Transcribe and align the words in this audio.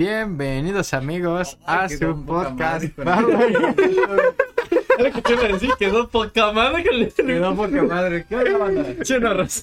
Bienvenidos 0.00 0.94
amigos 0.94 1.58
a 1.66 1.86
su 1.86 2.24
podcast. 2.24 2.84
Era 4.98 5.10
que 5.12 5.20
te 5.20 5.32
iba 5.34 5.44
a 5.44 5.48
decir, 5.48 5.68
quedó 5.78 6.08
poca 6.08 6.52
madre 6.52 6.86
con 6.86 6.94
el 6.94 7.12
Quedó 7.12 7.54
poca 7.54 7.82
madre. 7.82 8.24
¿Qué 8.26 8.34
onda, 8.34 8.56
banda? 8.56 9.04
Chorros. 9.04 9.62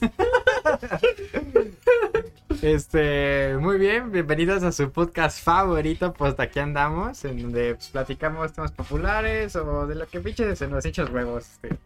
Este, 2.62 3.58
muy 3.60 3.80
bien, 3.80 4.12
bienvenidos 4.12 4.62
a 4.62 4.72
su 4.72 4.92
podcast 4.92 5.44
favorito, 5.44 6.14
pues 6.14 6.38
de 6.38 6.44
aquí 6.44 6.60
andamos, 6.60 7.26
en 7.26 7.42
donde 7.42 7.74
pues, 7.74 7.88
platicamos 7.88 8.54
temas 8.54 8.72
populares 8.72 9.56
o 9.56 9.88
de 9.88 9.96
lo 9.96 10.06
que 10.06 10.20
pinches 10.20 10.60
se 10.60 10.68
nos 10.68 10.86
echos 10.86 11.10
huevos. 11.10 11.46
Este. 11.48 11.80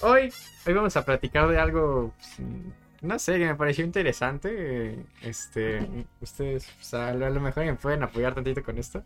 Hoy, 0.00 0.32
hoy 0.66 0.72
vamos 0.72 0.96
a 0.96 1.04
platicar 1.04 1.48
de 1.48 1.58
algo, 1.58 2.14
pues, 2.16 2.48
no 3.00 3.18
sé, 3.18 3.38
que 3.38 3.46
me 3.46 3.54
pareció 3.54 3.84
interesante. 3.84 5.04
Este, 5.22 6.06
ustedes 6.20 6.70
pues, 6.76 6.94
a 6.94 7.14
lo 7.14 7.26
a 7.26 7.30
lo 7.30 7.40
mejor 7.40 7.64
me 7.64 7.74
pueden 7.74 8.02
apoyar 8.02 8.34
tantito 8.34 8.62
con 8.62 8.78
esto. 8.78 9.02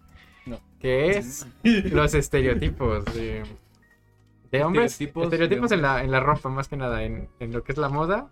No. 0.46 0.60
Que 0.78 1.10
es 1.10 1.46
los 1.62 2.14
estereotipos 2.14 3.04
de, 3.06 3.44
de 4.50 4.64
hombres. 4.64 4.92
Estereotipos 4.92 5.24
Estereotipos, 5.24 5.70
de 5.70 5.76
en, 5.76 5.82
la, 5.82 6.02
en 6.02 6.10
la 6.10 6.20
ropa, 6.20 6.48
más 6.48 6.68
que 6.68 6.76
nada, 6.76 7.02
en, 7.04 7.28
en 7.40 7.52
lo 7.52 7.62
que 7.62 7.72
es 7.72 7.78
la 7.78 7.88
moda. 7.88 8.30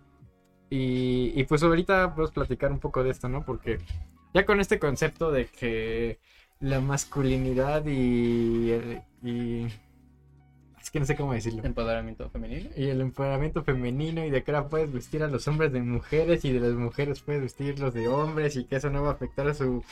Y, 0.69 1.31
y 1.35 1.43
pues 1.43 1.63
ahorita 1.63 2.07
vamos 2.07 2.31
a 2.31 2.33
platicar 2.33 2.71
un 2.71 2.79
poco 2.79 3.03
de 3.03 3.11
esto, 3.11 3.29
¿no? 3.29 3.45
Porque 3.45 3.79
ya 4.33 4.45
con 4.45 4.59
este 4.59 4.79
concepto 4.79 5.31
de 5.31 5.45
que 5.47 6.19
la 6.59 6.79
masculinidad 6.79 7.85
y, 7.85 8.73
y 9.21 9.67
que 10.93 10.99
no 10.99 11.05
sé 11.07 11.15
cómo 11.15 11.33
decirlo. 11.33 11.63
Empoderamiento 11.63 12.29
femenino. 12.29 12.69
Y 12.77 12.87
el 12.87 13.01
empoderamiento 13.01 13.63
femenino 13.63 14.23
y 14.23 14.29
de 14.29 14.43
que 14.43 14.51
ahora 14.51 14.69
puedes 14.69 14.93
vestir 14.93 15.23
a 15.23 15.27
los 15.27 15.47
hombres 15.47 15.73
de 15.73 15.81
mujeres 15.81 16.45
y 16.45 16.53
de 16.53 16.59
las 16.59 16.73
mujeres 16.73 17.19
puedes 17.21 17.41
vestirlos 17.41 17.95
de 17.95 18.07
hombres 18.07 18.55
y 18.55 18.65
que 18.65 18.75
eso 18.75 18.91
no 18.91 19.01
va 19.01 19.09
a 19.09 19.13
afectar 19.13 19.47
a 19.47 19.55
su, 19.55 19.83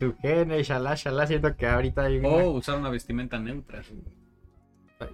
su 0.00 0.14
género 0.16 0.58
y 0.58 0.64
shalá, 0.64 0.96
shalá, 0.96 1.28
siento 1.28 1.56
que 1.56 1.66
ahorita 1.68 2.02
hay 2.02 2.18
una- 2.18 2.28
O 2.28 2.50
usar 2.50 2.78
una 2.78 2.90
vestimenta 2.90 3.38
neutra. 3.38 3.80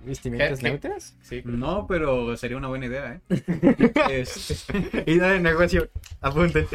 vestimentas 0.04 0.62
neutras. 0.62 1.16
Sí. 1.20 1.42
No, 1.44 1.86
pero 1.86 2.34
sería 2.38 2.56
una 2.56 2.68
buena 2.68 2.86
idea, 2.86 3.20
¿eh? 3.28 3.42
Este, 4.10 5.04
Y 5.06 5.18
de 5.18 5.38
negocio, 5.40 5.88
apunten. 6.22 6.66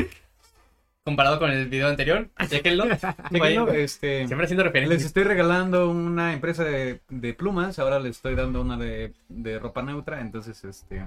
Comparado 1.04 1.40
con 1.40 1.50
el 1.50 1.68
video 1.68 1.88
anterior, 1.88 2.30
chequenlo. 2.48 2.86
Vaya, 3.32 3.66
este, 3.74 4.28
Siempre 4.28 4.46
haciendo 4.46 4.64
les 4.64 4.72
referencias. 4.72 5.06
estoy 5.06 5.24
regalando 5.24 5.90
una 5.90 6.34
empresa 6.34 6.64
de, 6.64 7.02
de 7.10 7.34
plumas. 7.34 7.80
Ahora 7.80 8.00
les 8.00 8.18
estoy 8.18 8.36
dando 8.36 8.62
una 8.62 8.78
de, 8.78 9.14
de 9.28 9.58
ropa 9.58 9.82
neutra. 9.82 10.22
Entonces, 10.22 10.64
este. 10.64 11.04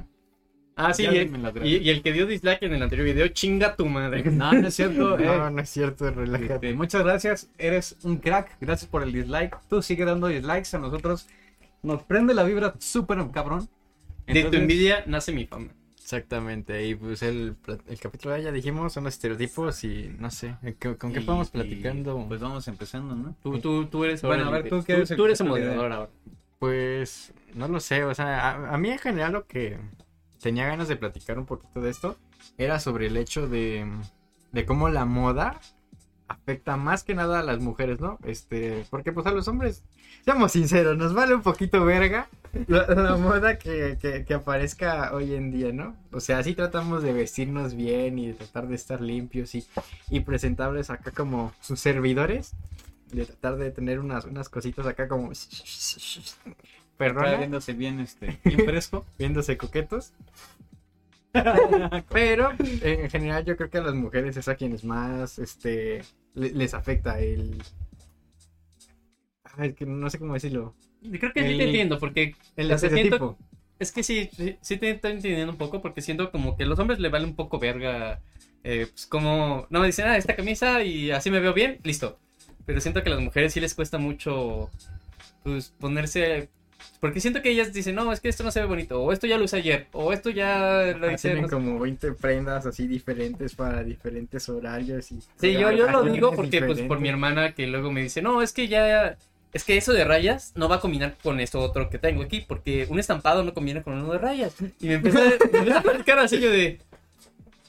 Ah, 0.76 0.92
sí. 0.92 1.04
Y, 1.04 1.90
el 1.90 2.02
que 2.02 2.12
dio 2.12 2.26
dislike 2.26 2.64
en 2.64 2.74
el 2.74 2.82
anterior 2.82 3.06
video, 3.06 3.28
chinga 3.28 3.76
tu 3.76 3.86
madre. 3.86 4.24
No, 4.30 4.52
no 4.52 4.66
es 4.66 4.74
cierto. 4.74 5.16
eh. 5.18 5.26
No, 5.26 5.50
no 5.50 5.62
es 5.62 5.70
cierto, 5.70 6.10
relájate. 6.10 6.54
Este, 6.54 6.74
muchas 6.74 7.04
gracias, 7.04 7.50
eres 7.56 7.96
un 8.02 8.16
crack, 8.16 8.56
gracias 8.60 8.90
por 8.90 9.04
el 9.04 9.12
dislike. 9.12 9.56
Tú 9.68 9.80
sigue 9.80 10.04
dando 10.04 10.26
dislikes 10.26 10.74
a 10.76 10.80
nosotros. 10.80 11.28
Nos 11.84 12.02
prende 12.02 12.34
la 12.34 12.42
vibra 12.42 12.74
súper 12.80 13.18
cabrón. 13.30 13.68
De 14.26 14.42
tu 14.44 14.56
envidia 14.56 15.04
nace 15.06 15.32
mi 15.32 15.46
fama. 15.46 15.68
Exactamente, 16.04 16.86
y 16.86 16.94
pues 16.94 17.22
el, 17.22 17.56
el 17.88 17.98
capítulo 17.98 18.34
de 18.34 18.42
ya 18.42 18.52
dijimos 18.52 18.92
son 18.92 19.04
los 19.04 19.14
estereotipos 19.14 19.84
y 19.84 20.14
no 20.18 20.30
sé, 20.30 20.54
¿con, 20.78 20.96
con 20.96 21.12
qué 21.14 21.20
y- 21.20 21.22
y, 21.22 21.44
platicando? 21.46 22.26
Pues 22.28 22.42
vamos 22.42 22.68
empezando, 22.68 23.14
¿no? 23.14 23.34
Tú, 23.42 23.58
tú, 23.58 23.86
tú 23.86 24.04
eres 24.04 24.22
ahora 24.22 24.36
Bueno, 24.36 24.54
a 24.54 24.60
ver, 24.60 24.68
¿tú 24.68 24.84
eres 24.92 25.10
el 25.10 25.16
tú 25.16 25.24
eres 25.24 25.40
el 25.40 25.48
moderador 25.48 25.90
ahora. 25.92 26.10
Pues 26.58 27.32
no 27.54 27.68
lo 27.68 27.80
sé, 27.80 28.04
o 28.04 28.14
sea, 28.14 28.50
a, 28.50 28.74
a 28.74 28.76
mí 28.76 28.90
en 28.90 28.98
general 28.98 29.32
lo 29.32 29.46
que 29.46 29.78
tenía 30.42 30.66
ganas 30.66 30.88
de 30.88 30.96
platicar 30.96 31.38
un 31.38 31.46
poquito 31.46 31.80
de 31.80 31.88
esto 31.88 32.18
era 32.58 32.78
sobre 32.80 33.06
el 33.06 33.16
hecho 33.16 33.48
de, 33.48 33.86
de 34.52 34.66
cómo 34.66 34.90
la 34.90 35.06
moda 35.06 35.58
afecta 36.34 36.76
más 36.76 37.04
que 37.04 37.14
nada 37.14 37.40
a 37.40 37.42
las 37.42 37.60
mujeres, 37.60 38.00
¿no? 38.00 38.18
Este, 38.24 38.84
porque 38.90 39.12
pues 39.12 39.26
a 39.26 39.32
los 39.32 39.48
hombres, 39.48 39.82
seamos 40.24 40.52
sinceros, 40.52 40.96
nos 40.96 41.14
vale 41.14 41.34
un 41.34 41.42
poquito 41.42 41.84
verga 41.84 42.28
la, 42.66 42.86
la 42.86 43.16
moda 43.16 43.58
que, 43.58 43.98
que, 44.00 44.24
que 44.24 44.34
aparezca 44.34 45.12
hoy 45.12 45.34
en 45.34 45.50
día, 45.50 45.72
¿no? 45.72 45.96
O 46.12 46.20
sea, 46.20 46.42
sí 46.42 46.54
tratamos 46.54 47.02
de 47.02 47.12
vestirnos 47.12 47.74
bien 47.74 48.18
y 48.18 48.28
de 48.28 48.34
tratar 48.34 48.68
de 48.68 48.74
estar 48.74 49.00
limpios 49.00 49.54
y, 49.54 49.66
y 50.10 50.20
presentables 50.20 50.90
acá 50.90 51.10
como 51.10 51.52
sus 51.60 51.80
servidores, 51.80 52.52
de 53.12 53.26
tratar 53.26 53.56
de 53.56 53.70
tener 53.70 53.98
unas, 53.98 54.24
unas 54.24 54.48
cositas 54.48 54.86
acá 54.86 55.08
como... 55.08 55.32
Perrona, 56.96 57.36
viéndose 57.36 57.72
bien, 57.72 57.98
este, 57.98 58.38
bien 58.44 58.64
fresco. 58.64 59.04
viéndose 59.18 59.56
coquetos. 59.56 60.12
Pero 62.12 62.50
en 62.60 63.10
general 63.10 63.44
yo 63.44 63.56
creo 63.56 63.70
que 63.70 63.78
a 63.78 63.82
las 63.82 63.94
mujeres 63.94 64.36
es 64.36 64.48
a 64.48 64.54
quienes 64.56 64.84
más 64.84 65.38
este 65.38 66.02
le- 66.34 66.50
les 66.52 66.74
afecta 66.74 67.20
el 67.20 67.62
Ay, 69.56 69.70
es 69.70 69.74
que 69.76 69.86
no 69.86 70.10
sé 70.10 70.18
cómo 70.18 70.34
decirlo. 70.34 70.74
Creo 71.18 71.32
que 71.32 71.46
sí 71.46 71.56
te 71.56 71.64
entiendo, 71.64 71.98
porque 71.98 72.34
El 72.56 72.70
O 72.70 72.78
sea, 72.78 72.88
estereotipo. 72.88 73.38
Es 73.78 73.92
que 73.92 74.02
sí, 74.02 74.30
sí, 74.32 74.56
sí 74.60 74.76
te 74.76 74.90
estoy 74.90 75.12
entendiendo 75.12 75.52
un 75.52 75.58
poco 75.58 75.82
porque 75.82 76.00
siento 76.00 76.30
como 76.30 76.56
que 76.56 76.62
a 76.64 76.66
los 76.66 76.78
hombres 76.78 77.00
le 77.00 77.08
vale 77.08 77.24
un 77.26 77.34
poco 77.34 77.58
verga. 77.58 78.20
eh, 78.62 78.86
pues 78.90 79.06
como, 79.06 79.66
no 79.70 79.80
me 79.80 79.86
dicen, 79.86 80.06
ah, 80.06 80.16
esta 80.16 80.36
camisa 80.36 80.82
y 80.82 81.10
así 81.10 81.30
me 81.30 81.40
veo 81.40 81.52
bien, 81.52 81.80
listo. 81.82 82.18
Pero 82.66 82.80
siento 82.80 83.02
que 83.02 83.10
a 83.10 83.12
las 83.14 83.20
mujeres 83.22 83.52
sí 83.52 83.60
les 83.60 83.74
cuesta 83.74 83.98
mucho, 83.98 84.70
pues, 85.44 85.70
ponerse. 85.80 86.50
Porque 87.00 87.20
siento 87.20 87.42
que 87.42 87.50
ellas 87.50 87.72
dicen, 87.72 87.94
no, 87.94 88.12
es 88.12 88.20
que 88.20 88.28
esto 88.28 88.44
no 88.44 88.50
se 88.50 88.60
ve 88.60 88.66
bonito, 88.66 89.02
o 89.02 89.12
esto 89.12 89.26
ya 89.26 89.36
lo 89.38 89.44
usé 89.44 89.58
ayer, 89.58 89.86
o 89.92 90.12
esto 90.12 90.30
ya 90.30 90.94
lo 90.98 91.10
hice. 91.10 91.28
tienen 91.28 91.42
no 91.42 91.48
sé". 91.48 91.54
como 91.54 91.78
20 91.78 92.12
prendas 92.12 92.64
así 92.66 92.86
diferentes 92.86 93.54
para 93.54 93.82
diferentes 93.82 94.48
horarios 94.48 95.12
y 95.12 95.20
Sí, 95.38 95.52
yo, 95.52 95.70
yo 95.72 95.90
lo 95.90 96.02
digo 96.04 96.32
porque, 96.34 96.62
pues, 96.62 96.80
por 96.82 97.00
mi 97.00 97.08
hermana 97.08 97.52
que 97.52 97.66
luego 97.66 97.90
me 97.92 98.02
dice, 98.02 98.22
no, 98.22 98.42
es 98.42 98.52
que 98.52 98.68
ya. 98.68 99.16
Es 99.52 99.62
que 99.62 99.76
eso 99.76 99.92
de 99.92 100.02
rayas 100.04 100.50
no 100.56 100.68
va 100.68 100.76
a 100.76 100.80
combinar 100.80 101.14
con 101.22 101.38
esto 101.38 101.60
otro 101.60 101.88
que 101.88 101.98
tengo 101.98 102.22
aquí, 102.24 102.40
porque 102.40 102.86
un 102.90 102.98
estampado 102.98 103.44
no 103.44 103.54
combina 103.54 103.82
con 103.84 103.92
uno 103.94 104.10
de 104.12 104.18
rayas. 104.18 104.52
Y 104.80 104.88
me 104.88 104.94
empieza, 104.94 105.20
me 105.52 105.58
empieza 105.58 105.78
a 105.78 105.82
platicar 105.82 106.18
así 106.18 106.40
yo 106.40 106.50
de. 106.50 106.80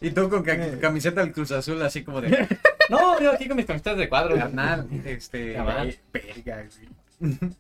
Y 0.02 0.09
tú 0.09 0.28
con 0.30 0.42
ca- 0.44 0.80
camiseta 0.80 1.22
del 1.22 1.31
Cruz 1.31 1.52
Azul, 1.52 1.80
así 1.84 2.04
como 2.04 2.22
de 2.22 2.48
No, 2.90 3.20
yo 3.22 3.31
aquí 3.31 3.48
con 3.48 3.58
mis 3.58 3.68
camisetas 3.68 3.98
de 3.98 4.09
cuadro. 4.09 4.36
carnal. 4.36 4.88
Este, 5.06 5.54
eh, 5.58 5.98
verga, 6.12 6.56
güey. 6.56 6.90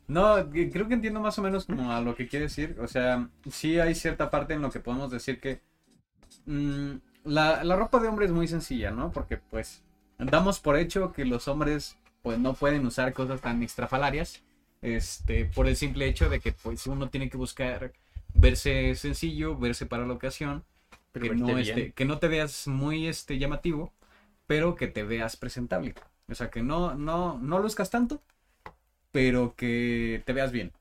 No, 0.07 0.49
creo 0.49 0.87
que 0.87 0.93
entiendo 0.93 1.19
más 1.19 1.39
o 1.39 1.41
menos 1.41 1.65
como 1.65 1.91
a 1.91 2.01
lo 2.01 2.15
que 2.15 2.27
quiere 2.27 2.45
decir. 2.45 2.77
O 2.79 2.87
sea, 2.87 3.29
sí 3.49 3.79
hay 3.79 3.95
cierta 3.95 4.29
parte 4.29 4.53
en 4.53 4.61
lo 4.61 4.71
que 4.71 4.79
podemos 4.79 5.11
decir 5.11 5.39
que 5.39 5.61
mm, 6.45 6.95
la, 7.23 7.63
la 7.63 7.75
ropa 7.75 7.99
de 7.99 8.07
hombre 8.07 8.25
es 8.25 8.31
muy 8.31 8.47
sencilla, 8.47 8.91
¿no? 8.91 9.11
Porque 9.11 9.37
pues 9.37 9.83
damos 10.17 10.59
por 10.59 10.77
hecho 10.77 11.11
que 11.11 11.25
los 11.25 11.47
hombres 11.47 11.97
pues 12.21 12.39
no 12.39 12.53
pueden 12.53 12.85
usar 12.85 13.13
cosas 13.13 13.41
tan 13.41 13.61
extrafalarias. 13.63 14.43
Este, 14.81 15.45
por 15.45 15.67
el 15.67 15.75
simple 15.75 16.07
hecho 16.07 16.29
de 16.29 16.39
que 16.39 16.51
pues 16.51 16.85
uno 16.85 17.09
tiene 17.09 17.29
que 17.29 17.37
buscar 17.37 17.93
verse 18.33 18.93
sencillo, 18.95 19.57
verse 19.57 19.85
para 19.85 20.05
la 20.05 20.13
ocasión, 20.13 20.63
Pero 21.11 21.29
que 21.29 21.35
no, 21.35 21.57
este, 21.57 21.91
que 21.93 22.05
no 22.05 22.19
te 22.19 22.27
veas 22.27 22.67
muy 22.67 23.07
este, 23.07 23.39
llamativo, 23.39 23.93
pero 24.47 24.75
que 24.75 24.87
te 24.87 25.03
veas 25.03 25.37
presentable. 25.37 25.95
O 26.29 26.35
sea, 26.35 26.49
que 26.49 26.61
no, 26.61 26.95
no, 26.95 27.39
no 27.39 27.59
luzcas 27.59 27.89
tanto, 27.89 28.21
pero 29.15 29.55
que 29.55 30.21
te 30.25 30.33
veas 30.33 30.51
bien. 30.51 30.73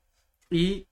Y 0.51 0.87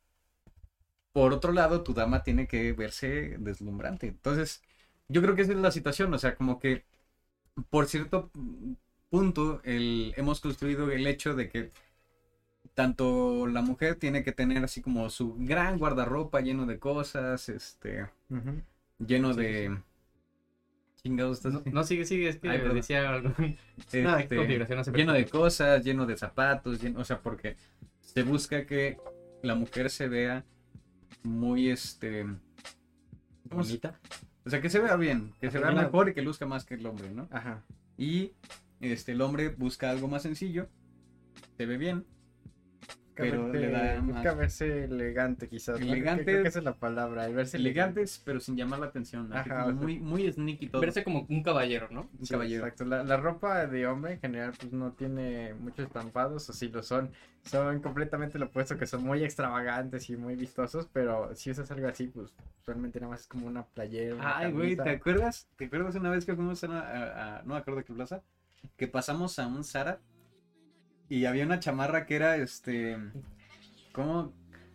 por 1.12 1.34
otro 1.34 1.52
lado, 1.54 1.84
tu 1.84 1.94
dama 1.94 2.24
tiene 2.24 2.48
que 2.48 2.74
verse 2.74 3.38
deslumbrante. 3.40 4.08
Entonces, 4.08 4.62
yo 5.08 5.22
creo 5.22 5.36
que 5.36 5.44
esa 5.44 5.52
es 5.54 5.60
la 5.60 5.72
situación. 5.72 6.14
O 6.14 6.18
sea, 6.20 6.36
como 6.36 6.60
que 6.60 6.86
por 7.70 7.88
cierto 7.88 8.32
punto 9.10 9.62
el, 9.64 10.14
hemos 10.18 10.42
construido 10.42 10.92
el 10.92 11.08
hecho 11.08 11.36
de 11.36 11.50
que 11.50 11.72
tanto 12.74 13.48
la 13.48 13.62
mujer 13.62 13.96
tiene 13.96 14.24
que 14.24 14.32
tener 14.32 14.64
así 14.64 14.82
como 14.82 15.10
su 15.10 15.36
gran 15.40 15.78
guardarropa 15.78 16.42
lleno 16.42 16.66
de 16.66 16.80
cosas, 16.80 17.50
este, 17.50 18.08
lleno 19.00 19.34
Sí, 19.36 19.36
de... 19.36 19.80
Chingados, 21.06 21.38
estás... 21.38 21.54
No, 21.54 21.62
no, 21.66 21.84
sigue, 21.84 22.06
sigue, 22.06 22.30
es 22.30 22.38
que 22.38 22.50
Ay, 22.50 22.62
decía 22.74 23.10
algo. 23.10 23.34
Este, 23.78 24.04
configuración, 24.38 24.78
no 24.78 24.84
se 24.86 24.92
lleno 24.94 25.12
de 25.14 25.26
cosas, 25.26 25.84
lleno 25.84 26.06
de 26.06 26.16
zapatos, 26.16 26.82
lleno- 26.82 27.00
o 27.02 27.04
sea, 27.04 27.20
porque 27.20 27.58
se 28.00 28.24
busca 28.24 28.66
que 28.66 28.98
la 29.42 29.56
mujer 29.56 29.90
se 29.90 30.08
vea 30.08 30.46
muy, 31.24 31.70
este, 31.70 32.26
¿cómo 33.50 33.64
se- 33.64 33.72
Bonita. 33.80 34.00
o 34.46 34.50
sea, 34.50 34.62
que 34.62 34.70
se 34.70 34.80
vea 34.80 34.96
bien, 34.96 35.34
que 35.42 35.52
se 35.52 35.60
vea 35.60 35.72
mejor 35.72 36.08
y 36.08 36.14
que 36.14 36.22
luzca 36.22 36.46
más 36.46 36.64
que 36.64 36.76
el 36.76 36.86
hombre, 36.86 37.12
¿no? 37.12 37.28
Ajá. 37.32 37.64
Y 37.98 38.32
este, 38.80 39.12
el 39.12 39.22
hombre 39.22 39.50
busca 39.50 39.90
algo 39.90 40.08
más 40.08 40.22
sencillo, 40.24 40.70
se 41.58 41.66
ve 41.66 41.78
bien, 41.78 42.06
Pero 43.16 43.52
le 43.54 43.70
da 43.70 44.00
busca 44.02 44.24
más- 44.24 44.38
verse 44.38 44.84
elegante 44.86 45.48
quizás. 45.48 45.80
Elegante. 45.80 46.24
Creo 46.24 46.42
que 46.44 46.50
esa 46.50 46.60
es 46.60 46.66
la 46.66 46.74
palabra, 46.74 47.26
el 47.28 47.36
verse 47.36 47.58
elegantes, 47.58 48.22
pero 48.26 48.40
sin 48.40 48.56
llamar 48.58 48.80
la 48.80 48.88
atención, 48.88 49.32
así 49.34 49.50
Ajá, 49.50 49.64
como 49.64 49.68
o 49.68 49.72
sea, 49.80 49.82
muy, 49.84 50.00
muy 50.00 50.32
sneaky 50.32 50.68
todo. 50.70 50.82
Verse 50.82 51.04
como 51.04 51.26
un 51.30 51.44
caballero, 51.44 51.88
¿no? 51.92 52.10
un 52.20 52.26
Sí, 52.26 52.32
caballero. 52.34 52.64
Exacto. 52.66 52.86
La, 52.86 53.04
la 53.04 53.18
ropa 53.18 53.68
de 53.68 53.86
hombre 53.88 54.14
en 54.14 54.20
general 54.20 54.54
pues 54.60 54.74
no 54.74 54.92
tiene 54.94 55.54
muchos 55.54 55.86
estampados, 55.86 56.50
o 56.50 56.54
si 56.54 56.70
lo 56.70 56.82
son, 56.82 57.12
son 57.44 57.80
completamente 57.82 58.40
lo 58.40 58.46
opuesto, 58.48 58.78
que 58.78 58.88
son 58.88 59.04
muy 59.04 59.24
extravagantes 59.24 60.10
y 60.10 60.18
muy 60.18 60.36
vistosos, 60.36 60.88
pero 60.92 61.36
si 61.36 61.52
usas 61.52 61.70
algo 61.72 61.88
así, 61.88 62.08
pues 62.08 62.34
realmente 62.66 63.00
nada 63.00 63.12
más 63.12 63.22
es 63.22 63.28
como 63.28 63.46
una 63.48 63.64
playera. 63.66 64.16
una 64.16 64.38
Ay, 64.38 64.52
güey. 64.52 64.76
¿te 64.76 64.90
acuerdas? 64.90 65.48
¿Te 65.58 65.66
acuerdas 65.66 65.94
una 65.96 66.10
vez 66.10 66.26
que 66.26 66.34
fuimos 66.36 66.64
a, 66.64 66.68
una- 66.68 66.80
a- 66.82 67.38
a- 67.40 67.44
no 67.44 67.54
me 67.54 67.60
acuerdo 67.60 67.80
de 67.82 67.86
qué 67.86 67.94
plaza? 67.94 68.22
Que 68.78 68.88
pasamos 68.88 69.38
a 69.40 69.46
un 69.48 69.64
Zara 69.66 70.00
y 71.10 71.26
había 71.26 71.46
una 71.46 71.60
chamarra 71.60 72.06
que 72.06 72.16
era 72.16 72.38
este 72.38 72.98
como 73.92 74.34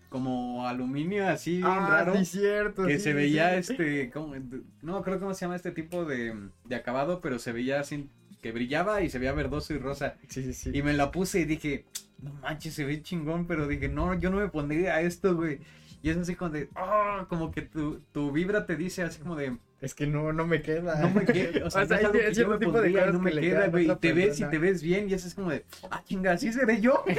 como 0.09 0.67
aluminio 0.67 1.29
así 1.29 1.57
bien 1.57 1.65
raro 1.65 2.17
sí, 2.17 2.25
cierto. 2.25 2.87
que 2.87 2.97
sí, 2.97 3.05
se 3.05 3.11
sí, 3.11 3.13
veía 3.17 3.57
este 3.57 4.11
como, 4.11 4.35
no 4.83 5.03
creo 5.03 5.19
cómo 5.21 5.35
se 5.35 5.45
llama 5.45 5.57
este 5.57 5.71
tipo 5.73 6.05
de, 6.05 6.35
de 6.65 6.75
acabado 6.77 7.21
pero 7.21 7.39
se 7.39 7.53
veía 7.53 7.81
así 7.81 8.09
que 8.43 8.53
brillaba 8.53 9.03
y 9.03 9.11
se 9.11 9.19
veía 9.19 9.33
verdoso 9.33 9.75
y 9.75 9.79
rosa 9.79 10.17
Sí, 10.29 10.43
sí, 10.45 10.55
sí. 10.55 10.71
y 10.73 10.83
me 10.83 10.95
la 10.95 11.11
puse 11.11 11.41
y 11.41 11.45
dije 11.45 11.85
no 12.23 12.33
manches 12.35 12.75
se 12.75 12.85
ve 12.85 13.03
chingón 13.03 13.47
pero 13.47 13.67
dije 13.67 13.89
no 13.89 14.15
yo 14.19 14.31
no 14.31 14.39
me 14.39 14.49
pondría 14.49 15.01
esto 15.03 15.37
güey 15.37 15.59
y 16.03 16.11
es 16.11 16.17
así 16.17 16.35
como 16.35 16.51
de 16.51 16.69
oh, 16.77 17.27
como 17.29 17.51
que 17.51 17.63
tu, 17.63 18.01
tu 18.13 18.31
vibra 18.33 18.67
te 18.67 18.77
dice 18.77 19.03
así 19.03 19.21
como 19.21 19.37
de 19.37 19.57
Es 19.81 19.95
que 19.95 20.07
no, 20.07 20.33
no 20.33 20.47
me 20.47 20.63
queda. 20.63 21.01
no 21.01 21.11
me 21.11 21.25
queda, 21.25 21.67
o 21.67 21.71
sea, 21.71 21.83
O 21.83 21.87
sea, 21.87 22.01
es 22.01 22.09
que 22.09 22.19
yo 22.29 22.35
cierto 22.35 22.53
me 22.53 22.59
tipo 22.59 22.81
de 22.81 23.13
no 23.13 23.19
me 23.21 23.33
que 23.33 23.41
queda, 23.41 23.69
güey, 23.69 23.91
y 23.91 23.97
te 23.97 24.13
ves 24.13 24.41
y 24.41 24.45
te 24.45 24.59
ves 24.59 24.83
bien 24.83 25.09
y 25.09 25.15
eso 25.15 25.29
es 25.29 25.35
como 25.35 25.51
de, 25.51 25.65
ah, 25.91 26.03
chinga, 26.05 26.33
¿así 26.33 26.53
seré 26.53 26.81
yo? 26.81 27.05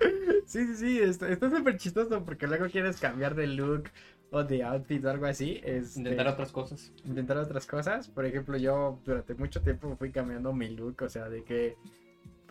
Sí, 0.46 0.66
sí, 0.66 0.74
sí, 0.76 0.98
está 1.00 1.28
está 1.30 1.48
súper 1.48 1.76
chistoso 1.78 2.24
porque 2.24 2.46
luego 2.46 2.66
quieres 2.66 2.98
cambiar 3.00 3.34
de 3.34 3.46
look 3.46 3.84
o 4.30 4.42
de 4.44 4.62
outfit 4.64 5.02
o 5.04 5.10
algo 5.10 5.26
así. 5.26 5.60
este, 5.64 6.00
Intentar 6.00 6.26
otras 6.28 6.52
cosas. 6.52 6.92
intentar 7.04 7.36
otras 7.38 7.66
cosas. 7.66 8.08
Por 8.08 8.26
ejemplo, 8.26 8.56
yo 8.58 9.00
durante 9.04 9.34
mucho 9.34 9.62
tiempo 9.62 9.94
fui 9.96 10.10
cambiando 10.10 10.52
mi 10.52 10.68
look, 10.70 11.02
o 11.02 11.08
sea, 11.08 11.28
de 11.28 11.44
que, 11.44 11.76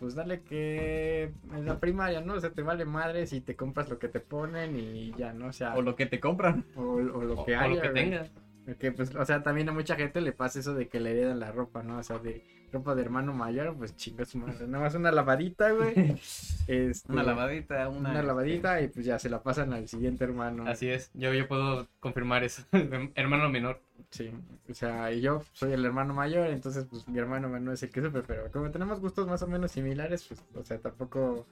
pues 0.02 0.16
dale 0.16 0.42
que 0.42 1.32
en 1.54 1.64
la 1.64 1.78
primaria, 1.78 2.20
¿no? 2.20 2.34
O 2.34 2.40
sea, 2.40 2.50
te 2.50 2.62
vale 2.62 2.84
madre 2.84 3.24
si 3.26 3.40
te 3.40 3.54
compras 3.54 3.88
lo 3.88 4.00
que 4.00 4.08
te 4.08 4.18
ponen 4.20 4.76
y 4.76 5.12
ya, 5.16 5.32
¿no? 5.32 5.46
O 5.46 5.52
sea, 5.52 5.76
O 5.76 5.82
lo 5.82 5.94
que 5.94 6.06
te 6.06 6.18
compran. 6.18 6.66
o, 6.76 6.82
o 6.82 7.00
lo 7.22 7.40
O, 7.40 7.44
que 7.46 7.56
o 7.56 7.60
haya. 7.60 7.74
lo 7.76 7.80
que 7.80 7.90
güey. 7.90 8.02
tenga. 8.04 8.26
Porque, 8.66 8.90
pues, 8.92 9.14
o 9.14 9.24
sea, 9.24 9.42
también 9.44 9.68
a 9.68 9.72
mucha 9.72 9.94
gente 9.96 10.20
le 10.20 10.32
pasa 10.32 10.58
eso 10.58 10.74
de 10.74 10.88
que 10.88 10.98
le 11.00 11.12
heredan 11.12 11.38
la 11.40 11.52
ropa, 11.52 11.82
¿no? 11.84 11.98
O 11.98 12.02
sea, 12.02 12.18
de 12.18 12.44
ropa 12.72 12.94
de 12.94 13.02
hermano 13.02 13.32
mayor, 13.32 13.76
pues 13.76 13.96
chinga 13.96 14.24
su 14.24 14.38
madre. 14.38 14.66
Nada 14.66 14.84
más 14.84 14.94
una 14.94 15.12
lavadita, 15.12 15.70
güey. 15.72 16.16
Este, 16.68 17.12
Una 17.12 17.24
lavadita, 17.24 17.88
una... 17.88 18.10
Una 18.10 18.22
lavadita 18.22 18.80
y 18.80 18.88
pues 18.88 19.04
ya 19.04 19.18
se 19.18 19.28
la 19.28 19.42
pasan 19.42 19.72
al 19.72 19.88
siguiente 19.88 20.22
hermano. 20.22 20.64
Así 20.68 20.88
es. 20.88 21.10
Yo, 21.12 21.34
yo 21.34 21.48
puedo 21.48 21.88
confirmar 21.98 22.44
eso. 22.44 22.62
Hermano 23.16 23.48
menor. 23.50 23.80
Sí, 24.10 24.30
o 24.68 24.74
sea, 24.74 25.12
y 25.12 25.20
yo 25.20 25.42
soy 25.52 25.72
el 25.72 25.84
hermano 25.84 26.12
mayor, 26.12 26.48
entonces 26.48 26.84
pues 26.88 27.08
mi 27.08 27.18
hermano 27.18 27.48
menor 27.48 27.74
es 27.74 27.82
el 27.82 27.90
que 27.90 28.02
sufre, 28.02 28.22
pero 28.22 28.50
como 28.50 28.70
tenemos 28.70 29.00
gustos 29.00 29.26
más 29.26 29.42
o 29.42 29.46
menos 29.46 29.72
similares, 29.72 30.24
pues, 30.28 30.44
o 30.54 30.62
sea, 30.62 30.78
tampoco, 30.78 31.46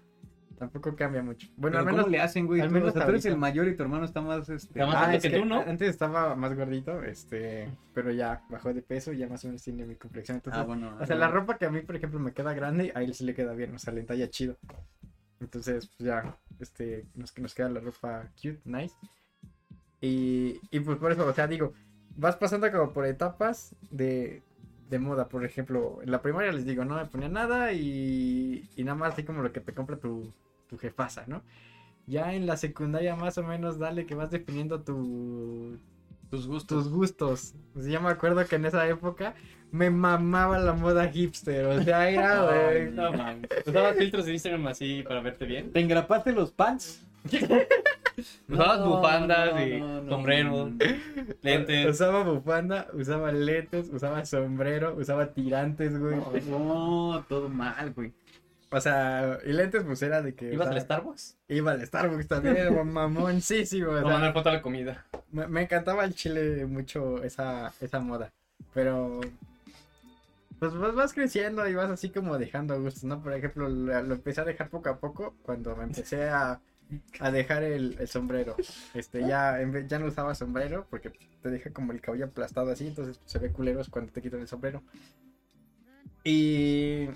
tampoco 0.61 0.95
cambia 0.95 1.23
mucho. 1.23 1.49
Bueno, 1.57 1.79
al 1.79 1.85
menos... 1.85 2.03
¿cómo 2.03 2.13
le 2.13 2.21
hacen, 2.21 2.47
güey? 2.47 2.61
al 2.61 2.69
Tú- 2.69 2.75
menos 2.75 2.91
o 2.91 2.93
sea, 2.93 3.05
tú 3.05 3.11
eres 3.11 3.25
el 3.27 3.37
mayor 3.37 3.67
y 3.67 3.75
tu 3.77 3.83
hermano 3.83 4.05
está 4.05 4.21
más, 4.21 4.49
este... 4.49 4.79
Está 4.79 4.87
más 4.87 4.95
Ah, 4.95 5.05
alto 5.07 5.17
es 5.17 5.23
que 5.25 5.31
que 5.31 5.39
tú, 5.41 5.45
¿no? 5.47 5.61
Antes 5.61 5.89
estaba 5.89 6.37
más 6.37 6.55
gordito, 6.55 7.03
este, 7.03 7.69
pero 7.95 8.13
ya 8.13 8.43
bajó 8.49 8.73
de 8.73 8.83
peso, 8.83 9.13
ya 9.13 9.27
más 9.27 9.43
o 9.45 9.49
menos 9.49 9.63
tiene 9.63 9.85
mi 9.87 9.97
complexión, 9.97 10.37
entonces... 10.37 10.63
Ah, 10.63 10.65
bueno. 10.65 10.97
O 11.01 11.07
sea, 11.07 11.17
la 11.17 11.29
ropa 11.29 11.59
que 11.59 11.65
a 11.67 11.71
mí, 11.71 11.81
por 11.81 11.97
ejemplo, 11.97 12.21
me 12.21 12.33
queda 12.33 12.53
grande, 12.55 12.93
a 12.95 13.03
él 13.03 13.15
sí 13.15 13.25
le 13.25 13.35
queda 13.35 13.55
bien, 13.55 13.75
o 13.75 13.79
sea, 13.79 13.93
le 13.93 14.01
entalla 14.03 14.29
chido. 14.31 14.57
Entonces, 15.41 15.91
pues 15.97 16.07
ya, 16.07 16.37
este, 16.61 17.07
nos, 17.15 17.37
nos 17.39 17.55
queda 17.55 17.71
la 17.71 17.81
ropa 17.81 18.29
cute, 18.37 18.61
nice. 18.65 18.95
Y, 20.01 20.61
y 20.71 20.81
pues 20.81 20.99
por 20.99 21.13
eso, 21.13 21.27
o 21.27 21.33
sea, 21.33 21.47
digo, 21.47 21.73
vas 22.17 22.37
pasando 22.37 22.71
como 22.71 22.93
por 22.93 23.07
etapas 23.07 23.75
de, 23.91 24.43
de 24.89 24.99
moda. 24.99 25.29
Por 25.29 25.45
ejemplo, 25.45 26.01
en 26.03 26.11
la 26.11 26.23
primaria 26.23 26.53
les 26.53 26.65
digo, 26.67 26.85
no 26.85 26.97
me 26.97 27.07
ponía 27.07 27.29
nada 27.29 27.73
y, 27.73 28.69
y 28.77 28.85
nada 28.85 28.97
más 28.97 29.13
así 29.15 29.25
como 29.25 29.43
lo 29.43 29.53
que 29.53 29.61
te 29.61 29.73
compra 29.75 29.97
tu, 29.97 30.31
tu 30.71 30.79
jefasa, 30.79 31.25
¿no? 31.27 31.43
Ya 32.07 32.33
en 32.35 32.47
la 32.47 32.57
secundaria 32.57 33.15
más 33.17 33.37
o 33.39 33.43
menos 33.43 33.79
dale 33.79 34.07
que 34.07 34.15
vas 34.15 34.31
definiendo 34.31 34.81
tu, 34.81 35.77
Tus 36.31 36.47
gustos. 36.47 36.85
tus 36.85 36.93
gustos. 36.93 37.55
O 37.77 37.83
sea, 37.83 37.91
yo 37.93 38.01
me 38.01 38.09
acuerdo 38.09 38.45
que 38.47 38.57
en 38.57 38.65
esa 38.65 38.89
época 38.89 39.35
me 39.71 39.91
mamaba 39.91 40.59
la 40.59 40.73
moda 40.73 41.09
hipster. 41.09 41.67
O 41.67 41.83
sea, 41.83 42.09
era, 42.09 42.49
Ay, 42.69 42.87
güey. 42.87 42.91
no 42.93 43.13
mames. 43.13 43.49
¿Usabas 43.67 43.97
filtros 43.97 44.25
de 44.27 44.33
Instagram 44.33 44.67
así 44.69 45.03
para 45.07 45.21
verte 45.21 45.45
bien? 45.45 45.73
¿Te 45.73 45.81
engrapaste 45.81 46.33
los 46.33 46.51
pants? 46.53 47.05
Usabas 48.49 48.81
No, 48.81 48.97
bufandas 48.97 49.55
no, 49.55 49.67
y 49.67 49.79
no, 49.81 50.03
no, 50.03 50.11
sombreros, 50.11 50.71
no. 50.73 50.79
lentes. 51.43 51.87
Usaba 51.87 52.23
bufanda, 52.25 52.89
usaba 52.93 53.33
lentes, 53.33 53.89
usaba 53.91 54.25
sombrero, 54.27 54.95
usaba 54.97 55.33
tirantes, 55.33 55.99
güey. 55.99 56.17
No, 56.49 57.25
todo 57.29 57.49
mal, 57.49 57.93
güey. 57.95 58.13
O 58.73 58.81
sea, 58.81 59.39
y 59.45 59.53
lentes, 59.53 59.83
pues 59.85 60.01
era 60.03 60.23
de 60.23 60.35
que. 60.35 60.53
¿Ibas 60.55 60.69
o 60.69 60.71
sea, 60.71 60.79
al 60.79 60.85
Starbucks? 60.85 61.37
Iba 61.49 61.73
al 61.73 61.85
Starbucks 61.87 62.29
también, 62.29 62.57
era 62.57 62.71
mamoncísimo. 62.85 63.91
O 63.91 63.95
No, 63.95 64.01
sea, 64.03 64.09
mandar 64.13 64.33
foto 64.33 64.49
a 64.49 64.53
la 64.53 64.63
comida. 64.63 65.05
me, 65.33 65.49
me 65.49 65.63
encantaba 65.63 66.05
el 66.05 66.15
chile 66.15 66.65
mucho 66.67 67.23
esa, 67.25 67.73
esa 67.81 68.01
moda. 68.01 68.31
Pero. 68.73 69.21
Pues 70.61 70.75
vas, 70.75 70.95
vas 70.95 71.13
creciendo 71.15 71.67
y 71.67 71.75
vas 71.75 71.91
así 71.91 72.11
como 72.11 72.37
dejando 72.39 72.81
gustos, 72.81 73.05
¿no? 73.05 73.23
Por 73.23 73.33
ejemplo, 73.33 73.69
lo, 73.69 74.03
lo 74.03 74.15
empecé 74.15 74.43
a 74.43 74.45
dejar 74.45 74.69
poco 74.69 74.91
a 74.91 74.99
poco 74.99 75.35
cuando 75.43 75.75
me 75.75 75.85
empecé 75.85 76.29
a, 76.29 76.61
a 77.19 77.31
dejar 77.31 77.63
el, 77.65 77.97
el 77.99 78.09
sombrero. 78.09 78.57
Este, 78.95 79.27
ya, 79.27 79.61
en 79.61 79.73
vez- 79.73 79.89
ya 79.89 79.99
no 79.99 80.07
usaba 80.07 80.35
sombrero 80.35 80.87
porque 80.91 81.11
te 81.43 81.49
deja 81.49 81.71
como 81.71 81.93
el 81.93 82.01
cabello 82.03 82.27
aplastado 82.27 82.71
así, 82.71 82.87
entonces 82.87 83.19
se 83.25 83.39
ve 83.39 83.51
culeros 83.51 83.89
cuando 83.89 84.13
te 84.13 84.21
quitan 84.21 84.41
el 84.41 84.49
sombrero. 84.49 84.83
Y. 86.25 87.09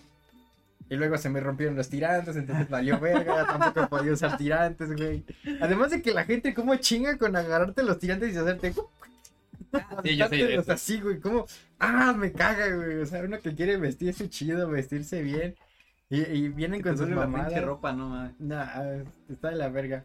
Y 0.90 0.96
luego 0.96 1.16
se 1.16 1.30
me 1.30 1.40
rompieron 1.40 1.76
los 1.76 1.88
tirantes, 1.88 2.36
entonces 2.36 2.68
valió 2.68 3.00
verga, 3.00 3.46
tampoco 3.46 3.88
podía 3.88 4.12
usar 4.12 4.36
tirantes, 4.36 4.94
güey. 4.94 5.24
Además 5.60 5.90
de 5.90 6.02
que 6.02 6.12
la 6.12 6.24
gente 6.24 6.54
como 6.54 6.76
chinga 6.76 7.16
con 7.16 7.34
agarrarte 7.36 7.82
los 7.82 7.98
tirantes 7.98 8.34
y 8.34 8.38
hacerte... 8.38 8.74
Sí, 10.04 10.16
yo 10.16 10.28
sé 10.28 10.54
eso. 10.54 10.72
así, 10.72 11.00
güey, 11.00 11.18
como... 11.18 11.46
Ah, 11.78 12.14
me 12.16 12.32
caga, 12.32 12.68
güey. 12.76 13.00
O 13.00 13.06
sea, 13.06 13.22
uno 13.22 13.40
que 13.40 13.54
quiere 13.54 13.76
vestirse 13.76 14.28
chido, 14.28 14.68
vestirse 14.68 15.20
bien. 15.22 15.56
Y, 16.10 16.20
y 16.20 16.48
vienen 16.48 16.80
con 16.80 16.96
sus 16.96 17.08
mamadas. 17.08 17.64
ropa, 17.64 17.92
no. 17.92 18.32
Nah, 18.38 19.02
está 19.28 19.50
de 19.50 19.56
la 19.56 19.68
verga. 19.68 20.04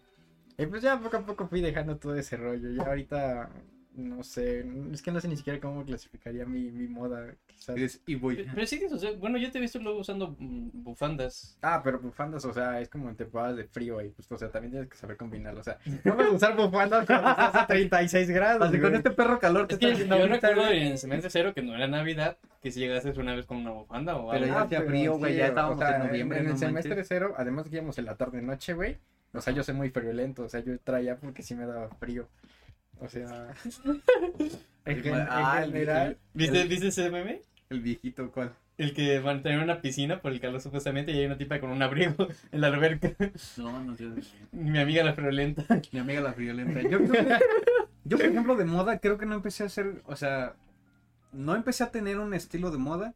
Y 0.58 0.66
pues 0.66 0.82
ya 0.82 1.00
poco 1.00 1.18
a 1.18 1.26
poco 1.26 1.48
fui 1.48 1.62
dejando 1.62 1.98
todo 1.98 2.16
ese 2.16 2.36
rollo. 2.36 2.70
Ya 2.72 2.84
ahorita, 2.84 3.50
no 3.96 4.24
sé, 4.24 4.66
es 4.94 5.02
que 5.02 5.12
no 5.12 5.20
sé 5.20 5.28
ni 5.28 5.36
siquiera 5.36 5.60
cómo 5.60 5.84
clasificaría 5.84 6.46
mi, 6.46 6.72
mi 6.72 6.88
moda. 6.88 7.34
quizás. 7.48 7.76
Eres 7.76 8.02
y 8.06 8.16
voy. 8.16 8.48
Pero 8.54 8.66
sí, 8.66 8.82
o 8.90 8.98
sea, 8.98 9.12
bueno, 9.14 9.38
yo 9.38 9.52
te 9.52 9.58
he 9.58 9.62
visto 9.62 9.80
luego 9.80 10.00
usando 10.00 10.36
mm, 10.38 10.70
bufandas. 10.84 11.58
Ah, 11.62 11.82
pero 11.84 12.00
bufandas, 12.00 12.46
o 12.46 12.54
sea, 12.54 12.80
es 12.80 12.88
como 12.88 13.10
en 13.10 13.16
temporadas 13.16 13.58
de 13.58 13.66
frío 13.66 14.02
y 14.02 14.10
pues, 14.10 14.32
o 14.32 14.38
sea, 14.38 14.50
también 14.52 14.72
tienes 14.72 14.90
que 14.90 14.96
saber 14.98 15.18
combinarlo. 15.18 15.60
O 15.60 15.64
sea, 15.64 15.80
no 16.04 16.16
vas 16.16 16.28
a 16.28 16.32
usar 16.32 16.56
bufandas 16.56 17.06
cuando 17.06 17.30
estás 17.32 17.56
a 17.56 17.68
36 17.68 18.30
grados. 18.30 18.68
Así 18.70 18.80
con 18.80 18.96
este 18.96 19.12
perro 19.12 19.40
calor 19.40 19.68
te 19.68 19.74
Es 19.74 19.80
que 19.80 19.86
está 19.88 19.96
haciendo 19.96 20.18
yo 20.20 20.28
recuerdo 20.28 20.62
güey. 20.62 20.88
en 20.88 20.98
semestre 20.98 21.30
cero 21.30 21.54
que 21.54 21.62
no 21.62 21.76
era 21.76 21.88
Navidad, 21.88 22.38
que 22.62 22.72
si 22.72 22.80
llegases 22.80 23.18
una 23.18 23.36
vez 23.36 23.46
con 23.46 23.58
una 23.58 23.72
bufanda 23.72 24.16
o 24.18 24.30
Pero 24.32 24.44
algo. 24.46 24.56
ya 24.56 24.62
hacía 24.62 24.78
pero 24.80 24.90
frío, 24.92 25.18
güey, 25.18 25.36
ya 25.36 25.48
estábamos 25.48 25.82
en 25.82 26.00
noviembre, 26.00 26.40
En 26.40 26.46
el 26.46 26.52
no 26.52 26.58
semestre 26.58 26.92
manches. 26.92 27.08
cero, 27.08 27.34
además 27.38 27.68
que 27.68 27.76
íbamos 27.76 27.98
en 27.98 28.06
la 28.06 28.16
tarde-noche, 28.16 28.74
güey. 28.76 28.98
O 29.34 29.42
sea, 29.42 29.54
yo 29.54 29.62
soy 29.64 29.76
muy 29.76 29.90
friolento, 29.92 30.44
o 30.44 30.50
sea, 30.50 30.60
yo 30.62 30.80
traía 30.80 31.18
porque 31.18 31.44
sí 31.44 31.54
me 31.54 31.66
daba 31.66 31.90
frío. 32.00 32.28
O 33.02 33.08
sea, 33.08 33.54
en, 34.86 35.02
gen- 35.04 35.16
en 35.16 35.28
Ah, 35.30 35.62
el- 35.64 35.72
general, 35.72 36.18
¿Viste, 36.34 36.64
¿Viste 36.66 36.88
ese 36.88 37.10
meme? 37.10 37.44
El 37.70 37.82
viejito, 37.82 38.32
¿cuál? 38.32 38.54
El 38.78 38.94
que 38.94 39.20
van 39.20 39.40
a 39.40 39.44
tener 39.44 39.60
una 39.60 39.82
piscina 39.82 40.22
por 40.22 40.32
el 40.32 40.40
calor 40.40 40.62
supuestamente 40.62 41.12
y 41.12 41.20
hay 41.20 41.26
una 41.26 41.38
tipa 41.38 41.60
con 41.60 41.70
un 41.70 41.82
abrigo 41.82 42.16
en 42.52 42.62
la 42.62 42.68
alberca. 42.68 43.12
No, 43.58 43.84
no 43.84 43.96
sé. 43.96 44.06
Mi 44.52 44.80
amiga 44.80 45.04
la 45.04 45.14
friolenta. 45.14 45.64
Mi 45.92 46.00
amiga 46.00 46.22
la 46.22 46.34
friolenta. 46.34 46.82
Yo 46.82 46.98
creo 47.00 47.12
que, 47.12 47.38
yo, 48.06 48.18
por 48.18 48.26
ejemplo, 48.26 48.56
de 48.56 48.66
moda, 48.66 49.00
creo 49.00 49.18
que 49.18 49.26
no 49.26 49.36
empecé 49.36 49.64
a 49.64 49.68
hacer, 49.68 50.02
o 50.06 50.16
sea, 50.16 50.54
no 51.34 51.56
empecé 51.56 51.84
a 51.84 51.92
tener 51.92 52.18
un 52.20 52.34
estilo 52.34 52.72
de 52.72 52.78
moda 52.78 53.14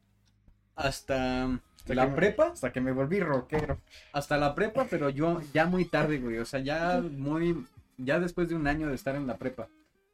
hasta 0.75 1.45
Hasta 1.45 1.93
la 1.95 2.07
me- 2.07 2.15
prepa, 2.15 2.47
hasta 2.47 2.71
que 2.71 2.81
me 2.81 2.91
volví 2.91 3.19
rockero. 3.21 3.79
hasta 4.11 4.37
la 4.37 4.53
prepa, 4.55 4.85
pero 4.89 5.09
yo 5.09 5.41
ya 5.53 5.65
muy 5.65 5.85
tarde, 5.85 6.19
güey, 6.19 6.37
o 6.39 6.45
sea, 6.45 6.59
ya 6.59 7.01
muy, 7.01 7.65
ya 7.97 8.19
después 8.19 8.49
de 8.49 8.55
un 8.55 8.67
año 8.67 8.87
de 8.89 8.95
estar 8.95 9.15
en 9.15 9.27
la 9.27 9.37
prepa. 9.37 9.67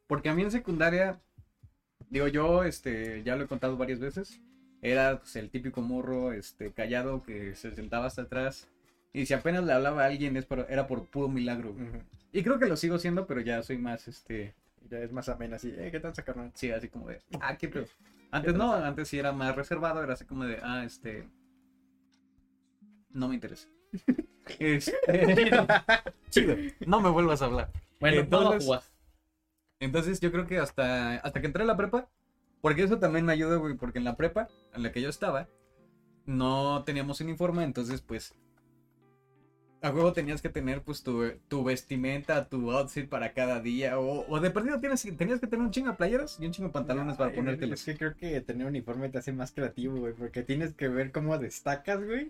Porque 0.07 0.29
a 0.29 0.33
mí 0.35 0.41
en 0.43 0.51
secundaria, 0.51 1.19
digo 2.09 2.27
yo, 2.27 2.63
este, 2.63 3.23
ya 3.23 3.35
lo 3.35 3.43
he 3.45 3.47
contado 3.47 3.77
varias 3.77 3.99
veces, 3.99 4.41
era 4.81 5.19
pues, 5.19 5.35
el 5.35 5.49
típico 5.49 5.81
morro, 5.81 6.33
este, 6.33 6.71
callado 6.71 7.23
que 7.23 7.55
se 7.55 7.71
sentaba 7.75 8.05
hasta 8.07 8.23
atrás. 8.23 8.67
Y 9.13 9.25
si 9.25 9.33
apenas 9.33 9.63
le 9.65 9.73
hablaba 9.73 10.03
a 10.03 10.07
alguien 10.07 10.37
es 10.37 10.45
por- 10.45 10.67
era 10.69 10.87
por 10.87 11.05
puro 11.07 11.27
milagro. 11.29 11.75
Y 12.31 12.43
creo 12.43 12.59
que 12.59 12.67
lo 12.67 12.77
sigo 12.77 12.99
siendo, 12.99 13.25
pero 13.27 13.41
ya 13.41 13.61
soy 13.63 13.77
más, 13.77 14.07
este, 14.07 14.53
Ya 14.89 14.99
es 14.99 15.11
más 15.11 15.29
amena 15.29 15.57
así, 15.57 15.73
eh, 15.77 15.89
¿qué 15.91 15.99
tal 15.99 16.13
carnal? 16.13 16.51
Sí, 16.55 16.71
así 16.71 16.87
como 16.89 17.07
de, 17.09 17.19
ah, 17.41 17.55
qué 17.57 17.67
pedo. 17.67 17.85
Antes 18.31 18.53
no, 18.55 18.73
antes 18.73 19.07
sí 19.07 19.19
era 19.19 19.31
más 19.31 19.55
reservado, 19.55 20.03
era 20.03 20.13
así 20.13 20.25
como 20.25 20.45
de, 20.45 20.59
ah, 20.63 20.83
este. 20.85 21.25
No 23.11 23.27
me 23.27 23.35
interesa. 23.35 23.67
Este, 24.57 24.91
chido, 26.29 26.55
no 26.85 27.01
me 27.01 27.09
vuelvas 27.09 27.41
a 27.41 27.45
hablar. 27.45 27.71
Bueno, 27.99 28.21
Entonces- 28.21 28.49
vamos 28.49 28.63
a 28.63 28.65
jugar. 28.65 28.83
Entonces 29.81 30.19
yo 30.19 30.31
creo 30.31 30.45
que 30.45 30.57
hasta, 30.59 31.15
hasta 31.15 31.39
que 31.39 31.47
entré 31.47 31.63
a 31.63 31.65
la 31.65 31.77
prepa, 31.77 32.09
porque 32.61 32.83
eso 32.83 32.99
también 32.99 33.25
me 33.25 33.31
ayuda, 33.33 33.55
güey, 33.57 33.75
porque 33.75 33.99
en 33.99 34.03
la 34.03 34.17
prepa 34.17 34.49
en 34.73 34.83
la 34.83 34.91
que 34.91 35.01
yo 35.01 35.09
estaba, 35.09 35.47
no 36.25 36.83
teníamos 36.85 37.21
uniforme, 37.21 37.63
entonces 37.63 38.01
pues 38.01 38.35
a 39.81 39.91
huevo 39.91 40.11
tenías 40.11 40.41
que 40.41 40.49
tener 40.49 40.81
pues 40.83 41.01
tu, 41.03 41.31
tu 41.47 41.63
vestimenta, 41.63 42.49
tu 42.49 42.69
outfit 42.71 43.07
para 43.07 43.31
cada 43.33 43.61
día, 43.61 43.97
o, 43.97 44.25
o 44.27 44.39
de 44.41 44.51
perdido 44.51 44.79
tienes, 44.81 45.01
tenías 45.17 45.39
que 45.39 45.47
tener 45.47 45.65
un 45.65 45.71
chingo 45.71 45.89
de 45.91 45.95
playeras 45.95 46.37
y 46.41 46.45
un 46.45 46.51
chingo 46.51 46.67
de 46.67 46.73
pantalones 46.73 47.15
para 47.15 47.31
ponértelos. 47.33 47.79
Es 47.79 47.85
que 47.85 47.97
creo 47.97 48.15
que 48.17 48.41
tener 48.41 48.67
uniforme 48.67 49.07
te 49.07 49.19
hace 49.19 49.31
más 49.31 49.53
creativo, 49.53 49.97
güey, 49.97 50.13
porque 50.13 50.43
tienes 50.43 50.73
que 50.73 50.89
ver 50.89 51.13
cómo 51.13 51.37
destacas, 51.37 52.03
güey. 52.03 52.29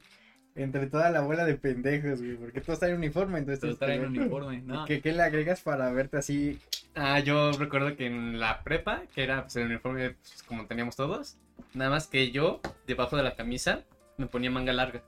Entre 0.56 0.88
toda 0.88 1.10
la 1.10 1.22
bola 1.22 1.46
de 1.46 1.56
pendejos, 1.56 2.22
güey, 2.22 2.36
porque 2.36 2.62
todos 2.62 2.80
traen 2.80 2.96
uniforme, 2.96 3.40
entonces 3.40 3.62
Todos 3.62 3.80
traen 3.80 4.06
uniforme, 4.06 4.62
¿no? 4.62 4.86
¿Qué, 4.86 5.02
qué 5.02 5.12
le 5.12 5.24
agregas 5.24 5.62
para 5.62 5.92
verte 5.92 6.18
así? 6.18 6.60
Ah, 6.96 7.20
yo 7.20 7.52
recuerdo 7.54 7.96
que 7.96 8.08
en 8.08 8.40
la 8.40 8.64
prepa, 8.64 9.04
que 9.14 9.24
era 9.24 9.44
pues, 9.44 9.56
el 9.56 9.68
uniforme 9.68 10.12
pues, 10.12 10.44
como 10.44 10.66
teníamos 10.66 10.96
todos, 10.96 11.38
nada 11.74 11.90
más 11.90 12.08
que 12.08 12.32
yo, 12.32 12.62
debajo 12.88 13.16
de 13.16 13.24
la 13.24 13.36
camisa, 13.36 13.86
me 14.18 14.28
ponía 14.28 14.52
manga 14.52 14.74
larga. 14.74 15.04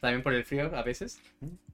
También 0.00 0.22
por 0.22 0.34
el 0.34 0.44
frío 0.44 0.76
a 0.76 0.82
veces. 0.82 1.18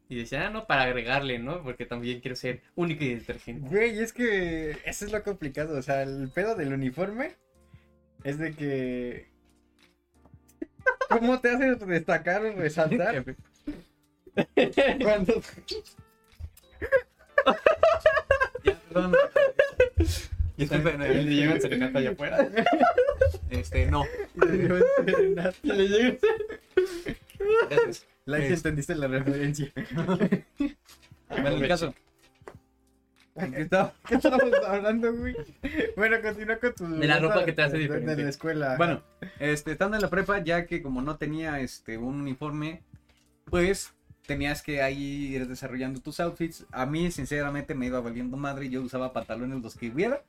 Y 0.09 0.17
decía, 0.17 0.47
ah, 0.47 0.51
no, 0.51 0.67
para 0.67 0.83
agregarle, 0.83 1.39
¿no? 1.39 1.63
Porque 1.63 1.87
también 1.87 2.21
quiero 2.21 2.37
ser 2.37 2.63
único 2.75 3.05
y 3.05 3.15
detergente. 3.15 3.69
Güey, 3.69 3.99
es 3.99 4.13
que 4.13 4.73
eso 4.85 5.05
es 5.05 5.13
lo 5.13 5.23
complicado, 5.23 5.77
o 5.77 5.83
sea, 5.83 6.03
el 6.03 6.31
pedo 6.33 6.55
del 6.55 6.73
uniforme 6.73 7.37
es 8.25 8.39
de 8.39 8.53
que... 8.53 9.30
¿Cómo 11.09 11.41
te 11.41 11.51
hace 11.51 11.75
destacar 11.87 12.45
o 12.45 12.53
resaltar 12.55 13.25
cuando... 15.03 15.43
Ya, 18.65 18.79
perdón. 18.89 19.17
Disculpen, 20.57 20.99
le 21.01 21.25
llegan 21.25 21.61
serenata 21.61 21.99
allá 21.99 22.11
afuera. 22.11 22.49
Este, 23.51 23.87
no. 23.87 24.05
Y 25.63 25.73
le 25.73 25.89
llegan... 25.89 26.19
Gracias. 27.71 28.07
La 28.27 28.39
Es- 28.39 28.53
entendiste 28.53 28.95
la 28.95 29.09
referencia. 29.09 29.73
Bueno, 31.29 31.49
el 31.57 31.69
caso. 31.69 31.95
¿Qué 33.35 33.63
estábamos 34.15 34.55
hablando, 34.67 35.15
güey? 35.15 35.37
Bueno, 35.97 36.17
continúa 36.23 36.59
con 36.59 36.75
tu... 36.75 36.87
De 36.87 37.07
la 37.07 37.19
ropa 37.19 37.45
que 37.45 37.53
te 37.53 37.63
hace 37.63 37.79
diferente. 37.79 38.17
De 38.17 38.25
la 38.25 38.31
escuela. 38.31 38.77
Bueno, 38.77 39.03
este, 39.39 39.73
estando 39.73 39.97
en 39.97 40.03
la 40.03 40.11
prepa, 40.11 40.43
ya 40.43 40.67
que 40.67 40.83
como 40.83 41.03
no 41.03 41.17
tenía 41.17 41.61
este 41.61 41.97
un 41.99 42.21
uniforme, 42.21 42.83
pues 43.45 43.93
tenías 44.27 44.63
que 44.63 44.83
ahí 44.83 45.35
ir 45.35 45.49
desarrollando 45.49 46.01
tus 46.01 46.21
outfits. 46.21 46.67
A 46.73 46.87
mí, 46.87 47.11
sinceramente, 47.11 47.75
me 47.75 47.87
iba 47.87 48.01
valiendo 48.01 48.37
madre. 48.37 48.69
Yo 48.69 48.83
usaba 48.83 49.13
pantalones 49.13 49.63
los 49.63 49.77
que 49.77 49.91
hubiera. 49.91 50.23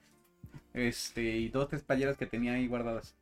Este, 0.74 1.22
y 1.22 1.50
dos, 1.50 1.68
tres 1.68 1.84
playeras 1.84 2.18
que 2.18 2.26
tenía 2.26 2.54
ahí 2.54 2.68
guardadas. 2.68 3.16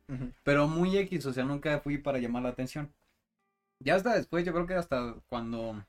Pero 0.44 0.68
muy 0.68 0.96
X, 0.96 1.26
o 1.26 1.32
sea, 1.32 1.44
nunca 1.44 1.80
fui 1.80 1.98
para 1.98 2.18
llamar 2.18 2.42
la 2.42 2.50
atención. 2.50 2.92
Ya 3.80 3.94
hasta 3.94 4.14
después, 4.14 4.44
yo 4.44 4.52
creo 4.52 4.66
que 4.66 4.74
hasta 4.74 5.14
cuando 5.28 5.84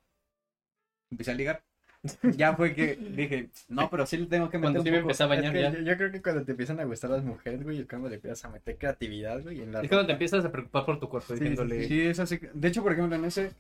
empecé 1.12 1.32
a 1.32 1.36
ligar, 1.36 1.64
ya 2.36 2.56
fue 2.56 2.74
que 2.74 2.96
dije, 2.96 3.50
no, 3.70 3.90
pero 3.90 4.06
sí 4.06 4.18
le 4.18 4.26
tengo 4.26 4.50
que 4.50 4.58
meter 4.58 4.74
Cuando 4.74 4.80
un 4.80 4.86
sí 4.86 4.92
me 4.92 4.98
poco. 4.98 5.10
empecé 5.12 5.24
a 5.24 5.28
Es 5.28 5.30
bañar 5.30 5.54
que 5.54 5.62
ya. 5.62 5.72
yo, 5.72 5.80
yo 5.82 5.98
creo 5.98 6.12
que 6.12 6.22
cuando 6.22 6.44
te 6.46 6.52
empiezan 6.52 6.80
a 6.80 6.84
gustar 6.86 7.12
las 7.12 7.24
mujeres, 7.24 7.64
güey, 7.64 7.80
es 7.82 7.88
cuando 7.88 8.10
le 8.10 8.16
empiezas 8.16 8.44
a 8.46 8.50
meter 8.50 8.78
creatividad, 8.78 9.42
güey, 9.44 9.62
en 9.62 9.72
la 9.72 9.82
Es 9.82 9.88
cuando 9.90 10.08
te 10.08 10.14
ropa. 10.14 10.14
empiezas 10.14 10.46
a 10.46 10.52
preocupar 10.52 10.86
por 10.86 11.00
tu 11.00 11.10
cuerpo, 11.10 11.28
Sí, 11.28 11.34
diciéndole... 11.36 11.88
Sí, 11.88 12.02
es 12.02 12.20
así. 12.20 12.40
De 12.54 12.68
hecho, 12.68 12.82
por 12.84 12.94
ejemplo, 12.94 13.16
en 13.16 13.26
ese, 13.26 13.52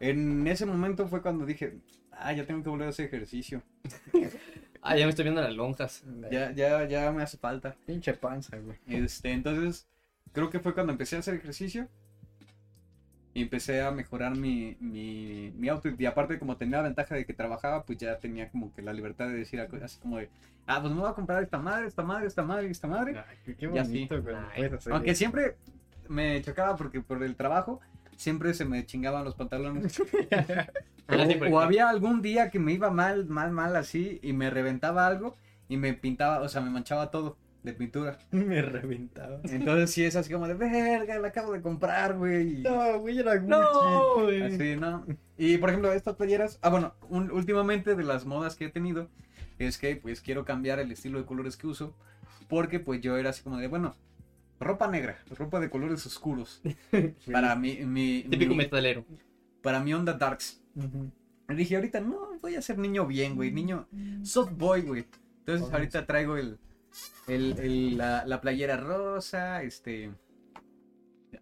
en 0.00 0.46
ese 0.46 0.66
momento 0.66 1.08
fue 1.08 1.22
cuando 1.22 1.46
dije, 1.46 1.78
ah, 2.12 2.32
ya 2.34 2.44
tengo 2.44 2.62
que 2.62 2.68
volver 2.68 2.86
a 2.88 2.90
hacer 2.90 3.06
ejercicio. 3.06 3.62
Ah, 4.80 4.96
ya 4.96 5.06
me 5.06 5.10
estoy 5.10 5.24
viendo 5.24 5.42
las 5.42 5.52
lonjas. 5.52 6.04
Ya, 6.30 6.52
ya, 6.52 6.86
ya 6.86 7.10
me 7.10 7.22
hace 7.24 7.36
falta. 7.36 7.74
Pinche 7.84 8.14
panza, 8.14 8.56
güey. 8.58 8.78
Este, 8.86 9.32
entonces, 9.32 9.88
creo 10.32 10.50
que 10.50 10.60
fue 10.60 10.72
cuando 10.72 10.92
empecé 10.92 11.16
a 11.16 11.18
hacer 11.18 11.34
ejercicio. 11.34 11.88
Y 13.34 13.42
empecé 13.42 13.82
a 13.82 13.90
mejorar 13.90 14.36
mi, 14.36 14.76
mi, 14.80 15.52
mi 15.56 15.68
outfit. 15.68 16.00
Y 16.00 16.06
aparte, 16.06 16.38
como 16.38 16.56
tenía 16.56 16.78
la 16.78 16.84
ventaja 16.84 17.14
de 17.14 17.24
que 17.24 17.34
trabajaba, 17.34 17.84
pues 17.84 17.98
ya 17.98 18.18
tenía 18.18 18.48
como 18.50 18.72
que 18.74 18.82
la 18.82 18.92
libertad 18.92 19.26
de 19.28 19.34
decir 19.34 19.60
algo 19.60 19.76
así 19.82 19.98
como 20.00 20.18
de, 20.18 20.28
ah, 20.66 20.80
pues 20.80 20.92
me 20.92 21.00
voy 21.00 21.10
a 21.10 21.14
comprar 21.14 21.42
esta 21.42 21.58
madre, 21.58 21.86
esta 21.86 22.02
madre, 22.02 22.26
esta 22.26 22.42
madre, 22.42 22.70
esta 22.70 22.88
madre. 22.88 23.16
Ay, 23.46 23.54
qué- 23.56 23.66
bonito, 23.68 24.22
güey. 24.22 24.34
Ay, 24.56 24.70
Aunque 24.90 25.10
eso. 25.12 25.18
siempre 25.18 25.56
me 26.08 26.40
chocaba 26.42 26.74
porque 26.76 27.00
por 27.00 27.22
el 27.22 27.36
trabajo 27.36 27.80
siempre 28.16 28.54
se 28.54 28.64
me 28.64 28.84
chingaban 28.86 29.24
los 29.24 29.34
pantalones. 29.34 30.02
O 31.50 31.58
había 31.60 31.88
algún 31.88 32.20
día 32.20 32.50
que 32.50 32.58
me 32.58 32.72
iba 32.72 32.90
mal, 32.90 33.24
mal, 33.26 33.50
mal 33.50 33.74
así 33.76 34.18
y 34.22 34.34
me 34.34 34.50
reventaba 34.50 35.06
algo 35.06 35.36
y 35.66 35.78
me 35.78 35.94
pintaba, 35.94 36.40
o 36.42 36.48
sea, 36.50 36.60
me 36.60 36.68
manchaba 36.68 37.10
todo 37.10 37.38
de 37.62 37.72
pintura. 37.72 38.18
Me 38.30 38.62
reventaba. 38.62 39.40
Entonces 39.44 39.90
sí 39.90 40.04
es 40.04 40.16
así 40.16 40.32
como 40.32 40.46
de 40.48 40.54
verga, 40.54 41.18
la 41.18 41.28
acabo 41.28 41.52
de 41.52 41.60
comprar, 41.62 42.16
güey. 42.16 42.60
y 42.60 42.62
No, 42.62 42.98
güey, 43.00 43.18
era 43.18 43.34
Gucci. 43.36 43.48
No, 43.48 44.14
güey. 44.22 44.42
Así, 44.42 44.76
¿no? 44.76 45.04
Y 45.36 45.58
por 45.58 45.70
ejemplo, 45.70 45.92
estas 45.92 46.16
playeras, 46.16 46.58
ah, 46.62 46.70
bueno, 46.70 46.94
un- 47.08 47.30
últimamente 47.30 47.94
de 47.94 48.04
las 48.04 48.24
modas 48.26 48.54
que 48.56 48.66
he 48.66 48.70
tenido 48.70 49.08
es 49.58 49.76
que 49.78 49.96
pues 49.96 50.20
quiero 50.20 50.44
cambiar 50.44 50.78
el 50.78 50.90
estilo 50.92 51.18
de 51.18 51.24
colores 51.26 51.56
que 51.56 51.66
uso 51.66 51.94
porque 52.48 52.80
pues 52.80 53.00
yo 53.00 53.16
era 53.16 53.30
así 53.30 53.42
como 53.42 53.58
de, 53.58 53.66
bueno, 53.68 53.94
ropa 54.60 54.88
negra, 54.88 55.18
ropa 55.36 55.60
de 55.60 55.68
colores 55.70 56.04
oscuros 56.06 56.62
para 57.32 57.54
mi, 57.56 57.76
mi, 57.84 58.22
Típico 58.22 58.52
mi- 58.52 58.58
metalero. 58.58 59.04
para 59.62 59.80
mi 59.80 59.92
onda 59.94 60.14
darks. 60.14 60.62
Dije, 61.48 61.76
ahorita 61.76 62.00
no, 62.00 62.38
voy 62.40 62.54
a 62.56 62.62
ser 62.62 62.78
niño 62.78 63.06
bien, 63.06 63.34
güey, 63.34 63.50
niño 63.52 63.86
soft 64.22 64.52
boy, 64.56 64.82
güey. 64.82 65.06
Entonces 65.40 65.72
ahorita 65.72 66.06
traigo 66.06 66.36
el, 66.36 66.58
el, 67.26 67.58
el- 67.58 67.98
la, 67.98 68.24
la 68.26 68.40
playera 68.40 68.76
rosa, 68.76 69.62
este, 69.62 70.10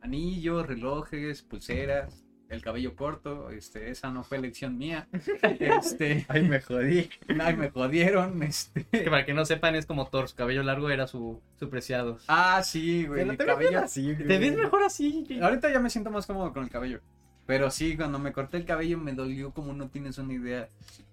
anillos, 0.02 0.66
relojes, 0.66 1.42
pulseras, 1.42 2.22
el 2.48 2.62
cabello 2.62 2.94
corto, 2.94 3.50
este, 3.50 3.90
esa 3.90 4.10
no 4.10 4.22
fue 4.22 4.38
elección 4.38 4.78
mía. 4.78 5.08
Este, 5.58 6.24
Ay, 6.28 6.42
me 6.48 6.60
jodí. 6.60 7.08
ay, 7.40 7.56
me 7.56 7.70
jodieron, 7.70 8.40
este. 8.42 8.84
Que 8.84 9.10
para 9.10 9.24
que 9.24 9.34
no 9.34 9.44
sepan, 9.44 9.74
es 9.74 9.84
como 9.86 10.06
Thor. 10.08 10.28
Su 10.28 10.36
cabello 10.36 10.62
largo 10.62 10.88
era 10.90 11.06
su, 11.08 11.40
su 11.58 11.68
preciado. 11.68 12.18
Ah, 12.28 12.62
sí, 12.62 13.04
güey, 13.06 13.24
te 13.24 13.36
ves 13.36 13.46
cabello. 13.46 13.80
así, 13.80 14.14
güey. 14.14 14.28
¿Te 14.28 14.38
ves 14.38 14.56
mejor 14.56 14.82
así? 14.84 15.26
Ahorita 15.42 15.72
ya 15.72 15.80
me 15.80 15.90
siento 15.90 16.10
más 16.10 16.26
cómodo 16.26 16.52
con 16.52 16.62
el 16.64 16.70
cabello. 16.70 17.00
Pero 17.46 17.70
sí, 17.70 17.96
cuando 17.96 18.18
me 18.18 18.32
corté 18.32 18.56
el 18.58 18.64
cabello 18.64 18.98
me 18.98 19.12
dolió 19.12 19.52
como 19.52 19.72
no 19.72 19.88
tienes 19.88 20.18
una 20.18 20.32
idea. 20.34 20.68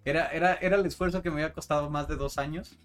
Era, 0.06 0.28
era, 0.32 0.54
era 0.56 0.76
el 0.78 0.86
esfuerzo 0.86 1.22
que 1.24 1.30
me 1.30 1.42
había 1.44 1.54
costado 1.54 1.90
más 1.90 2.08
de 2.08 2.16
dos 2.16 2.38
años. 2.38 2.76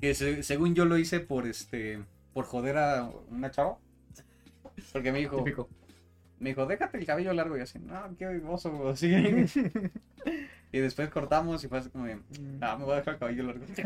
Que 0.00 0.14
se- 0.14 0.42
según 0.42 0.74
yo 0.74 0.84
lo 0.84 0.98
hice 0.98 1.20
por 1.20 1.46
este. 1.46 2.00
por 2.34 2.44
joder 2.44 2.76
a 2.78 3.10
una 3.30 3.50
chava. 3.50 3.78
Porque 4.92 5.10
me 5.12 5.18
dijo. 5.20 5.36
Típico. 5.38 5.68
Me 6.38 6.50
dijo, 6.50 6.66
déjate 6.66 6.98
el 6.98 7.06
cabello 7.06 7.32
largo 7.32 7.56
y 7.56 7.62
así, 7.62 7.78
no, 7.78 8.14
qué 8.18 8.26
oso, 8.46 8.90
así. 8.90 9.08
y 10.72 10.78
después 10.78 11.08
cortamos 11.08 11.64
y 11.64 11.68
fue 11.68 11.78
así 11.78 11.88
como 11.88 12.04
de, 12.04 12.18
ah, 12.60 12.76
me 12.78 12.84
voy 12.84 12.92
a 12.92 12.96
dejar 12.96 13.14
el 13.14 13.20
cabello 13.20 13.42
largo. 13.44 13.64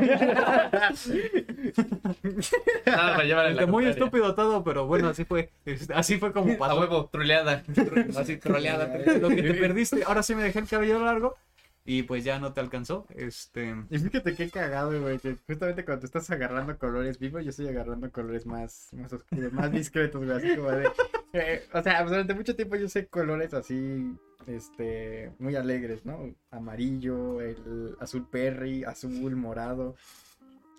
Ah, 2.87 3.14
para 3.17 3.50
Este, 3.50 3.67
muy 3.67 3.87
estúpido 3.87 4.35
todo, 4.35 4.64
pero 4.64 4.87
bueno, 4.87 5.09
así 5.09 5.25
fue. 5.25 5.50
Así 5.95 6.19
fue 6.19 6.33
como 6.33 6.52
A 6.55 6.59
pasó. 6.59 6.81
huevo, 6.81 7.07
troleada. 7.07 7.62
Así 8.17 8.37
troleada. 8.37 8.87
Lo 9.21 9.29
que 9.29 9.43
te 9.43 9.55
perdiste. 9.55 10.02
Ahora 10.05 10.23
sí 10.23 10.35
me 10.35 10.43
dejé 10.43 10.59
el 10.61 10.69
cabello 10.69 11.05
largo. 11.05 11.37
Y 11.84 12.02
pues 12.02 12.25
ya 12.25 12.38
no 12.38 12.52
te 12.52 12.60
alcanzó. 12.60 13.06
Este. 13.14 13.75
Y 13.88 13.99
fíjate 13.99 14.34
qué 14.34 14.50
cagado, 14.50 15.00
güey, 15.00 15.18
que 15.18 15.37
justamente 15.46 15.84
cuando 15.84 16.06
estás 16.06 16.30
agarrando 16.30 16.78
colores 16.78 17.18
vivos, 17.18 17.42
yo 17.42 17.50
estoy 17.50 17.68
agarrando 17.68 18.10
colores 18.10 18.46
más, 18.46 18.90
más 18.92 19.12
oscuros, 19.12 19.52
más 19.52 19.72
discretos, 19.72 20.25
güey, 20.25 20.37
así 20.37 20.56
como 20.56 20.70
de... 20.70 20.88
eh, 21.32 21.64
o 21.72 21.82
sea, 21.82 22.04
durante 22.04 22.34
mucho 22.34 22.54
tiempo 22.54 22.76
yo 22.76 22.88
sé 22.88 23.06
colores 23.06 23.54
así, 23.54 24.14
este, 24.46 25.32
muy 25.38 25.56
alegres, 25.56 26.04
¿no? 26.04 26.34
Amarillo, 26.50 27.40
el 27.40 27.96
azul 27.99 28.28
perry, 28.28 28.84
azul, 28.84 29.34
morado. 29.37 29.96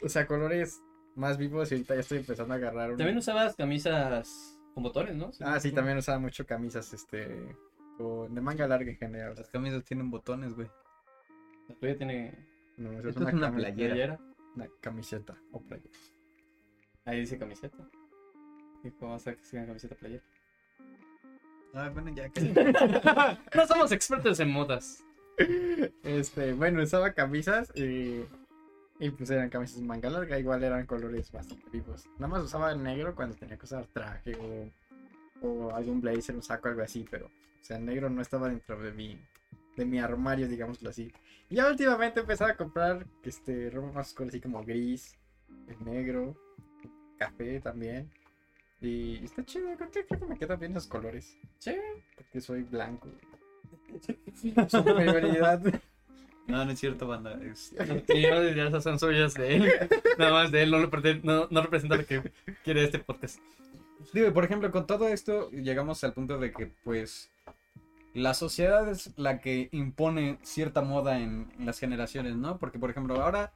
O 0.04 0.10
sea, 0.10 0.28
colores 0.28 0.82
más 1.16 1.38
vivos 1.38 1.72
y 1.72 1.76
ahorita 1.76 1.96
ya 1.96 2.02
estoy 2.02 2.20
empezando 2.20 2.54
a 2.54 2.58
agarrar. 2.58 2.96
También 2.96 3.18
usabas 3.18 3.56
camisas 3.56 4.60
con 4.74 4.84
botones, 4.84 5.16
¿no? 5.16 5.32
Ah, 5.42 5.60
sí, 5.60 5.72
también 5.72 5.98
usaba 5.98 6.20
mucho 6.20 6.46
camisas, 6.46 6.94
este, 6.94 7.28
de 8.30 8.42
manga 8.42 8.68
larga 8.68 8.92
en 8.92 8.98
general. 8.98 9.36
Las 9.36 9.50
camisas 9.50 9.84
tienen 9.84 10.10
botones, 10.10 10.54
güey. 10.54 10.70
La 11.72 11.80
tuya 11.80 11.98
tiene 11.98 12.34
No, 12.78 12.92
esa 13.00 13.10
Esto 13.10 13.28
es 13.28 13.34
una 13.34 13.52
playera. 13.52 13.94
playera. 13.94 14.20
Una 14.56 14.68
camiseta 14.82 15.36
o 15.52 15.62
playera. 15.62 15.90
Ahí 17.06 17.22
dice 17.22 17.38
camiseta. 17.38 17.78
¿Y 18.84 18.92
cómo 18.92 19.12
vas 19.12 19.28
a 19.28 19.36
que 19.36 19.44
sea 19.44 19.66
camiseta 19.66 19.96
playera? 19.96 20.24
Ah, 21.74 21.90
bueno, 21.94 22.12
ya 22.14 22.30
que. 22.30 22.42
No 23.56 23.68
somos 23.68 23.92
expertos 23.92 24.40
en 24.40 24.50
modas. 24.52 25.04
Este, 26.04 26.54
bueno, 26.54 26.84
usaba 26.84 27.14
camisas 27.14 27.72
y, 27.76 28.24
y 29.00 29.10
pues 29.12 29.30
eran 29.32 29.50
camisas 29.50 29.82
manga 29.82 30.10
larga, 30.10 30.38
igual 30.38 30.64
eran 30.64 30.86
colores 30.86 31.32
bastante 31.32 31.66
vivos. 31.72 32.06
Nada 32.20 32.28
más 32.28 32.44
usaba 32.44 32.72
el 32.72 32.84
negro 32.84 33.16
cuando 33.16 33.36
tenía 33.36 33.58
que 33.58 33.66
usar 33.66 33.88
traje 33.94 34.36
o, 34.36 35.48
o 35.48 35.74
algún 35.74 36.02
blazer, 36.02 36.36
un 36.36 36.44
saco, 36.44 36.68
algo 36.68 36.82
así, 36.82 37.06
pero, 37.10 37.28
o 37.28 37.64
sea, 37.64 37.78
el 37.78 37.86
negro 37.86 38.10
no 38.10 38.22
estaba 38.22 38.50
dentro 38.50 38.80
de 38.80 38.92
mi, 38.92 39.18
de 39.76 39.86
mi 39.86 40.00
armario, 40.00 40.48
digámoslo 40.48 40.90
así. 40.90 41.12
Y 41.50 41.56
ya 41.56 41.68
últimamente 41.68 42.20
empezaba 42.22 42.52
a 42.52 42.58
comprar, 42.58 43.06
este, 43.24 43.70
ropa 43.70 43.92
más 43.92 44.08
oscura, 44.10 44.30
así 44.30 44.40
como 44.40 44.64
gris, 44.64 45.18
el 45.68 45.84
negro, 45.86 46.36
café 47.18 47.60
también. 47.60 48.10
Y 48.80 49.24
está 49.24 49.44
chido, 49.46 49.76
creo 49.78 49.92
que, 49.92 50.06
creo 50.06 50.20
que 50.20 50.26
me 50.26 50.38
quedan 50.38 50.60
bien 50.60 50.72
esos 50.72 50.88
colores. 50.88 51.38
Sí. 51.60 51.76
Porque 52.16 52.42
soy 52.42 52.64
blanco. 52.64 53.10
Superioridad. 54.68 55.62
No, 56.48 56.66
no 56.66 56.72
es 56.72 56.80
cierto, 56.80 57.08
banda. 57.08 57.40
Es- 57.44 57.74
ya 58.08 58.68
esas 58.68 58.84
son 58.84 59.00
suyas 59.00 59.34
de 59.36 59.56
él. 59.56 59.72
Nada 60.18 60.32
más 60.32 60.52
de 60.52 60.64
él, 60.64 60.72
no, 60.72 60.80
no, 61.24 61.48
no 61.50 61.62
representa 61.62 61.96
lo 61.96 62.06
que 62.06 62.32
quiere 62.64 62.84
este 62.84 63.00
podcast. 63.00 63.40
Digo, 64.14 64.34
por 64.34 64.44
ejemplo, 64.44 64.72
con 64.72 64.88
todo 64.88 65.08
esto 65.08 65.52
llegamos 65.52 66.04
al 66.04 66.14
punto 66.14 66.40
de 66.40 66.52
que, 66.52 66.72
pues, 66.84 67.31
la 68.14 68.34
sociedad 68.34 68.90
es 68.90 69.12
la 69.18 69.40
que 69.40 69.70
impone 69.72 70.40
cierta 70.44 70.82
moda 70.82 71.20
en, 71.20 71.52
las 71.60 71.80
generaciones, 71.80 72.36
¿no? 72.36 72.58
Porque, 72.58 72.80
por 72.80 72.90
ejemplo, 72.90 73.22
ahora, 73.22 73.54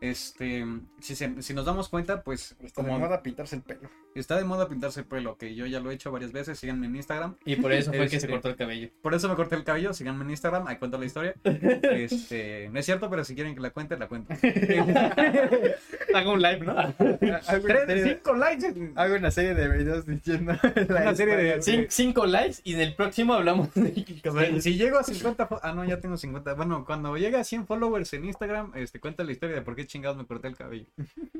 este, 0.00 0.64
si, 1.00 1.16
se- 1.16 1.42
si 1.42 1.54
nos 1.54 1.64
damos 1.64 1.88
cuenta, 1.88 2.22
pues, 2.22 2.56
Está 2.62 2.82
de 2.82 2.90
moda 2.90 3.22
pintarse 3.22 3.56
el 3.56 3.62
pelo. 3.62 3.88
está 4.14 4.36
de 4.36 4.44
moda 4.44 4.68
pintarse 4.68 5.00
el 5.00 5.06
pelo, 5.06 5.36
que 5.36 5.54
yo 5.54 5.66
ya 5.66 5.80
lo 5.80 5.90
he 5.90 5.94
hecho 5.94 6.10
varias 6.12 6.32
veces, 6.32 6.58
síganme 6.58 6.86
en 6.86 6.96
Instagram. 6.96 7.36
Y 7.44 7.56
por 7.56 7.72
eso 7.72 7.90
fue 7.92 8.04
que 8.04 8.10
se 8.10 8.16
Este, 8.16 8.28
cortó 8.28 8.48
el 8.48 8.56
cabello. 8.56 8.88
Por 9.02 9.14
eso 9.14 9.28
me 9.28 9.34
corté 9.34 9.56
el 9.56 9.64
cabello, 9.64 9.92
síganme 9.94 10.24
en 10.24 10.30
Instagram, 10.30 10.66
ahí 10.68 10.76
cuento 10.76 10.98
la 10.98 11.06
historia. 11.06 11.34
Este, 11.44 12.68
no 12.72 12.78
es 12.78 12.84
cierto, 12.86 13.08
pero 13.10 13.24
si 13.24 13.34
quieren 13.34 13.54
que 13.54 13.60
la 13.60 13.70
cuente, 13.70 13.96
la 13.98 14.08
cuento. 14.08 14.34
Hago 16.14 16.32
un 16.32 16.42
live, 16.42 16.60
¿no? 16.60 16.74
Tres, 17.18 18.02
cinco 18.04 18.34
likes. 18.34 18.92
Hago 18.94 19.14
una 19.16 19.30
serie 19.30 19.54
de 19.54 19.68
videos 19.68 20.06
diciendo 20.06 20.52
Una 20.88 21.14
serie 21.14 21.36
de- 21.36 21.58
Cin- 21.58 21.86
cinco 21.90 22.26
likes 22.26 22.58
y 22.64 22.74
en 22.74 22.80
el 22.80 22.94
próximo 22.94 23.34
hablamos 23.34 23.72
del 23.74 23.94
Si, 23.94 24.60
si 24.62 24.76
llego 24.76 24.98
a 24.98 25.04
50 25.04 25.48
fo- 25.48 25.60
ah 25.62 25.72
no 25.72 25.84
ya 25.84 26.00
tengo 26.00 26.16
50 26.16 26.54
bueno 26.54 26.84
cuando 26.84 27.16
llegue 27.16 27.36
a 27.36 27.44
100 27.44 27.66
followers 27.66 28.12
en 28.14 28.24
Instagram 28.24 28.72
este 28.74 29.00
cuenta 29.00 29.24
la 29.24 29.32
historia 29.32 29.55
de 29.60 29.64
por 29.64 29.76
qué 29.76 29.86
chingados 29.86 30.16
me 30.16 30.26
corté 30.26 30.48
el 30.48 30.56
cabello. 30.56 30.86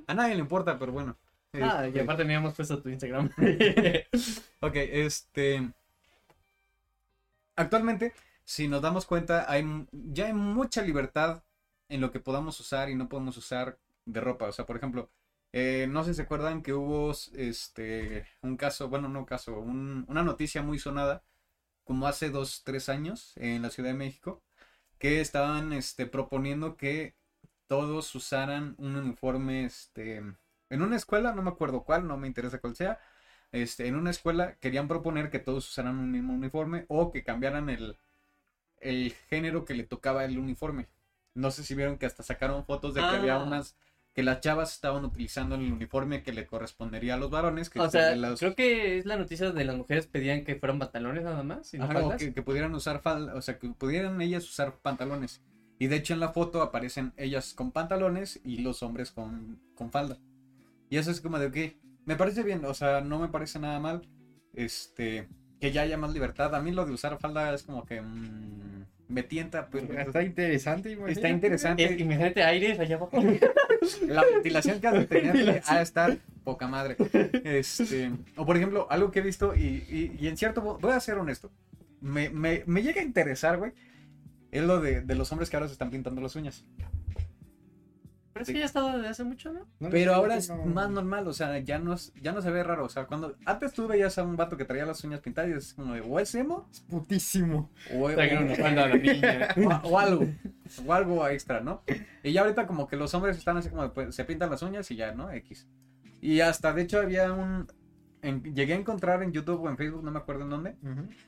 A 0.07 0.15
nadie 0.15 0.35
le 0.35 0.41
importa 0.41 0.79
pero 0.79 0.93
bueno. 0.93 1.17
Ah, 1.59 1.85
y 1.87 1.89
Este, 1.89 2.01
aparte 2.03 2.25
me 2.25 2.35
habíamos 2.35 2.55
puesto 2.55 2.83
tu 2.83 2.89
Instagram. 2.91 3.31
ok 4.61 4.75
este 4.77 5.73
actualmente 7.57 8.13
si 8.45 8.69
nos 8.69 8.83
damos 8.83 9.07
cuenta 9.07 9.51
hay 9.51 9.65
ya 9.93 10.27
hay 10.27 10.33
mucha 10.33 10.83
libertad 10.83 11.43
en 11.89 12.01
lo 12.01 12.11
que 12.11 12.21
podamos 12.21 12.59
usar 12.61 12.91
y 12.91 12.95
no 12.95 13.09
podemos 13.09 13.37
usar 13.37 13.79
de 14.05 14.21
ropa. 14.21 14.47
O 14.47 14.53
sea 14.53 14.67
por 14.67 14.77
ejemplo 14.77 15.11
eh, 15.53 15.87
no 15.89 16.05
sé 16.05 16.11
si 16.11 16.17
se 16.17 16.23
acuerdan 16.23 16.63
que 16.63 16.73
hubo 16.75 17.13
este 17.35 18.27
un 18.43 18.57
caso 18.57 18.89
bueno 18.89 19.09
no 19.09 19.27
caso 19.27 19.59
un- 19.61 20.05
una 20.09 20.23
noticia 20.23 20.63
muy 20.63 20.79
sonada 20.79 21.23
como 21.85 22.07
hace 22.09 22.31
dos, 22.31 22.63
tres 22.65 22.89
años 22.89 23.33
en 23.37 23.63
la 23.63 23.71
Ciudad 23.71 23.91
de 23.91 23.97
México, 23.97 24.43
que 24.99 25.21
estaban 25.21 25.73
este, 25.73 26.07
proponiendo 26.07 26.77
que 26.77 27.15
todos 27.67 28.15
usaran 28.15 28.75
un 28.79 28.97
uniforme, 28.97 29.65
este, 29.65 30.17
en 30.19 30.83
una 30.83 30.97
escuela, 30.97 31.35
no 31.35 31.43
me 31.43 31.51
acuerdo 31.51 31.83
cuál, 31.85 32.07
no 32.07 32.17
me 32.17 32.27
interesa 32.27 32.59
cuál 32.61 32.77
sea, 32.77 32.99
este, 33.53 33.87
en 33.87 33.97
una 33.97 34.11
escuela 34.11 34.55
querían 34.61 34.89
proponer 34.89 35.31
que 35.31 35.39
todos 35.39 35.69
usaran 35.69 35.99
un 35.99 36.11
mismo 36.11 36.35
uniforme 36.35 36.85
o 36.89 37.11
que 37.13 37.25
cambiaran 37.25 37.69
el, 37.71 37.97
el 38.81 39.13
género 39.29 39.65
que 39.65 39.75
le 39.75 39.85
tocaba 39.85 40.25
el 40.25 40.39
uniforme. 40.39 40.89
No 41.35 41.51
sé 41.51 41.65
si 41.65 41.75
vieron 41.75 41.99
que 41.99 42.07
hasta 42.07 42.23
sacaron 42.23 42.65
fotos 42.65 42.95
de 42.95 43.01
que 43.01 43.07
Ah. 43.07 43.19
había 43.19 43.39
unas 43.39 43.77
que 44.15 44.23
las 44.23 44.41
chavas 44.41 44.73
estaban 44.73 45.05
utilizando 45.05 45.57
el 45.57 45.71
uniforme 45.71 46.23
que 46.23 46.33
le 46.33 46.47
correspondería 46.47 47.15
a 47.15 47.17
los 47.19 47.31
varones. 47.31 47.69
Que 47.69 47.81
O 47.81 47.91
sea, 47.91 48.17
las- 48.17 48.39
creo 48.41 48.55
que 48.55 48.97
es 48.97 49.05
la 49.05 49.19
noticia 49.19 49.51
de 49.53 49.65
las 49.65 49.77
mujeres 49.77 50.07
pedían 50.07 50.43
que 50.43 50.55
fueran 50.57 50.79
pantalones 50.79 51.23
nada 51.25 51.43
más. 51.43 51.75
Y 51.75 51.79
no 51.79 51.85
Ajá, 51.85 51.99
o 52.07 52.17
que 52.17 52.43
pudieran 52.43 52.75
usar 52.75 53.03
falda, 53.03 53.35
o 53.35 53.43
sea, 53.43 53.59
que 53.59 53.69
pudieran 53.69 54.19
ellas 54.23 54.45
usar 54.49 54.77
pantalones. 54.79 55.43
Y 55.79 55.89
de 55.89 55.97
hecho 55.97 56.15
en 56.15 56.21
la 56.21 56.31
foto 56.31 56.63
aparecen 56.63 57.13
ellas 57.17 57.53
con 57.55 57.71
pantalones 57.73 58.41
y 58.45 58.59
los 58.59 58.83
hombres 58.83 59.11
con, 59.11 59.61
con 59.75 59.91
falda. 59.91 60.19
Y 60.89 60.97
eso 60.97 61.11
es 61.11 61.21
como 61.21 61.39
de, 61.39 61.47
ok, 61.47 61.75
me 62.07 62.17
parece 62.17 62.43
bien, 62.43 62.65
o 62.65 62.73
sea, 62.75 63.01
no 63.01 63.19
me 63.19 63.29
parece 63.29 63.59
nada 63.59 63.79
mal, 63.81 64.03
este, 64.55 65.29
que 65.61 65.73
ya 65.73 65.83
haya 65.83 65.99
más 65.99 66.13
libertad. 66.13 66.55
A 66.55 66.63
mí 66.63 66.71
lo 66.73 66.87
de 66.87 66.93
usar 66.93 67.19
falda 67.19 67.53
es 67.53 67.63
como 67.65 67.85
que 67.85 68.01
mm, 68.01 68.85
me 69.09 69.23
tienta, 69.23 69.69
pero 69.69 69.93
Está 70.01 70.23
interesante, 70.23 70.93
está 70.93 70.99
imagínate. 71.01 71.29
interesante. 71.31 71.85
Es- 71.85 72.01
imagínate 72.01 72.43
aires 72.43 72.79
allá 72.79 72.97
abajo. 72.97 73.19
La 74.09 74.25
ventilación 74.25 74.81
que 74.81 74.87
has 74.89 74.95
de 74.95 75.07
tener 75.07 75.63
ha 75.67 75.77
de 75.77 75.83
estar 75.83 76.19
poca 76.45 76.67
madre. 76.69 76.97
Este, 77.45 78.11
o 78.37 78.47
por 78.47 78.57
ejemplo, 78.57 78.87
algo 78.91 79.11
que 79.11 79.19
he 79.19 79.23
visto 79.23 79.55
y, 79.55 79.85
y- 79.91 80.17
y 80.19 80.29
en 80.29 80.37
cierto, 80.37 80.63
voy 80.63 80.93
a 80.93 81.01
ser 81.01 81.19
honesto, 81.19 81.51
me, 82.01 82.31
me, 82.31 82.63
me 82.67 82.83
llega 82.83 83.01
a 83.01 83.05
interesar, 83.05 83.59
güey, 83.59 83.73
es 84.51 84.65
lo 84.65 84.81
de, 84.81 85.01
de 85.03 85.15
los 85.15 85.31
hombres 85.33 85.51
que 85.51 85.57
ahora 85.57 85.67
se 85.69 85.73
están 85.73 85.91
pintando 85.91 86.21
las 86.21 86.37
uñas. 86.37 86.65
Pero 88.33 88.43
es 88.43 88.49
que 88.49 88.59
ya 88.59 88.65
ha 88.65 88.67
estado 88.67 88.93
desde 88.99 89.09
hace 89.09 89.25
mucho, 89.25 89.51
¿no? 89.51 89.61
No, 89.81 89.89
Pero 89.89 90.13
ahora 90.15 90.35
no, 90.35 90.39
es 90.41 90.51
no. 90.51 90.57
más 90.67 90.91
normal, 90.91 91.27
o 91.27 91.33
sea, 91.33 91.59
ya 91.61 91.79
no, 91.79 91.95
es- 91.95 92.13
ya 92.21 92.33
no 92.33 92.43
se 92.43 92.51
ve 92.51 92.63
raro. 92.63 92.85
O 92.85 92.89
sea, 92.91 93.07
cuando 93.07 93.35
antes 93.47 93.73
tú 93.73 93.87
veías 93.89 94.19
a 94.19 94.25
un 94.25 94.37
vato 94.37 94.59
que 94.59 94.67
traía 94.67 94.85
las 94.85 95.03
uñas 95.05 95.21
pintadas 95.21 95.49
y 95.51 95.55
es 95.55 95.73
como 95.73 95.95
de, 95.95 96.03
o 96.03 96.21
es 96.21 96.35
emo 96.35 96.69
Es 96.71 96.81
putísimo. 96.81 97.71
o, 97.95 98.11
Traigan 98.11 98.45
una 98.45 98.53
o- 98.53 98.57
falda 98.57 98.85
a 98.85 98.89
la 98.89 98.97
niña. 98.97 99.49
o- 99.85 99.89
o 99.89 99.99
algo, 99.99 100.27
o 100.87 100.93
algo 100.93 101.27
extra, 101.29 101.61
¿no? 101.61 101.83
Y 102.23 102.33
ya 102.33 102.43
ahorita 102.43 102.67
como 102.67 102.87
que 102.87 102.97
los 102.97 103.15
hombres 103.15 103.39
están 103.39 103.57
así 103.57 103.71
como, 103.71 103.85
de, 103.85 103.89
pues, 103.89 104.15
se 104.15 104.25
pintan 104.27 104.51
las 104.51 104.61
uñas 104.61 104.91
y 104.91 104.97
ya, 104.97 105.13
¿no? 105.15 105.31
X. 105.33 105.67
Y 106.21 106.41
hasta, 106.41 106.75
de 106.75 106.83
hecho, 106.83 107.01
había 107.01 107.33
un... 107.33 107.67
en- 108.21 108.43
llegué 108.55 108.75
a 108.75 108.77
encontrar 108.77 109.23
en 109.23 109.33
YouTube 109.33 109.63
o 109.63 109.71
en 109.71 109.79
Facebook, 109.79 110.05
no 110.05 110.11
me 110.11 110.19
acuerdo 110.19 110.43
en 110.43 110.51
dónde, 110.51 110.77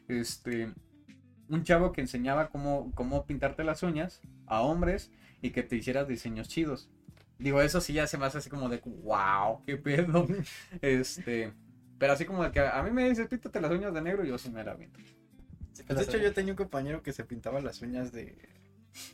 este... 0.09 0.75
Un 1.49 1.65
chavo 1.65 1.93
que 1.93 2.01
enseñaba 2.01 2.49
cómo, 2.51 2.93
cómo 2.95 3.25
pintarte 3.27 3.65
las 3.65 3.83
uñas 3.83 4.21
a 4.47 4.61
hombres 4.63 5.11
y 5.41 5.51
que 5.51 5.63
te 5.63 5.77
hicieras 5.77 6.07
diseños 6.09 6.49
chidos. 6.49 6.91
Digo, 7.39 7.63
eso 7.63 7.81
sí 7.81 7.93
ya 7.93 8.07
se 8.07 8.19
me 8.19 8.27
hace 8.27 8.39
así 8.39 8.51
como 8.51 8.69
de, 8.69 8.81
wow, 8.85 9.63
qué 9.67 9.77
pedo. 9.77 10.27
Este... 10.83 11.53
Pero 11.99 12.13
así 12.13 12.25
como 12.27 12.45
de 12.45 12.53
que 12.53 12.61
a 12.61 12.81
mí 12.85 12.93
me 12.93 13.09
dices, 13.09 13.27
píntate 13.27 13.61
las 13.61 13.73
uñas 13.73 13.93
de 13.93 14.01
negro, 14.01 14.25
yo 14.25 14.39
sí 14.39 14.51
me 14.51 14.63
la 14.63 14.77
pinto. 14.77 15.01
Pues 15.87 15.99
de 15.99 16.05
hecho, 16.05 16.19
yo 16.19 16.33
tenía 16.33 16.53
un 16.53 16.57
compañero 16.57 17.03
que 17.03 17.13
se 17.13 17.25
pintaba 17.25 17.61
las 17.61 17.83
uñas 17.83 18.13
de, 18.13 18.37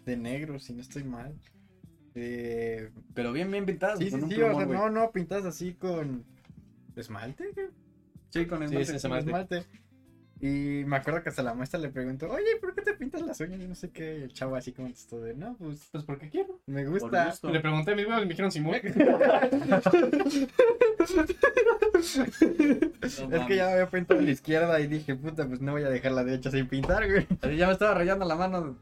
de 0.05 0.17
negro, 0.19 0.59
si 0.59 0.75
no 0.75 0.83
estoy 0.83 1.05
mal. 1.05 1.35
Eh, 2.15 2.91
Pero 3.15 3.33
bien, 3.33 3.51
bien 3.51 3.67
pintadas. 3.67 3.99
sí, 3.99 4.11
sí, 4.11 4.11
con 4.11 4.25
un 4.25 4.31
sí, 4.31 4.37
plumón, 4.37 4.55
o 4.55 4.55
sea, 4.55 4.67
güey. 4.67 4.79
no, 4.79 4.91
no, 4.91 5.11
pintas 5.13 5.45
así 5.47 5.75
con 5.75 6.25
esmalte. 6.97 7.53
¿qué? 7.55 7.71
Sí, 8.31 8.47
con 8.47 8.63
Sí, 8.69 8.77
esmalte. 8.77 8.99
sí, 8.99 9.09
Con 9.09 9.19
esmalte. 9.19 9.31
esmalte. 9.31 9.67
Y 10.45 10.85
me 10.85 10.97
acuerdo 10.97 11.23
que 11.23 11.31
hasta 11.31 11.43
la 11.43 11.55
maestra 11.55 11.81
le 11.81 11.89
preguntó, 11.89 12.31
oye, 12.31 12.45
¿por 12.61 12.75
qué 12.75 12.83
te 12.83 12.93
pintas 12.93 13.23
las 13.23 13.41
uñas? 13.41 13.59
Y 13.63 13.67
no 13.67 13.75
sé 13.75 13.89
qué. 13.89 14.19
Y 14.19 14.23
el 14.25 14.33
chavo 14.35 14.57
así 14.57 14.73
contestó 14.73 15.19
de, 15.19 15.33
no, 15.33 15.57
pues 15.57 15.89
Pues 15.91 16.05
porque 16.05 16.29
quiero. 16.29 16.61
me 16.67 16.85
gusta. 16.85 17.31
gusto. 17.31 17.51
Le 17.51 17.61
pregunté 17.61 17.93
a 17.93 17.97
mis 17.97 18.05
huevos 18.05 18.21
y 18.21 18.27
me 18.27 18.29
dijeron 18.29 18.53
Simón. 18.53 18.77
Es 22.05 23.17
que 23.47 23.57
ya 23.57 23.67
me 23.67 23.73
había 23.73 23.89
pintado 23.89 24.21
a 24.21 24.23
la 24.23 24.31
izquierda 24.31 24.79
y 24.81 24.87
dije, 24.87 25.15
puta, 25.15 25.47
pues 25.47 25.63
no 25.63 25.73
voy 25.73 25.83
a 25.83 25.89
dejar 25.89 26.13
la 26.13 26.25
derecha 26.25 26.51
sin 26.51 26.69
pintar, 26.69 27.11
güey. 27.11 27.27
Así 27.41 27.57
ya 27.57 27.67
me 27.67 27.73
estaba 27.73 27.95
rayando 27.95 28.27
la 28.27 28.37
mano. 28.37 28.77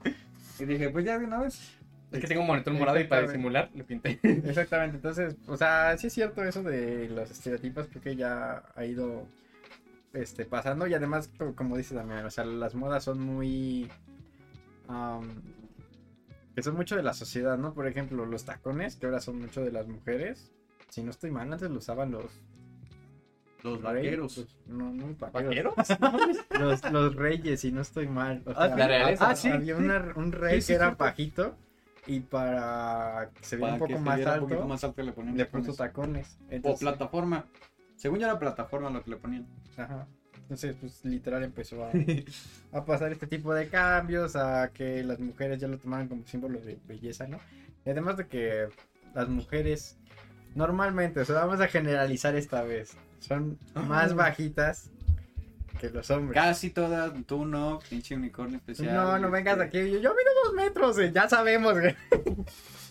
Y 0.59 0.65
dije, 0.65 0.91
pues 0.91 1.05
ya 1.05 1.17
de 1.17 1.27
una 1.27 1.43
vez. 1.43 1.77
Es 2.11 2.21
que 2.21 2.27
tengo 2.27 2.41
un 2.41 2.49
monitor 2.49 2.73
morado 2.75 2.99
y 2.99 3.05
para 3.05 3.23
disimular 3.23 3.71
le 3.73 3.85
pinté. 3.85 4.19
Exactamente, 4.23 4.97
entonces, 4.97 5.37
o 5.47 5.57
sea, 5.57 5.97
sí 5.97 6.09
es 6.09 6.13
cierto 6.13 6.43
eso 6.43 6.63
de 6.65 7.09
los 7.09 7.31
estereotipos, 7.31 7.87
creo 7.87 8.03
que 8.03 8.17
ya 8.17 8.65
ha 8.75 8.85
ido 8.85 9.29
este, 10.15 10.45
pasando 10.45 10.87
y 10.87 10.95
además, 10.95 11.31
co- 11.39 11.55
como 11.55 11.77
dice 11.77 11.95
también, 11.95 12.25
o 12.25 12.31
sea, 12.31 12.45
las 12.45 12.75
modas 12.75 13.05
son 13.05 13.21
muy... 13.21 13.91
am, 14.89 15.43
que 16.55 16.63
son 16.63 16.75
mucho 16.77 16.97
de 16.97 17.03
la 17.03 17.15
sociedad, 17.15 17.57
¿no? 17.57 17.73
Por 17.73 17.87
ejemplo, 17.87 18.27
los 18.27 18.45
tacones, 18.45 18.97
que 18.97 19.07
ahora 19.07 19.21
son 19.21 19.39
mucho 19.41 19.63
de 19.63 19.73
las 19.73 19.87
mujeres. 19.89 20.53
Si 20.91 21.03
no 21.03 21.11
estoy 21.11 21.31
mal, 21.31 21.51
antes 21.53 21.71
lo 21.71 21.79
usaban 21.79 22.11
los... 22.11 22.27
Los 23.63 23.81
reyes, 23.81 23.85
vaqueros. 23.85 24.35
pues, 24.35 24.57
no, 24.67 24.93
no, 24.93 25.15
vaqueros. 25.21 25.75
¿Vaqueros? 25.77 26.39
Los, 26.59 26.91
los 26.91 27.15
reyes, 27.15 27.61
si 27.61 27.71
no 27.71 27.81
estoy 27.81 28.09
mal. 28.09 28.43
O 28.45 28.51
Ah, 28.51 28.67
sea, 28.67 28.77
¿la 28.77 28.87
realeza? 28.89 29.31
Ah, 29.31 29.37
sí, 29.37 29.49
Había 29.49 29.77
sí. 29.77 29.83
una- 29.85 30.13
un 30.17 30.33
rey 30.33 30.61
Sí, 30.61 30.67
que 30.67 30.73
era 30.75 30.91
bajito 30.91 31.57
y 32.09 32.19
para 32.21 33.31
que 33.33 33.45
se 33.45 33.57
viera 33.57 33.75
un 33.75 33.79
poco 33.79 33.99
más 34.01 34.17
viera 34.17 34.33
un 34.35 34.41
poquito 34.41 34.57
alto, 34.59 34.69
más 34.69 34.83
alto 34.85 35.03
le 35.05 35.13
ponían 35.13 35.37
le 35.37 35.47
puso 35.47 35.75
tacones. 35.75 36.37
O 36.65 36.77
plataforma. 36.77 37.47
Según 38.03 38.19
yo 38.19 38.27
era 38.27 38.37
plataforma 38.37 38.91
lo 38.91 39.05
que 39.05 39.11
le 39.11 39.17
ponían. 39.17 39.47
Ajá. 39.77 40.09
Entonces, 40.43 40.75
pues 40.81 41.05
literal 41.05 41.45
empezó 41.45 41.85
a, 41.85 41.93
a 42.73 42.85
pasar 42.85 43.13
este 43.13 43.29
tipo 43.29 43.55
de 43.55 43.69
cambios, 43.69 44.35
a 44.35 44.73
que 44.75 45.05
las 45.05 45.21
mujeres 45.21 45.61
ya 45.61 45.69
lo 45.69 45.79
tomaran 45.79 46.09
como 46.09 46.27
símbolo 46.27 46.59
de 46.61 46.81
belleza, 46.89 47.29
¿no? 47.29 47.39
Y 47.87 47.91
además 47.91 48.17
de 48.17 48.27
que 48.27 48.67
las 49.15 49.29
mujeres 49.29 49.99
normalmente, 50.57 51.21
o 51.21 51.25
sea, 51.25 51.37
vamos 51.37 51.61
a 51.61 51.69
generalizar 51.69 52.35
esta 52.35 52.63
vez, 52.63 52.97
son 53.21 53.57
más 53.75 54.11
Ah. 54.11 54.15
bajitas 54.15 54.91
que 55.79 55.89
los 55.91 56.11
hombres. 56.11 56.35
Casi 56.35 56.71
todas, 56.71 57.13
tú 57.25 57.45
no, 57.47 57.79
pinche 57.89 58.17
unicornio 58.17 58.57
especial. 58.57 58.95
No, 58.95 59.19
no 59.21 59.31
vengas 59.31 59.55
este, 59.61 59.65
aquí. 59.79 59.91
Yo, 59.93 59.99
yo 60.01 60.11
mido 60.11 60.31
dos 60.45 60.55
metros, 60.55 60.99
eh, 60.99 61.13
ya 61.15 61.29
sabemos. 61.29 61.75
güey. 61.79 61.95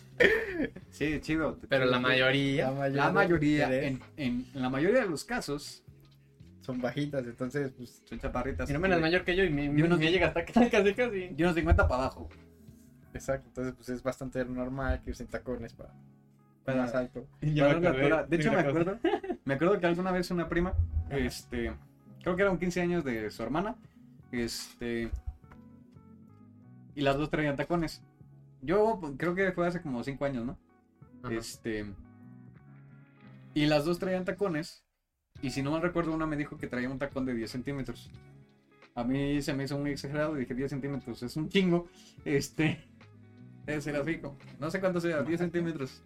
Sí, 0.90 1.20
chido. 1.22 1.58
Pero 1.70 1.86
la 1.86 2.00
mayoría. 2.00 2.72
La 2.90 3.12
mayoría, 3.12 3.74
en, 3.84 4.00
en 4.18 4.46
la 4.54 4.70
mayoría 4.70 5.02
de 5.02 5.08
los 5.10 5.24
casos, 5.24 5.84
son 6.62 6.80
bajitas, 6.82 7.26
entonces, 7.26 7.72
pues, 7.76 8.02
son 8.06 8.20
chaparritas. 8.20 8.68
Mi 8.70 8.76
hermana 8.76 8.96
es 8.96 9.02
mayor 9.02 9.24
que 9.24 9.36
yo 9.36 9.44
y 9.44 9.50
me, 9.50 9.66
Yo 9.66 9.72
me, 9.72 9.88
no- 9.88 9.98
me 9.98 10.12
llega 10.12 10.28
hasta 10.28 10.46
casi 10.72 10.94
casi. 10.94 11.34
Y 11.36 11.42
unos 11.44 11.56
50 11.56 11.88
para 11.88 12.04
abajo. 12.04 12.30
exacto. 13.14 13.48
Entonces, 13.48 13.74
pues 13.76 13.90
es 13.90 14.04
bastante 14.04 14.44
normal 14.46 15.02
que 15.04 15.12
usen 15.12 15.28
tacones 15.28 15.74
para, 15.74 15.94
para 16.64 16.84
más 16.84 16.94
alto. 16.94 17.26
Para 17.42 17.80
me 17.80 17.88
acordé. 17.88 18.26
De 18.30 18.36
hecho, 18.38 18.52
me 18.52 18.60
acuerdo, 18.60 19.00
me 19.46 19.54
acuerdo 19.56 19.80
que 19.80 19.86
alguna 19.88 20.12
vez 20.12 20.30
una 20.30 20.48
prima, 20.48 20.74
Ajá. 21.08 21.18
este, 21.18 21.74
creo 22.22 22.36
que 22.36 22.42
eran 22.44 22.60
15 22.60 22.82
años 22.82 23.04
de 23.04 23.32
su 23.32 23.42
hermana, 23.42 23.76
este, 24.32 25.10
y 26.96 27.02
las 27.02 27.18
dos 27.18 27.30
traían 27.32 27.56
tacones. 27.56 28.04
Yo 28.62 28.98
pues, 29.00 29.14
creo 29.18 29.36
que 29.36 29.52
fue 29.52 29.68
hace 29.68 29.82
como 29.82 30.04
5 30.04 30.26
años, 30.26 30.46
¿no? 30.46 30.58
Ajá. 31.24 31.34
Este, 31.34 31.86
y 33.54 33.66
las 33.66 33.86
dos 33.86 34.00
traían 34.00 34.26
tacones, 34.26 34.84
y 35.42 35.52
si 35.52 35.62
no 35.62 35.72
mal 35.72 35.82
recuerdo, 35.82 36.14
una 36.14 36.26
me 36.26 36.38
dijo 36.38 36.58
que 36.58 36.68
traía 36.68 36.90
un 36.90 37.00
tacón 37.00 37.26
de 37.26 37.34
10 37.34 37.50
centímetros. 37.52 38.10
A 38.96 39.04
mí 39.04 39.42
se 39.42 39.54
me 39.54 39.64
hizo 39.64 39.78
muy 39.78 39.92
exagerado, 39.92 40.36
dije 40.36 40.54
10 40.54 40.70
centímetros 40.70 41.24
es 41.24 41.36
un 41.38 41.50
chingo. 41.50 41.88
Este, 42.26 42.84
debe 43.66 43.82
ser 43.82 43.96
así, 43.96 44.18
como- 44.18 44.38
no 44.60 44.70
sé 44.70 44.80
cuánto 44.80 45.00
sea, 45.02 45.24
10 45.24 45.40
centímetros. 45.40 46.04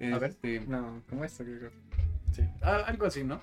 A 0.00 0.18
ver. 0.18 0.30
Este, 0.30 0.60
No, 0.66 1.02
¿cómo 1.08 1.24
esto? 1.24 1.44
creo? 1.44 1.70
Ah, 2.62 2.82
algo 2.86 3.06
así, 3.06 3.22
¿no? 3.22 3.40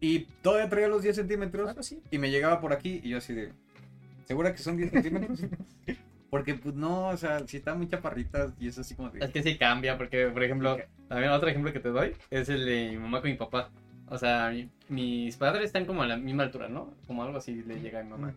Y 0.00 0.20
todavía 0.42 0.70
traía 0.70 0.88
los 0.88 1.02
10 1.02 1.16
centímetros 1.16 1.68
Algo 1.68 1.80
así. 1.80 2.02
y 2.10 2.16
me 2.18 2.30
llegaba 2.30 2.60
por 2.60 2.72
aquí 2.72 3.00
y 3.04 3.10
yo 3.10 3.18
así 3.18 3.34
de... 3.34 3.52
¿Segura 4.24 4.52
que 4.52 4.58
son 4.58 4.76
10 4.78 4.90
centímetros? 4.90 5.40
Porque 6.30 6.54
pues 6.54 6.74
no, 6.76 7.08
o 7.08 7.16
sea, 7.16 7.46
si 7.48 7.56
están 7.56 7.78
muy 7.78 7.88
chaparritas 7.88 8.52
y 8.60 8.68
es 8.68 8.78
así 8.78 8.94
como 8.94 9.10
de... 9.10 9.24
Es 9.24 9.30
que 9.30 9.42
sí 9.42 9.58
cambia, 9.58 9.98
porque, 9.98 10.26
por 10.28 10.42
ejemplo, 10.44 10.78
también 11.08 11.32
otro 11.32 11.48
ejemplo 11.48 11.72
que 11.72 11.80
te 11.80 11.88
doy 11.88 12.14
es 12.30 12.48
el 12.48 12.64
de 12.64 12.90
mi 12.92 12.98
mamá 12.98 13.20
con 13.20 13.30
mi 13.30 13.36
papá. 13.36 13.70
O 14.06 14.16
sea, 14.16 14.50
mi- 14.50 14.68
mis 14.88 15.36
padres 15.36 15.64
están 15.66 15.86
como 15.86 16.02
a 16.02 16.06
la 16.06 16.16
misma 16.16 16.44
altura, 16.44 16.68
¿no? 16.68 16.94
Como 17.06 17.24
algo 17.24 17.38
así 17.38 17.62
le 17.64 17.80
llega 17.80 18.00
a 18.00 18.04
mi 18.04 18.10
mamá. 18.10 18.32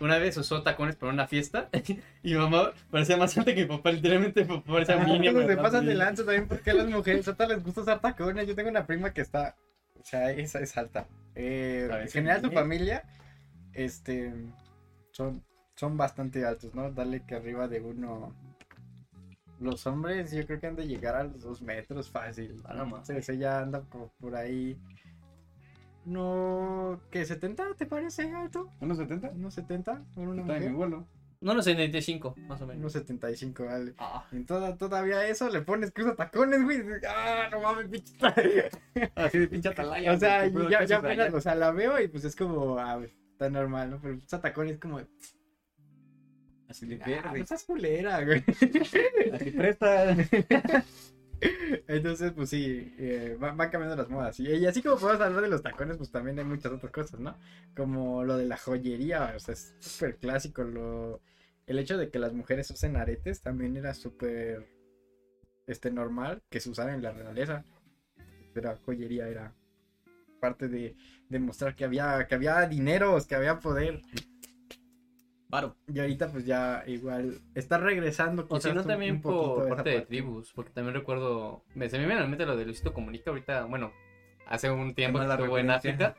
Una 0.00 0.18
vez 0.18 0.36
usó 0.36 0.62
tacones 0.62 0.96
para 0.96 1.12
una 1.12 1.26
fiesta 1.26 1.68
y 2.22 2.32
mi 2.32 2.38
mamá 2.38 2.72
parecía 2.90 3.16
más 3.16 3.36
alta 3.36 3.54
que 3.54 3.62
mi 3.62 3.68
papá, 3.68 3.90
literalmente 3.92 4.42
mi 4.44 4.48
papá 4.48 4.72
parecía 4.72 4.96
mínimo. 4.98 5.32
Pues 5.34 5.46
se 5.48 5.56
pasan 5.56 5.86
de 5.86 5.94
lanza 5.94 6.24
también 6.24 6.48
porque 6.48 6.70
a 6.70 6.74
las 6.74 6.88
mujeres 6.88 7.26
a 7.28 7.34
todas 7.34 7.50
les 7.52 7.62
gusta 7.64 7.82
usar 7.82 8.00
tacones. 8.00 8.46
Yo 8.46 8.54
tengo 8.54 8.70
una 8.70 8.86
prima 8.86 9.12
que 9.12 9.20
está, 9.20 9.56
o 10.00 10.04
sea, 10.04 10.30
esa 10.30 10.60
es 10.60 10.76
alta. 10.78 11.06
Eh, 11.34 11.88
en 11.90 12.08
general 12.08 12.40
su 12.40 12.48
sí. 12.48 12.54
familia, 12.54 13.02
este, 13.74 14.32
son, 15.12 15.42
son 15.80 15.96
bastante 15.96 16.44
altos, 16.44 16.74
¿no? 16.74 16.90
Dale 16.92 17.24
que 17.24 17.36
arriba 17.36 17.66
de 17.66 17.80
uno. 17.80 18.34
Los 19.60 19.86
hombres 19.86 20.30
yo 20.30 20.46
creo 20.46 20.60
que 20.60 20.66
han 20.66 20.76
de 20.76 20.86
llegar 20.86 21.16
a 21.16 21.24
los 21.24 21.40
dos 21.40 21.62
metros 21.62 22.10
fácil. 22.10 22.60
Ah, 22.66 22.74
no 22.74 22.84
más. 22.84 23.08
Ya 23.08 23.60
anda 23.60 23.80
por, 23.80 24.10
por 24.20 24.36
ahí. 24.36 24.78
No, 26.04 27.00
¿qué? 27.10 27.22
¿70 27.22 27.76
te 27.76 27.86
parece 27.86 28.30
alto? 28.30 28.70
¿Unos 28.80 28.98
70? 28.98 29.30
¿Unos 29.30 29.54
70? 29.54 30.04
¿Por 30.14 30.28
una 30.28 30.42
Está 30.42 30.56
en 30.58 30.62
mi 30.64 30.68
mujer? 30.68 30.90
vuelo. 30.90 31.06
No, 31.40 31.54
no 31.54 31.62
sé, 31.62 31.72
95, 31.72 32.34
más 32.46 32.60
o 32.60 32.66
menos. 32.66 32.80
Unos 32.80 32.92
75, 32.92 33.64
vale. 33.64 33.94
Ah, 33.96 34.26
Y 34.32 34.44
toda, 34.44 34.76
todavía 34.76 35.26
eso 35.26 35.48
le 35.48 35.62
pones 35.62 35.90
que 35.92 36.02
usa 36.02 36.14
tacones, 36.14 36.62
güey. 36.62 36.82
Ah, 37.08 37.48
no 37.50 37.60
mames, 37.62 37.88
pinche. 37.88 38.14
Así 39.14 39.38
de 39.38 39.48
pinche 39.48 39.68
atalaya. 39.70 40.12
o 40.12 40.18
sea, 40.18 40.46
ya, 40.46 40.84
ya 40.84 40.98
apenas, 40.98 41.32
o 41.32 41.40
sea, 41.40 41.54
la 41.54 41.70
veo 41.70 41.98
y 42.02 42.08
pues 42.08 42.24
es 42.24 42.36
como, 42.36 42.78
ah, 42.78 43.00
está 43.32 43.48
normal, 43.48 43.90
¿no? 43.90 44.00
Pero 44.02 44.16
usa 44.16 44.42
tacones 44.42 44.78
como, 44.78 44.98
ah, 44.98 45.06
Así 46.70 46.86
de 46.86 46.96
verde. 46.96 47.40
estás 47.40 47.64
culera, 47.64 48.24
güey. 48.24 48.42
Así 49.32 49.50
presta. 49.50 50.16
Entonces, 51.88 52.32
pues 52.32 52.50
sí, 52.50 52.94
eh, 52.98 53.36
va- 53.42 53.52
van 53.52 53.70
cambiando 53.70 53.96
las 53.96 54.08
modas. 54.10 54.38
Y, 54.40 54.46
y 54.48 54.66
así 54.66 54.82
como 54.82 54.96
podemos 54.98 55.22
hablar 55.22 55.42
de 55.42 55.48
los 55.48 55.62
tacones, 55.62 55.96
pues 55.96 56.10
también 56.10 56.38
hay 56.38 56.44
muchas 56.44 56.70
otras 56.72 56.92
cosas, 56.92 57.18
¿no? 57.18 57.36
Como 57.74 58.24
lo 58.24 58.36
de 58.36 58.44
la 58.46 58.56
joyería, 58.58 59.32
o 59.34 59.38
sea, 59.40 59.54
es 59.54 59.74
súper 59.80 60.16
clásico. 60.16 60.62
Lo... 60.64 61.20
El 61.66 61.78
hecho 61.78 61.96
de 61.96 62.10
que 62.10 62.18
las 62.18 62.32
mujeres 62.34 62.70
usen 62.70 62.96
aretes 62.96 63.40
también 63.42 63.76
era 63.76 63.94
súper 63.94 64.68
este, 65.66 65.90
normal 65.90 66.42
que 66.50 66.60
se 66.60 66.68
usara 66.70 66.94
en 66.94 67.02
la 67.02 67.12
realeza. 67.12 67.64
Pero 68.52 68.76
joyería 68.84 69.28
era 69.28 69.54
parte 70.40 70.68
de 70.68 70.94
demostrar 71.28 71.74
que 71.74 71.84
había, 71.84 72.26
que 72.28 72.34
había 72.34 72.66
dineros, 72.66 73.26
que 73.26 73.34
había 73.34 73.58
poder. 73.60 74.02
Paro. 75.50 75.76
Y 75.92 75.98
ahorita 75.98 76.28
pues 76.30 76.46
ya 76.46 76.84
igual 76.86 77.38
está 77.54 77.78
regresando. 77.78 78.46
O 78.48 78.60
si 78.60 78.72
no, 78.72 78.84
también 78.84 79.16
un 79.16 79.20
por 79.22 79.68
parte 79.68 79.90
de 79.90 80.00
tribus, 80.02 80.52
porque 80.52 80.70
también 80.72 80.94
recuerdo, 80.94 81.64
me, 81.74 81.88
se 81.88 81.98
me 81.98 82.06
viene 82.06 82.20
a 82.20 82.24
la 82.24 82.28
mente 82.28 82.46
lo 82.46 82.56
de 82.56 82.64
Luisito 82.64 82.92
Comunica 82.94 83.30
ahorita, 83.30 83.64
bueno, 83.66 83.92
hace 84.46 84.70
un 84.70 84.94
tiempo 84.94 85.18
que 85.18 85.26
estuvo 85.26 85.58
en. 85.58 85.70
África, 85.70 86.14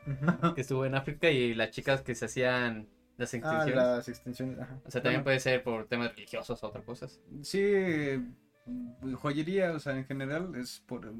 que 0.54 0.60
estuvo 0.60 0.84
en 0.86 0.94
África 0.94 1.30
y 1.30 1.54
las 1.54 1.70
chicas 1.70 2.02
que 2.02 2.14
se 2.14 2.26
hacían 2.26 2.88
las 3.16 3.32
Ah, 3.34 3.36
extensiones. 3.38 3.74
las 3.76 4.08
extensiones. 4.08 4.58
Ajá. 4.58 4.78
O 4.86 4.90
sea, 4.90 5.02
también 5.02 5.20
Bueno. 5.20 5.24
puede 5.24 5.40
ser 5.40 5.62
por 5.62 5.86
temas 5.86 6.14
religiosos 6.14 6.62
o 6.62 6.66
otras 6.68 6.84
cosas. 6.84 7.20
Sí, 7.42 7.62
joyería, 9.14 9.72
o 9.72 9.78
sea, 9.78 9.96
en 9.96 10.04
general 10.04 10.54
es 10.56 10.82
por... 10.86 11.12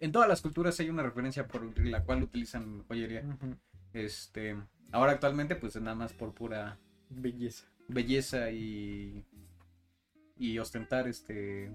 En 0.00 0.10
todas 0.10 0.28
las 0.28 0.40
culturas 0.42 0.78
hay 0.80 0.90
una 0.90 1.02
referencia 1.02 1.46
por 1.46 1.78
la 1.78 2.02
cual 2.02 2.22
utilizan 2.24 2.82
joyería. 2.88 3.24
Este, 3.92 4.56
ahora 4.90 5.12
actualmente 5.12 5.54
pues 5.54 5.76
es 5.76 5.82
nada 5.82 5.94
más 5.94 6.12
por 6.12 6.34
pura 6.34 6.78
Belleza. 7.14 7.66
belleza 7.88 8.50
y 8.50 9.24
y 10.36 10.58
ostentar 10.58 11.06
este 11.08 11.70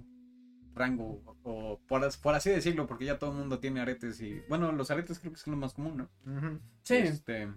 rango 0.74 1.22
o 1.44 1.80
por, 1.88 2.04
as- 2.04 2.18
por 2.18 2.36
así 2.36 2.50
decirlo, 2.50 2.86
porque 2.88 3.06
ya 3.06 3.18
todo 3.18 3.32
el 3.32 3.38
mundo 3.38 3.60
tiene 3.60 3.80
aretes 3.80 4.20
y 4.22 4.42
bueno, 4.50 4.72
los 4.72 4.92
aretes 4.92 5.20
creo 5.20 5.32
que 5.34 5.40
son 5.40 5.52
lo 5.52 5.58
más 5.58 5.74
común, 5.74 5.98
¿no? 5.98 6.10
Ujú. 6.38 6.60
Este, 6.90 7.48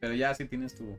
pero 0.00 0.14
ya 0.14 0.34
si 0.34 0.44
tienes 0.46 0.74
tu 0.74 0.96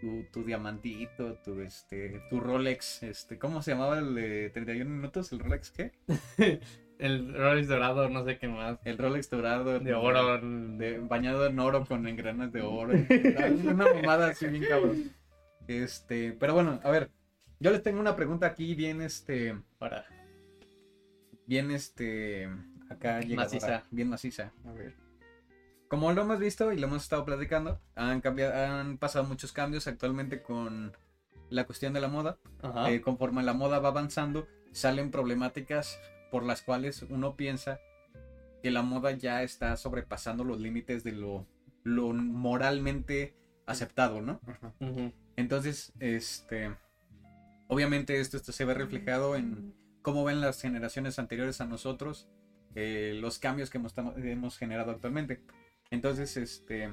tu, 0.00 0.24
tu 0.32 0.44
diamantito, 0.44 1.38
tu 1.44 1.60
este 1.60 2.20
tu 2.30 2.40
Rolex, 2.40 3.02
este, 3.02 3.38
¿cómo 3.38 3.62
se 3.62 3.72
llamaba 3.72 3.98
el 3.98 4.14
de 4.14 4.50
31 4.50 4.90
minutos? 4.90 5.32
¿El 5.32 5.38
Rolex 5.40 5.70
qué? 5.70 5.92
El 7.04 7.34
Rolex 7.34 7.68
dorado, 7.68 8.08
no 8.08 8.24
sé 8.24 8.38
qué 8.38 8.48
más. 8.48 8.78
El 8.82 8.96
Rolex 8.96 9.28
dorado 9.28 9.78
De 9.78 9.92
oro. 9.92 10.40
de, 10.40 11.00
bañado 11.00 11.44
en 11.46 11.58
oro 11.58 11.84
con 11.84 12.08
engranas 12.08 12.50
de 12.50 12.62
oro. 12.62 12.94
Una 13.62 13.92
mamada 13.92 14.28
así 14.28 14.46
bien 14.46 14.64
cabrón. 14.66 15.12
Este, 15.68 16.32
pero 16.32 16.54
bueno, 16.54 16.80
a 16.82 16.90
ver, 16.90 17.10
yo 17.60 17.72
les 17.72 17.82
tengo 17.82 18.00
una 18.00 18.16
pregunta 18.16 18.46
aquí 18.46 18.74
bien 18.74 19.02
este, 19.02 19.54
Para. 19.78 20.06
bien 21.46 21.70
este, 21.72 22.48
acá 22.88 23.20
llegadora, 23.20 23.44
Maciza. 23.44 23.84
bien 23.90 24.08
maciza. 24.08 24.52
A 24.64 24.72
ver. 24.72 24.94
Como 25.88 26.10
lo 26.10 26.22
hemos 26.22 26.38
visto 26.38 26.72
y 26.72 26.78
lo 26.78 26.86
hemos 26.86 27.02
estado 27.02 27.26
platicando, 27.26 27.82
han 27.96 28.22
cambiado, 28.22 28.54
han 28.54 28.96
pasado 28.96 29.26
muchos 29.26 29.52
cambios 29.52 29.86
actualmente 29.88 30.40
con 30.40 30.96
la 31.50 31.64
cuestión 31.64 31.92
de 31.92 32.00
la 32.00 32.08
moda. 32.08 32.38
Eh, 32.88 33.02
conforme 33.02 33.42
la 33.42 33.52
moda 33.52 33.78
va 33.78 33.88
avanzando, 33.90 34.48
salen 34.72 35.10
problemáticas 35.10 36.00
por 36.34 36.44
las 36.44 36.62
cuales 36.62 37.02
uno 37.10 37.36
piensa 37.36 37.78
que 38.60 38.72
la 38.72 38.82
moda 38.82 39.12
ya 39.12 39.44
está 39.44 39.76
sobrepasando 39.76 40.42
los 40.42 40.60
límites 40.60 41.04
de 41.04 41.12
lo, 41.12 41.46
lo 41.84 42.12
moralmente 42.12 43.36
aceptado, 43.66 44.20
¿no? 44.20 44.40
Entonces, 45.36 45.92
este, 46.00 46.74
obviamente 47.68 48.18
esto, 48.18 48.36
esto 48.36 48.50
se 48.50 48.64
ve 48.64 48.74
reflejado 48.74 49.36
en 49.36 49.76
cómo 50.02 50.24
ven 50.24 50.40
las 50.40 50.60
generaciones 50.60 51.20
anteriores 51.20 51.60
a 51.60 51.66
nosotros 51.66 52.28
eh, 52.74 53.16
los 53.20 53.38
cambios 53.38 53.70
que 53.70 53.78
hemos, 53.78 53.94
hemos 54.16 54.58
generado 54.58 54.90
actualmente. 54.90 55.40
Entonces, 55.92 56.36
este, 56.36 56.92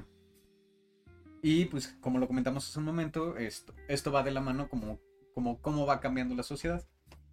y 1.42 1.64
pues 1.64 1.96
como 2.00 2.20
lo 2.20 2.28
comentamos 2.28 2.68
hace 2.68 2.78
un 2.78 2.84
momento, 2.84 3.36
esto, 3.36 3.74
esto 3.88 4.12
va 4.12 4.22
de 4.22 4.30
la 4.30 4.40
mano 4.40 4.68
como, 4.68 5.00
como 5.34 5.60
cómo 5.60 5.84
va 5.84 5.98
cambiando 5.98 6.36
la 6.36 6.44
sociedad. 6.44 6.86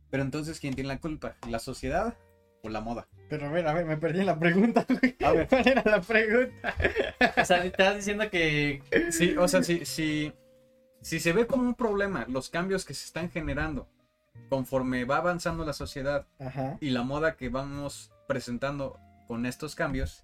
Pero 0.10 0.24
entonces, 0.24 0.60
¿quién 0.60 0.74
tiene 0.74 0.88
la 0.88 1.00
culpa? 1.00 1.36
¿La 1.50 1.60
sociedad 1.60 2.18
o 2.64 2.70
la 2.70 2.82
moda? 2.82 3.08
Pero 3.30 3.48
a 3.48 3.52
ver, 3.52 3.68
a 3.68 3.74
ver, 3.74 3.86
me 3.86 3.98
perdí 3.98 4.22
en 4.22 4.26
la 4.26 4.40
pregunta, 4.40 4.86
güey. 4.90 5.16
A 5.24 5.32
ver. 5.32 5.48
¿Cuál 5.48 5.68
era 5.68 5.84
la 5.86 6.02
pregunta? 6.02 6.76
O 7.38 7.46
sea, 7.46 7.62
te 7.62 7.68
estás 7.68 7.96
diciendo 7.96 8.30
que. 8.30 8.82
Sí, 9.12 9.36
o 9.38 9.48
sea, 9.48 9.64
si, 9.64 9.86
si, 9.86 10.34
si 11.02 11.20
se 11.20 11.34
ve 11.34 11.48
como 11.48 11.64
un 11.64 11.76
problema 11.76 12.26
los 12.28 12.50
cambios 12.50 12.86
que 12.86 12.94
se 12.94 13.06
están 13.06 13.30
generando 13.30 13.88
conforme 14.50 15.06
va 15.06 15.18
avanzando 15.18 15.66
la 15.66 15.74
sociedad 15.74 16.28
Ajá. 16.40 16.78
y 16.80 16.90
la 16.90 17.04
moda 17.04 17.36
que 17.36 17.50
vamos 17.50 18.12
presentando 18.28 19.00
con 19.28 19.46
estos 19.46 19.76
cambios 19.76 20.24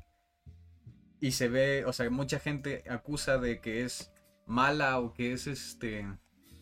y 1.19 1.32
se 1.32 1.48
ve, 1.48 1.86
o 1.86 1.93
sea, 1.93 2.10
mucha 2.10 2.39
gente 2.39 2.84
acusa 2.89 3.38
de 3.38 3.60
que 3.60 3.84
es 3.84 4.12
mala 4.45 5.00
o 5.00 5.13
que 5.13 5.34
es 5.34 5.48
este, 5.48 6.06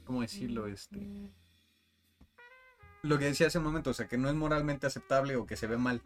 ¿cómo 0.03 0.21
decirlo? 0.21 0.67
Este, 0.67 0.99
lo 3.03 3.19
que 3.19 3.25
decía 3.25 3.47
hace 3.47 3.57
un 3.59 3.65
momento, 3.65 3.91
o 3.91 3.93
sea, 3.93 4.07
que 4.07 4.17
no 4.17 4.29
es 4.29 4.35
moralmente 4.35 4.87
aceptable 4.87 5.35
o 5.35 5.45
que 5.45 5.55
se 5.55 5.67
ve 5.67 5.77
mal. 5.77 6.01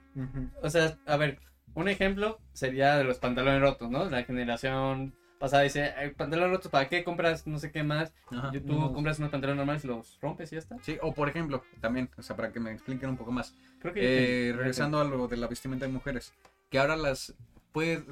O 0.62 0.70
sea, 0.70 0.98
a 1.06 1.16
ver, 1.18 1.40
un 1.76 1.88
ejemplo 1.88 2.40
sería 2.54 2.98
de 2.98 3.04
los 3.04 3.20
pantalones 3.20 3.62
rotos, 3.62 3.90
¿no? 3.90 4.06
La 4.10 4.24
generación 4.24 5.14
pasada 5.40 5.62
dice, 5.62 5.94
"Ay, 5.96 6.10
pantalones 6.16 6.52
rotos, 6.56 6.72
¿para 6.72 6.90
qué 6.90 7.04
compras 7.04 7.46
no 7.46 7.60
sé 7.60 7.72
qué 7.72 7.84
más? 7.84 8.12
Y 8.52 8.60
tú 8.62 8.76
unos- 8.76 8.94
compras 8.94 9.20
unos 9.20 9.30
pantalones 9.30 9.58
normales 9.58 9.84
y 9.84 9.88
los 9.88 10.18
rompes 10.22 10.52
y 10.52 10.56
ya 10.56 10.60
está. 10.60 10.78
Sí, 10.82 10.98
o 11.02 11.14
por 11.14 11.30
ejemplo, 11.30 11.64
también, 11.80 12.10
o 12.18 12.22
sea, 12.24 12.36
para 12.36 12.52
que 12.52 12.60
me 12.60 12.72
expliquen 12.72 13.10
un 13.12 13.18
poco 13.18 13.32
más. 13.32 13.54
Creo 13.80 13.94
que. 13.94 14.50
Eh, 14.50 14.54
regresando 14.54 15.00
a 15.00 15.04
lo 15.04 15.28
de 15.28 15.38
la 15.38 15.46
vestimenta 15.48 15.86
de 15.86 15.92
mujeres, 15.92 16.34
que 16.72 16.80
ahora 16.80 16.96
las 16.96 17.36
puede, 17.72 18.04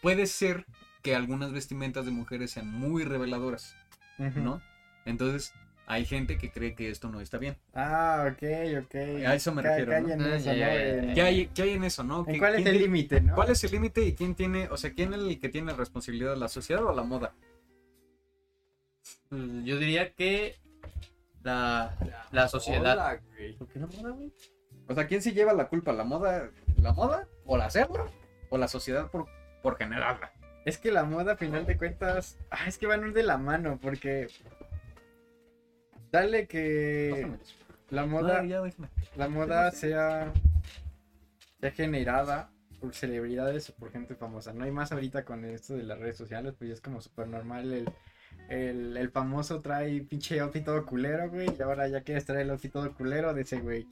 puede 0.00 0.26
ser 0.26 0.66
que 1.02 1.14
algunas 1.14 1.52
vestimentas 1.52 2.04
de 2.04 2.10
mujeres 2.10 2.50
sean 2.50 2.68
muy 2.72 3.04
reveladoras. 3.04 3.76
¿no? 4.42 4.60
Entonces, 5.04 5.52
hay 5.86 6.04
gente 6.04 6.38
que 6.38 6.50
cree 6.50 6.74
que 6.74 6.88
esto 6.90 7.08
no 7.08 7.20
está 7.20 7.38
bien. 7.38 7.56
Ah, 7.74 8.28
ok, 8.32 8.42
ok. 8.84 8.94
A 9.26 9.34
eso 9.34 9.52
me 9.54 9.62
Ca- 9.62 9.70
refiero, 9.70 9.90
cae 9.92 10.00
¿no? 10.02 10.08
en 10.12 10.20
eso, 10.32 10.48
¿no? 10.50 11.14
¿Qué 11.14 11.22
hay, 11.22 11.46
qué 11.48 11.62
hay 11.62 11.70
en 11.70 11.84
eso, 11.84 12.04
no? 12.04 12.20
¿En 12.20 12.24
¿Qué- 12.32 12.38
cuál 12.38 12.54
es 12.54 12.66
el 12.66 12.78
límite, 12.78 13.20
no? 13.20 13.34
¿Cuál 13.34 13.50
es 13.50 13.64
el 13.64 13.70
límite 13.72 14.02
y 14.02 14.14
quién 14.14 14.34
tiene, 14.34 14.68
o 14.68 14.76
sea, 14.76 14.92
quién 14.94 15.12
es 15.12 15.20
el 15.20 15.38
que 15.40 15.48
tiene 15.48 15.72
responsabilidad, 15.74 16.36
la 16.36 16.48
sociedad 16.48 16.84
o 16.84 16.94
la 16.94 17.02
moda? 17.02 17.34
Mm, 19.30 19.64
Yo 19.64 19.78
diría 19.78 20.12
que. 20.12 20.56
La, 21.42 21.96
la 22.30 22.48
sociedad. 22.48 22.92
Hola, 22.92 23.20
güey. 23.34 23.54
¿Por 23.56 23.66
qué 23.68 23.78
no 23.80 23.88
moda, 23.88 24.10
güey? 24.10 24.32
O 24.88 24.94
sea, 24.94 25.06
¿quién 25.08 25.22
se 25.22 25.32
lleva 25.32 25.52
la 25.52 25.68
culpa? 25.68 25.92
¿La 25.92 26.04
moda, 26.04 26.50
la 26.80 26.92
moda 26.92 27.26
o 27.44 27.56
la 27.56 27.64
hacerla? 27.66 28.06
¿O 28.50 28.58
la 28.58 28.68
sociedad 28.68 29.10
por, 29.10 29.26
por 29.62 29.76
generarla? 29.76 30.32
Es 30.64 30.78
que 30.78 30.92
la 30.92 31.02
moda, 31.04 31.32
a 31.32 31.36
final 31.36 31.66
de 31.66 31.76
cuentas, 31.76 32.38
ah, 32.50 32.66
es 32.68 32.78
que 32.78 32.86
van 32.86 33.02
a 33.02 33.06
ir 33.08 33.12
de 33.12 33.24
la 33.24 33.38
mano, 33.38 33.78
porque 33.82 34.28
dale 36.12 36.46
que 36.46 37.10
Pásame. 37.12 37.38
la 37.90 38.06
moda, 38.06 38.42
No, 38.42 38.48
ya 38.48 38.60
déjame. 38.62 38.88
la 39.16 39.28
moda 39.28 39.70
sea, 39.72 40.32
sea 41.60 41.70
generada 41.72 42.50
por 42.80 42.94
celebridades 42.94 43.70
o 43.70 43.74
por 43.74 43.90
gente 43.90 44.14
famosa. 44.14 44.52
No 44.52 44.64
hay 44.64 44.70
más 44.70 44.92
ahorita 44.92 45.24
con 45.24 45.44
esto 45.44 45.74
de 45.74 45.82
las 45.84 45.98
redes 45.98 46.16
sociales, 46.16 46.54
pues 46.58 46.68
ya 46.68 46.74
es 46.74 46.80
como 46.80 47.00
súper 47.00 47.28
normal 47.28 47.72
el, 47.72 47.88
el, 48.48 48.96
el 48.96 49.10
famoso 49.10 49.60
trae 49.60 50.00
pinche 50.02 50.40
outfit 50.40 50.64
todo 50.64 50.84
culero, 50.84 51.30
güey, 51.30 51.48
y 51.58 51.62
ahora 51.62 51.88
ya 51.88 52.02
quieres 52.02 52.24
traer 52.24 52.42
el 52.42 52.50
outfit 52.50 52.72
todo 52.72 52.92
culero 52.94 53.32
de 53.34 53.42
ese 53.42 53.60
güey. 53.60 53.86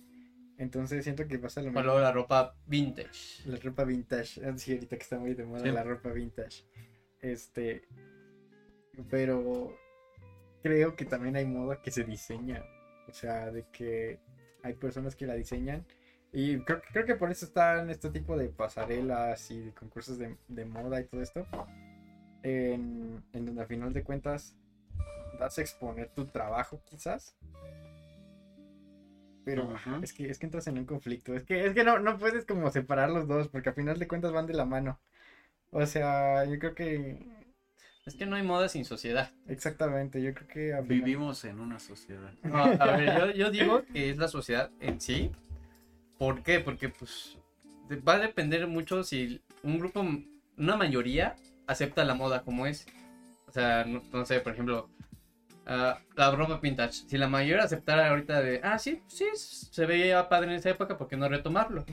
Entonces 0.58 1.04
siento 1.04 1.26
que 1.26 1.38
pasa 1.38 1.62
lo 1.62 1.68
O 1.68 1.70
mismo. 1.70 1.82
luego 1.84 2.00
la 2.00 2.12
ropa 2.12 2.54
vintage. 2.66 3.48
La 3.48 3.56
ropa 3.56 3.84
vintage. 3.84 4.44
Ah, 4.44 4.52
Sí, 4.58 4.72
ahorita 4.74 4.96
que 4.96 5.02
está 5.02 5.18
muy 5.18 5.32
de 5.34 5.46
moda 5.46 5.62
Sí. 5.62 5.70
la 5.70 5.82
ropa 5.84 6.10
vintage. 6.10 6.64
Este. 7.20 7.88
Pero 9.08 9.74
creo 10.62 10.96
que 10.96 11.04
también 11.04 11.36
hay 11.36 11.46
moda 11.46 11.80
que 11.82 11.90
se 11.90 12.04
diseña. 12.04 12.64
O 13.08 13.12
sea, 13.12 13.50
de 13.50 13.64
que 13.72 14.20
hay 14.62 14.74
personas 14.74 15.16
que 15.16 15.26
la 15.26 15.34
diseñan. 15.34 15.86
Y 16.32 16.60
creo, 16.60 16.80
creo 16.92 17.06
que 17.06 17.16
por 17.16 17.30
eso 17.30 17.46
están 17.46 17.90
este 17.90 18.10
tipo 18.10 18.36
de 18.36 18.48
pasarelas 18.48 19.50
y 19.50 19.60
de 19.60 19.72
concursos 19.74 20.18
de, 20.18 20.36
de 20.48 20.64
moda 20.64 21.00
y 21.00 21.04
todo 21.04 21.22
esto. 21.22 21.46
En, 22.42 23.22
en 23.32 23.46
donde 23.46 23.60
al 23.62 23.68
final 23.68 23.92
de 23.92 24.02
cuentas 24.02 24.56
vas 25.38 25.58
a 25.58 25.62
exponer 25.62 26.08
tu 26.10 26.26
trabajo 26.26 26.80
quizás. 26.84 27.36
Pero 29.44 29.74
es 30.02 30.12
que 30.12 30.30
es 30.30 30.38
que 30.38 30.46
entras 30.46 30.66
en 30.66 30.78
un 30.78 30.84
conflicto. 30.84 31.34
Es 31.34 31.44
que, 31.44 31.66
es 31.66 31.74
que 31.74 31.84
no, 31.84 31.98
no 31.98 32.18
puedes 32.18 32.44
como 32.44 32.70
separar 32.70 33.10
los 33.10 33.26
dos, 33.26 33.48
porque 33.48 33.70
al 33.70 33.74
final 33.74 33.98
de 33.98 34.06
cuentas 34.08 34.32
van 34.32 34.46
de 34.46 34.54
la 34.54 34.64
mano. 34.64 35.00
O 35.70 35.86
sea, 35.86 36.44
yo 36.44 36.58
creo 36.58 36.74
que. 36.74 37.18
Es 38.10 38.16
que 38.16 38.26
no 38.26 38.34
hay 38.34 38.42
moda 38.42 38.68
sin 38.68 38.84
sociedad. 38.84 39.30
Exactamente, 39.46 40.20
yo 40.20 40.34
creo 40.34 40.48
que. 40.48 40.82
Vivimos 40.82 41.44
en 41.44 41.60
una 41.60 41.78
sociedad. 41.78 42.32
No, 42.42 42.64
a 42.64 42.96
ver, 42.96 43.16
yo, 43.16 43.30
yo 43.30 43.50
digo 43.52 43.84
que 43.84 44.10
es 44.10 44.18
la 44.18 44.26
sociedad 44.26 44.68
en 44.80 45.00
sí. 45.00 45.30
¿Por 46.18 46.42
qué? 46.42 46.58
Porque 46.58 46.88
pues 46.88 47.38
va 47.96 48.14
a 48.14 48.18
depender 48.18 48.66
mucho 48.66 49.04
si 49.04 49.40
un 49.62 49.78
grupo, 49.78 50.04
una 50.56 50.76
mayoría, 50.76 51.36
acepta 51.68 52.04
la 52.04 52.14
moda 52.14 52.42
como 52.42 52.66
es. 52.66 52.84
O 53.46 53.52
sea, 53.52 53.84
no, 53.84 54.02
no 54.12 54.26
sé, 54.26 54.40
por 54.40 54.54
ejemplo, 54.54 54.90
ah, 55.66 56.00
la 56.16 56.30
ropa 56.32 56.58
vintage. 56.60 57.04
Si 57.06 57.16
la 57.16 57.28
mayoría 57.28 57.62
aceptara 57.62 58.08
ahorita 58.08 58.42
de, 58.42 58.60
ah, 58.64 58.80
sí, 58.80 59.04
sí, 59.06 59.26
se 59.34 59.86
veía 59.86 60.28
padre 60.28 60.50
en 60.50 60.56
esa 60.56 60.70
época, 60.70 60.98
¿por 60.98 61.06
qué 61.06 61.16
no 61.16 61.28
retomarlo? 61.28 61.84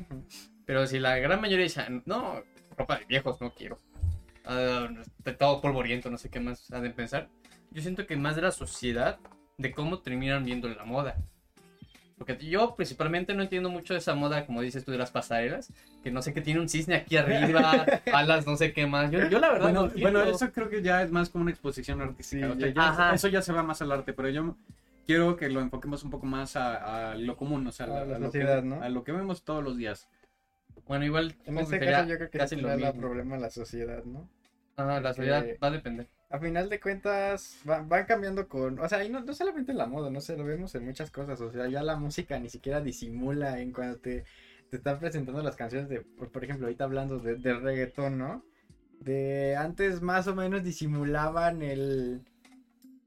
Pero 0.65 0.87
si 0.87 0.97
la 0.97 1.17
gran 1.17 1.39
mayoría 1.39 1.65
dice, 1.65 1.85
no, 2.05 2.41
ropa 2.75 2.97
de 2.97 3.05
viejos 3.05 3.39
no 3.39 3.51
quiero. 3.51 3.79
De 4.47 5.33
todo 5.33 5.61
polvoriento, 5.61 6.09
no 6.09 6.17
sé 6.17 6.29
qué 6.29 6.39
más 6.39 6.71
ha 6.71 6.79
de 6.79 6.89
pensar. 6.89 7.27
Yo 7.71 7.81
siento 7.81 8.05
que 8.07 8.15
más 8.15 8.35
de 8.35 8.41
la 8.43 8.51
sociedad, 8.51 9.19
de 9.57 9.71
cómo 9.71 9.99
terminan 9.99 10.45
viendo 10.45 10.69
la 10.69 10.85
moda. 10.85 11.15
Porque 12.17 12.35
yo 12.37 12.75
principalmente 12.75 13.33
no 13.35 13.43
entiendo 13.43 13.69
mucho 13.69 13.93
de 13.93 13.99
esa 13.99 14.15
moda, 14.15 14.45
como 14.47 14.61
dices 14.61 14.83
tú, 14.83 14.91
de 14.91 14.97
las 14.97 15.11
pasarelas, 15.11 15.71
que 16.03 16.09
no 16.09 16.21
sé 16.23 16.33
qué 16.33 16.41
tiene 16.41 16.59
un 16.59 16.67
cisne 16.69 16.95
aquí 16.95 17.15
arriba, 17.17 17.85
alas, 18.13 18.47
no 18.47 18.57
sé 18.57 18.73
qué 18.73 18.87
más. 18.87 19.11
Yo, 19.11 19.27
yo 19.29 19.39
la 19.39 19.51
verdad 19.51 19.71
no 19.71 19.81
Bueno, 19.81 19.93
entiendo. 19.93 20.19
bueno, 20.19 20.35
eso 20.35 20.51
creo 20.51 20.69
que 20.69 20.81
ya 20.81 21.03
es 21.03 21.11
más 21.11 21.29
como 21.29 21.43
una 21.43 21.51
exposición 21.51 22.01
artística. 22.01 22.47
Sí, 22.47 22.53
o 22.53 22.59
sea, 22.59 22.73
ya- 22.73 23.13
eso 23.13 23.27
ya 23.27 23.41
se 23.43 23.53
va 23.53 23.61
más 23.61 23.81
al 23.83 23.91
arte, 23.91 24.13
pero 24.13 24.29
yo 24.29 24.55
quiero 25.05 25.35
que 25.37 25.47
lo 25.49 25.61
enfoquemos 25.61 26.03
un 26.03 26.09
poco 26.09 26.25
más 26.25 26.55
a, 26.55 27.11
a 27.11 27.15
lo 27.15 27.37
común, 27.37 27.67
o 27.67 27.71
sea, 27.71 27.85
A 27.85 28.05
la 28.05 28.17
lo 28.17 28.25
sociedad, 28.27 28.61
que, 28.63 28.67
¿no? 28.67 28.81
a 28.81 28.89
lo 28.89 29.03
que 29.03 29.11
vemos 29.11 29.43
todos 29.43 29.63
los 29.63 29.77
días. 29.77 30.07
Bueno, 30.87 31.05
igual 31.05 31.35
En 31.45 31.57
este 31.57 31.79
que 31.79 31.85
caso, 31.85 32.09
yo 32.09 32.17
creo 32.17 32.29
que 32.29 32.37
casi 32.37 32.55
lo 32.55 32.69
mismo. 32.69 33.01
problema 33.01 33.37
la 33.37 33.49
sociedad, 33.49 34.03
¿no? 34.03 34.27
Ajá, 34.75 34.99
la 35.01 35.13
sociedad 35.13 35.43
Eh, 35.43 35.57
va 35.61 35.67
a 35.67 35.71
depender. 35.71 36.07
A 36.29 36.39
final 36.39 36.69
de 36.69 36.79
cuentas, 36.79 37.57
va- 37.67 37.81
van 37.81 38.05
cambiando 38.05 38.47
con. 38.47 38.79
O 38.79 38.87
sea, 38.87 39.03
y 39.03 39.09
no, 39.09 39.21
no 39.21 39.33
solamente 39.33 39.71
en 39.71 39.77
la 39.77 39.85
moda, 39.87 40.09
no 40.09 40.19
sé, 40.21 40.35
lo 40.37 40.43
vemos 40.43 40.75
en 40.75 40.85
muchas 40.85 41.09
cosas. 41.09 41.39
O 41.41 41.51
sea, 41.51 41.67
ya 41.67 41.81
la 41.83 41.95
música 41.95 42.37
ni 42.39 42.49
siquiera 42.49 42.81
disimula 42.81 43.59
en 43.59 43.71
cuando 43.71 43.97
te, 43.97 44.23
te 44.69 44.77
están 44.77 44.99
presentando 44.99 45.41
las 45.41 45.55
canciones 45.55 45.89
de. 45.89 46.01
Por, 46.01 46.29
por 46.31 46.43
ejemplo, 46.43 46.65
ahorita 46.67 46.83
hablando 46.83 47.19
de, 47.19 47.35
del 47.35 47.61
reggaetón, 47.61 48.17
¿no? 48.17 48.43
De 48.99 49.55
antes 49.57 50.01
más 50.01 50.27
o 50.27 50.35
menos 50.35 50.63
disimulaban 50.63 51.61
el. 51.61 52.21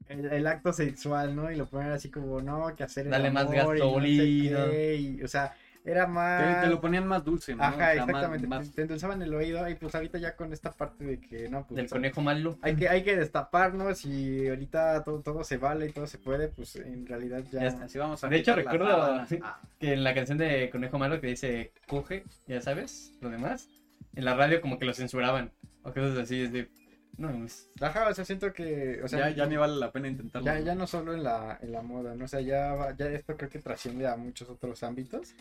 El, 0.07 0.25
el 0.25 0.47
acto 0.47 0.73
sexual, 0.73 1.35
¿no? 1.35 1.51
Y 1.51 1.55
lo 1.55 1.65
ponían 1.67 1.91
así 1.91 2.09
como, 2.09 2.41
no, 2.41 2.75
que 2.75 2.83
hacer 2.83 3.07
el 3.07 3.13
Dale 3.13 3.31
más 3.31 3.43
amor 3.45 3.77
y 3.77 3.79
no 3.79 4.01
sé 4.01 4.07
gasolina. 4.07 4.65
qué, 4.65 4.95
y, 4.97 5.23
o 5.23 5.27
sea, 5.27 5.53
era 5.83 6.05
más... 6.07 6.61
Te, 6.61 6.67
te 6.67 6.67
lo 6.73 6.79
ponían 6.81 7.07
más 7.07 7.23
dulce, 7.23 7.55
¿no? 7.55 7.63
O 7.63 7.65
Ajá, 7.65 7.75
sea, 7.77 7.93
exactamente. 7.93 8.47
más- 8.47 8.69
Te, 8.69 8.75
te 8.75 8.81
endulzaban 8.83 9.21
el 9.21 9.33
oído 9.33 9.67
y 9.69 9.75
pues 9.75 9.95
ahorita 9.95 10.17
ya 10.19 10.35
con 10.35 10.53
esta 10.53 10.71
parte 10.71 11.03
de 11.03 11.19
que 11.19 11.49
no, 11.49 11.65
pues 11.65 11.75
Del 11.77 11.89
conejo 11.89 12.21
malo. 12.21 12.57
hay 12.61 12.75
que, 12.75 12.87
hay 12.89 13.03
que 13.03 13.15
destaparnos 13.15 14.05
y 14.05 14.47
ahorita 14.47 15.03
todo, 15.03 15.21
todo 15.21 15.43
se 15.43 15.57
vale 15.57 15.87
y 15.87 15.91
todo 15.91 16.05
se 16.07 16.17
puede, 16.19 16.49
pues 16.49 16.75
en 16.75 17.05
realidad 17.07 17.43
ya. 17.51 17.61
Ya 17.61 17.67
está. 17.67 17.85
Así 17.85 17.97
vamos 17.97 18.23
a 18.23 18.27
De 18.29 18.37
hecho, 18.37 18.55
recuerdo. 18.55 18.87
Ah, 18.89 19.25
que 19.79 19.93
en 19.93 20.03
la 20.03 20.13
canción 20.13 20.37
de 20.37 20.69
Conejo 20.69 20.99
Malo 20.99 21.19
que 21.19 21.27
dice 21.27 21.71
coge, 21.87 22.25
ya 22.47 22.61
sabes, 22.61 23.13
lo 23.21 23.29
demás, 23.29 23.67
en 24.15 24.25
la 24.25 24.35
radio 24.35 24.61
como 24.61 24.77
que 24.77 24.85
lo 24.85 24.93
censuraban. 24.93 25.51
O 25.83 25.91
cosas 25.93 26.17
así, 26.17 26.41
es 26.43 26.51
de. 26.51 26.69
No, 27.17 27.43
es- 27.43 27.69
Ajá, 27.81 28.07
o 28.07 28.13
sea, 28.13 28.23
siento 28.23 28.53
que. 28.53 29.01
O 29.03 29.07
sea, 29.07 29.29
ya, 29.29 29.35
ya 29.35 29.45
ni 29.47 29.57
vale 29.57 29.75
la 29.77 29.91
pena 29.91 30.07
intentarlo. 30.07 30.45
ya, 30.45 30.59
ya 30.59 30.75
no 30.75 30.85
solo 30.87 31.13
en 31.13 31.23
la, 31.23 31.57
en 31.61 31.71
la 31.71 31.81
moda, 31.81 32.15
¿no? 32.15 32.25
O 32.25 32.27
sea, 32.27 32.39
ya, 32.41 32.95
ya 32.97 33.07
esto 33.07 33.35
creo 33.35 33.49
que 33.49 33.59
trasciende 33.59 34.07
a 34.07 34.15
muchos 34.15 34.49
otros 34.49 34.81
ámbitos 34.83 35.33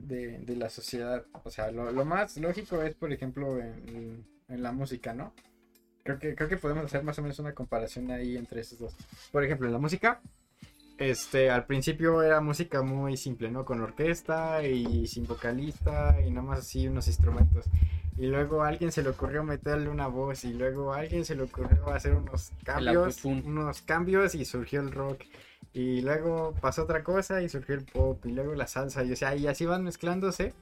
de, 0.00 0.38
de 0.38 0.56
la 0.56 0.68
sociedad. 0.68 1.24
O 1.44 1.50
sea, 1.50 1.70
lo, 1.70 1.90
lo 1.92 2.04
más 2.04 2.36
lógico 2.36 2.82
es, 2.82 2.94
por 2.94 3.12
ejemplo, 3.12 3.58
en, 3.58 4.24
en 4.48 4.62
la 4.62 4.72
música, 4.72 5.14
¿no? 5.14 5.32
Creo 6.02 6.18
que, 6.18 6.34
creo 6.34 6.48
que 6.48 6.56
podemos 6.56 6.84
hacer 6.84 7.02
más 7.02 7.18
o 7.18 7.22
menos 7.22 7.38
una 7.38 7.54
comparación 7.54 8.10
ahí 8.10 8.36
entre 8.36 8.62
esos 8.62 8.78
dos. 8.78 8.96
Por 9.30 9.44
ejemplo, 9.44 9.66
en 9.66 9.72
la 9.74 9.78
música, 9.78 10.20
este, 10.98 11.50
al 11.50 11.66
principio 11.66 12.22
era 12.22 12.40
música 12.40 12.82
muy 12.82 13.16
simple, 13.16 13.50
¿no? 13.50 13.64
Con 13.64 13.80
orquesta 13.80 14.62
y 14.62 15.06
sin 15.06 15.26
vocalista 15.26 16.16
y 16.20 16.30
nada 16.30 16.46
más 16.46 16.58
así 16.60 16.88
unos 16.88 17.06
instrumentos. 17.06 17.66
Y 18.16 18.26
luego 18.26 18.62
a 18.62 18.68
alguien 18.68 18.92
se 18.92 19.02
le 19.02 19.10
ocurrió 19.10 19.44
meterle 19.44 19.88
una 19.88 20.06
voz 20.06 20.44
y 20.44 20.52
luego 20.52 20.92
a 20.92 20.98
alguien 20.98 21.24
se 21.24 21.34
le 21.34 21.44
ocurrió 21.44 21.88
hacer 21.88 22.14
unos 22.14 22.52
cambios, 22.64 23.24
unos 23.24 23.80
cambios 23.82 24.34
y 24.34 24.44
surgió 24.44 24.80
el 24.80 24.92
rock. 24.92 25.22
Y 25.72 26.00
luego 26.00 26.54
pasó 26.60 26.82
otra 26.82 27.04
cosa 27.04 27.42
y 27.42 27.48
surgió 27.48 27.76
el 27.76 27.84
pop 27.84 28.24
y 28.26 28.32
luego 28.32 28.54
la 28.54 28.66
salsa 28.66 29.04
y 29.04 29.12
o 29.12 29.16
sea, 29.16 29.36
y 29.36 29.46
así 29.46 29.66
van 29.66 29.84
mezclándose. 29.84 30.52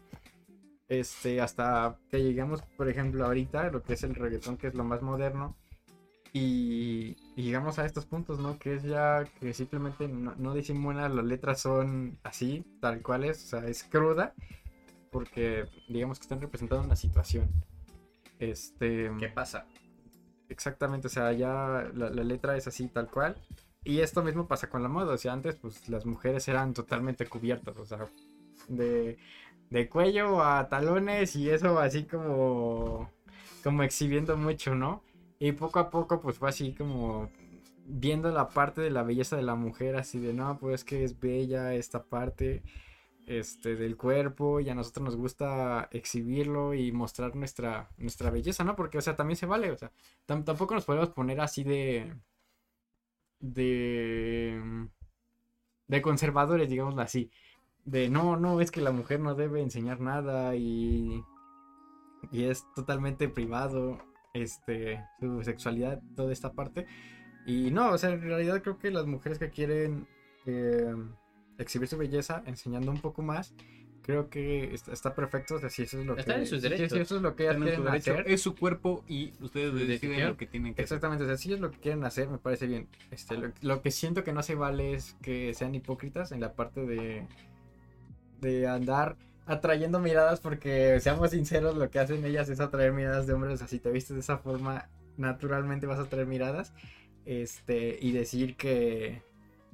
Este, 0.89 1.41
hasta 1.41 1.99
que 2.11 2.23
llegamos, 2.23 2.63
por 2.77 2.89
ejemplo, 2.89 3.27
ahorita, 3.27 3.71
lo 3.71 3.83
que 3.83 3.93
es 3.95 4.03
el 4.05 4.15
reggaetón, 4.15 4.57
que 4.57 4.69
es 4.69 4.75
lo 4.75 4.85
más 4.85 5.03
moderno. 5.03 5.55
Y, 6.33 7.17
y 7.37 7.43
llegamos 7.43 7.79
a 7.79 7.87
estos 7.87 8.07
puntos, 8.07 8.39
¿no? 8.39 8.59
Que 8.59 8.75
es 8.75 8.83
ya 8.83 9.25
que 9.41 9.55
simplemente 9.55 10.09
no, 10.09 10.35
no 10.37 10.55
disimula, 10.55 11.09
las 11.09 11.25
letras 11.25 11.61
son 11.61 12.19
así, 12.23 12.65
tal 12.81 13.03
cuales, 13.03 13.45
o 13.45 13.49
sea, 13.49 13.67
es 13.69 13.83
cruda, 13.85 14.35
porque 15.11 15.67
digamos 15.89 16.19
que 16.19 16.25
están 16.25 16.41
representando 16.41 16.85
una 16.85 16.97
situación. 16.97 17.49
Este. 18.39 19.11
¿Qué 19.19 19.29
pasa? 19.29 19.67
Exactamente, 20.49 21.09
o 21.09 21.11
sea, 21.11 21.33
ya 21.33 21.91
la, 21.95 22.11
la 22.11 22.25
letra 22.25 22.57
es 22.57 22.67
así, 22.67 22.89
tal 22.89 23.11
cual. 23.11 23.37
Y 23.85 24.01
esto 24.01 24.23
mismo 24.23 24.47
pasa 24.47 24.69
con 24.69 24.83
la 24.83 24.89
moda, 24.89 25.15
o 25.15 25.19
sea, 25.19 25.33
antes 25.33 25.57
pues 25.57 25.89
las 25.89 26.05
mujeres 26.05 26.47
eran 26.49 26.75
totalmente 26.75 27.27
cubiertas, 27.27 27.77
o 27.77 27.87
sea, 27.87 28.07
de, 28.69 29.19
de 29.71 29.89
cuello 29.89 30.43
a 30.43 30.69
talones 30.69 31.37
y 31.37 31.49
eso 31.51 31.79
así 31.79 32.05
como, 32.05 33.11
como 33.65 33.83
exhibiendo 33.85 34.37
mucho, 34.37 34.75
¿no? 34.75 35.03
Y 35.39 35.53
poco 35.53 35.79
a 35.81 35.91
poco 35.91 36.21
pues 36.21 36.39
fue 36.39 36.49
así 36.51 36.75
como 36.75 37.31
viendo 37.87 38.31
la 38.31 38.49
parte 38.51 38.83
de 38.83 38.91
la 38.91 39.03
belleza 39.05 39.37
de 39.37 39.43
la 39.43 39.55
mujer, 39.55 39.97
así 39.97 40.19
de, 40.19 40.35
no, 40.35 40.59
pues 40.59 40.85
que 40.85 41.05
es 41.05 41.19
bella 41.21 41.75
esta 41.75 42.03
parte 42.05 42.63
este, 43.27 43.77
del 43.77 43.97
cuerpo 43.97 44.61
y 44.61 44.71
a 44.71 44.75
nosotros 44.75 45.05
nos 45.05 45.17
gusta 45.17 45.89
exhibirlo 45.93 46.75
y 46.75 46.93
mostrar 46.93 47.37
nuestra, 47.37 47.91
nuestra 47.99 48.31
belleza, 48.31 48.65
¿no? 48.65 48.77
Porque, 48.77 48.99
o 48.99 49.01
sea, 49.03 49.17
también 49.17 49.37
se 49.37 49.47
vale, 49.47 49.71
o 49.71 49.79
sea, 49.79 49.93
tam- 50.27 50.45
tampoco 50.45 50.75
nos 50.75 50.85
podemos 50.85 51.11
poner 51.11 51.41
así 51.41 51.65
de, 51.65 52.15
de, 53.41 54.89
de 55.87 56.03
conservadores, 56.03 56.69
digámoslo 56.69 57.03
así, 57.03 57.31
de 57.85 58.09
no, 58.09 58.37
no, 58.37 58.61
es 58.61 58.71
que 58.71 58.81
la 58.81 58.93
mujer 58.93 59.21
no 59.21 59.35
debe 59.35 59.63
enseñar 59.63 60.01
nada 60.01 60.55
y, 60.57 61.23
y 62.31 62.45
es 62.45 62.65
totalmente 62.75 63.29
privado, 63.29 63.99
este, 64.35 65.03
su 65.21 65.43
sexualidad, 65.43 66.01
toda 66.15 66.33
esta 66.33 66.53
parte. 66.53 66.87
Y 67.47 67.71
no, 67.71 67.93
o 67.93 67.99
sea, 67.99 68.11
en 68.11 68.21
realidad 68.21 68.63
creo 68.63 68.79
que 68.79 68.91
las 68.91 69.07
mujeres 69.07 69.39
que 69.39 69.51
quieren 69.51 70.07
eh, 70.47 70.95
exhibir 71.59 71.89
su 71.89 71.97
belleza 71.97 72.43
enseñando 72.47 72.91
un 72.91 73.01
poco 73.01 73.23
más, 73.23 73.55
creo 74.09 74.31
que 74.31 74.73
está, 74.73 74.91
está 74.95 75.15
perfecto. 75.15 75.57
O 75.57 75.59
sea, 75.59 75.69
si 75.69 75.83
eso 75.83 76.01
es 76.01 76.07
lo 76.07 76.17
Están 76.17 76.37
que. 76.37 76.41
en 76.41 76.47
sus 76.47 76.63
si- 76.63 76.69
derechos. 76.69 76.93
si 76.93 76.99
eso 77.01 77.17
es 77.17 77.23
lo 77.23 77.37
que 77.37 77.43
ellas 77.43 77.57
quieren 77.57 77.85
derecho, 77.85 78.13
hacer. 78.15 78.25
es 78.33 78.41
su 78.41 78.57
cuerpo 78.57 79.05
y 79.07 79.35
ustedes 79.43 79.75
deciden 79.75 79.89
decisión. 80.01 80.29
lo 80.31 80.37
que 80.39 80.47
tienen 80.47 80.73
que 80.75 80.81
hacer. 80.83 80.85
Exactamente, 80.97 81.25
o 81.25 81.27
sea, 81.27 81.37
si 81.37 81.53
es 81.53 81.61
lo 81.61 81.71
que 81.71 81.79
quieren 81.79 82.03
hacer, 82.05 82.27
me 82.31 82.39
parece 82.39 82.67
bien. 82.67 82.89
Este, 83.11 83.37
lo, 83.37 83.53
lo 83.61 83.83
que 83.83 83.91
siento 83.91 84.25
que 84.25 84.33
no 84.33 84.43
se 84.43 84.55
vale 84.55 84.95
es 84.95 85.15
que 85.21 85.53
sean 85.53 85.75
hipócritas 85.75 86.33
en 86.33 86.41
la 86.41 86.55
parte 86.55 86.87
de, 86.87 87.27
de 88.41 88.67
andar 88.67 89.17
atrayendo 89.45 90.01
miradas, 90.01 90.41
porque 90.41 91.01
seamos 91.01 91.31
sinceros, 91.33 91.77
lo 91.77 91.91
que 91.91 91.99
hacen 91.99 92.25
ellas 92.25 92.49
es 92.49 92.61
atraer 92.61 92.93
miradas 92.95 93.27
de 93.27 93.35
hombres. 93.35 93.61
Así 93.61 93.79
te 93.79 93.91
vistes 93.91 94.15
de 94.15 94.21
esa 94.21 94.39
forma, 94.39 94.89
naturalmente 95.19 95.87
vas 95.87 95.99
a 95.99 96.05
traer 96.09 96.27
miradas. 96.27 96.73
Este, 97.27 97.99
y 98.01 98.13
decir 98.13 98.57
que, 98.57 99.21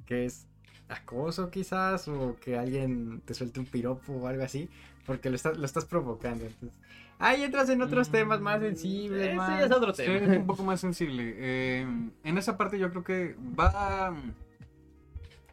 que 0.05 0.25
es 0.25 0.45
acoso 0.89 1.49
quizás, 1.49 2.07
o 2.07 2.37
que 2.39 2.57
alguien 2.57 3.21
te 3.25 3.33
suelte 3.33 3.59
un 3.59 3.65
piropo 3.65 4.13
o 4.13 4.27
algo 4.27 4.43
así, 4.43 4.69
porque 5.05 5.29
lo, 5.29 5.35
estás 5.35 5.57
lo 5.57 5.65
estás 5.65 5.85
provocando. 5.85 6.45
Entonces, 6.45 6.79
ahí 7.19 7.43
entras 7.43 7.69
en 7.69 7.81
otros 7.81 8.09
temas 8.09 8.41
más 8.41 8.59
sensibles. 8.59 9.27
Ese 9.27 9.35
más... 9.35 9.59
ya 9.59 9.65
es 9.65 9.71
otro 9.71 9.93
Sí, 9.93 10.03
tema. 10.03 10.33
es 10.33 10.39
un 10.39 10.45
poco 10.47 10.63
más 10.63 10.79
sensible. 10.79 11.33
Eh, 11.37 11.87
en 12.23 12.37
esa 12.37 12.57
parte 12.57 12.79
yo 12.79 12.89
creo 12.89 13.03
que 13.03 13.35
va... 13.59 14.15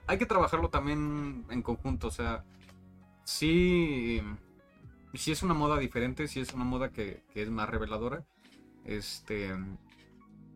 Hay 0.06 0.18
que 0.18 0.26
trabajarlo 0.26 0.68
también 0.68 1.44
en 1.48 1.62
conjunto, 1.62 2.08
o 2.08 2.10
sea, 2.10 2.44
sí, 3.24 4.20
sí 5.14 5.30
es 5.32 5.42
una 5.42 5.54
moda 5.54 5.78
diferente, 5.78 6.26
sí 6.26 6.40
es 6.40 6.52
una 6.52 6.64
moda 6.64 6.90
que, 6.90 7.22
que 7.32 7.42
es 7.42 7.50
más 7.50 7.70
reveladora, 7.70 8.24
este, 8.84 9.52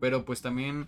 pero 0.01 0.25
pues 0.25 0.41
también 0.41 0.85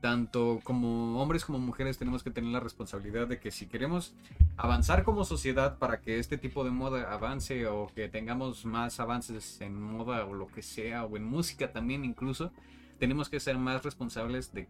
tanto 0.00 0.60
como 0.64 1.20
hombres 1.20 1.44
como 1.44 1.58
mujeres 1.58 1.98
tenemos 1.98 2.22
que 2.22 2.30
tener 2.30 2.50
la 2.50 2.60
responsabilidad 2.60 3.26
de 3.26 3.38
que 3.38 3.50
si 3.50 3.66
queremos 3.66 4.14
avanzar 4.56 5.04
como 5.04 5.24
sociedad 5.24 5.78
para 5.78 6.00
que 6.00 6.18
este 6.18 6.38
tipo 6.38 6.64
de 6.64 6.70
moda 6.70 7.12
avance 7.12 7.66
o 7.66 7.88
que 7.94 8.08
tengamos 8.08 8.64
más 8.64 8.98
avances 8.98 9.60
en 9.60 9.80
moda 9.80 10.24
o 10.24 10.34
lo 10.34 10.46
que 10.46 10.62
sea 10.62 11.04
o 11.04 11.16
en 11.16 11.24
música 11.24 11.72
también 11.72 12.04
incluso 12.04 12.52
tenemos 12.98 13.28
que 13.28 13.40
ser 13.40 13.58
más 13.58 13.82
responsables 13.82 14.52
de 14.52 14.68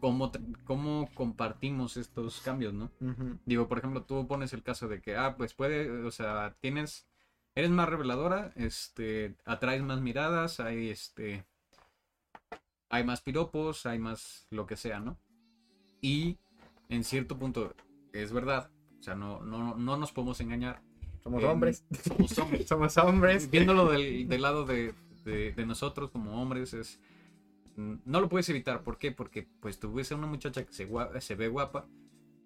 cómo, 0.00 0.30
cómo 0.64 1.08
compartimos 1.14 1.96
estos 1.96 2.40
cambios, 2.40 2.74
¿no? 2.74 2.90
Digo, 3.46 3.68
por 3.68 3.78
ejemplo, 3.78 4.02
tú 4.02 4.26
pones 4.26 4.52
el 4.52 4.62
caso 4.62 4.88
de 4.88 5.00
que, 5.00 5.16
ah, 5.16 5.36
pues 5.36 5.54
puede, 5.54 5.90
o 6.04 6.10
sea, 6.10 6.56
tienes, 6.60 7.06
eres 7.54 7.70
más 7.70 7.88
reveladora, 7.88 8.52
este, 8.56 9.36
atraes 9.44 9.82
más 9.82 10.00
miradas, 10.00 10.60
hay, 10.60 10.90
este, 10.90 11.44
hay 12.88 13.04
más 13.04 13.20
piropos, 13.22 13.86
hay 13.86 13.98
más 13.98 14.46
lo 14.50 14.66
que 14.66 14.76
sea, 14.76 15.00
¿no? 15.00 15.18
Y 16.00 16.38
en 16.88 17.04
cierto 17.04 17.38
punto 17.38 17.74
es 18.12 18.32
verdad, 18.32 18.70
o 19.00 19.02
sea, 19.02 19.14
no, 19.14 19.42
no, 19.42 19.74
no 19.74 19.96
nos 19.96 20.12
podemos 20.12 20.40
engañar. 20.40 20.82
Somos 21.22 21.42
Eh, 21.42 21.46
hombres. 21.46 21.84
Somos 22.04 22.38
hombres. 22.38 22.66
Somos 22.68 22.96
hombres. 22.98 23.50
Viéndolo 23.50 23.90
del, 23.90 24.28
del 24.28 24.42
lado 24.42 24.64
de, 24.66 24.94
de- 25.24 25.52
de 25.52 25.66
nosotros 25.66 26.10
como 26.10 26.40
hombres 26.40 26.74
es... 26.74 27.00
No 27.76 28.20
lo 28.20 28.28
puedes 28.28 28.48
evitar, 28.50 28.84
¿por 28.84 28.98
qué? 28.98 29.10
Porque 29.10 29.48
pues 29.60 29.80
tú 29.80 29.92
ves 29.92 30.12
a 30.12 30.14
una 30.14 30.28
muchacha 30.28 30.64
que 30.64 30.72
se, 30.72 30.88
se 31.20 31.34
ve 31.34 31.48
guapa 31.48 31.86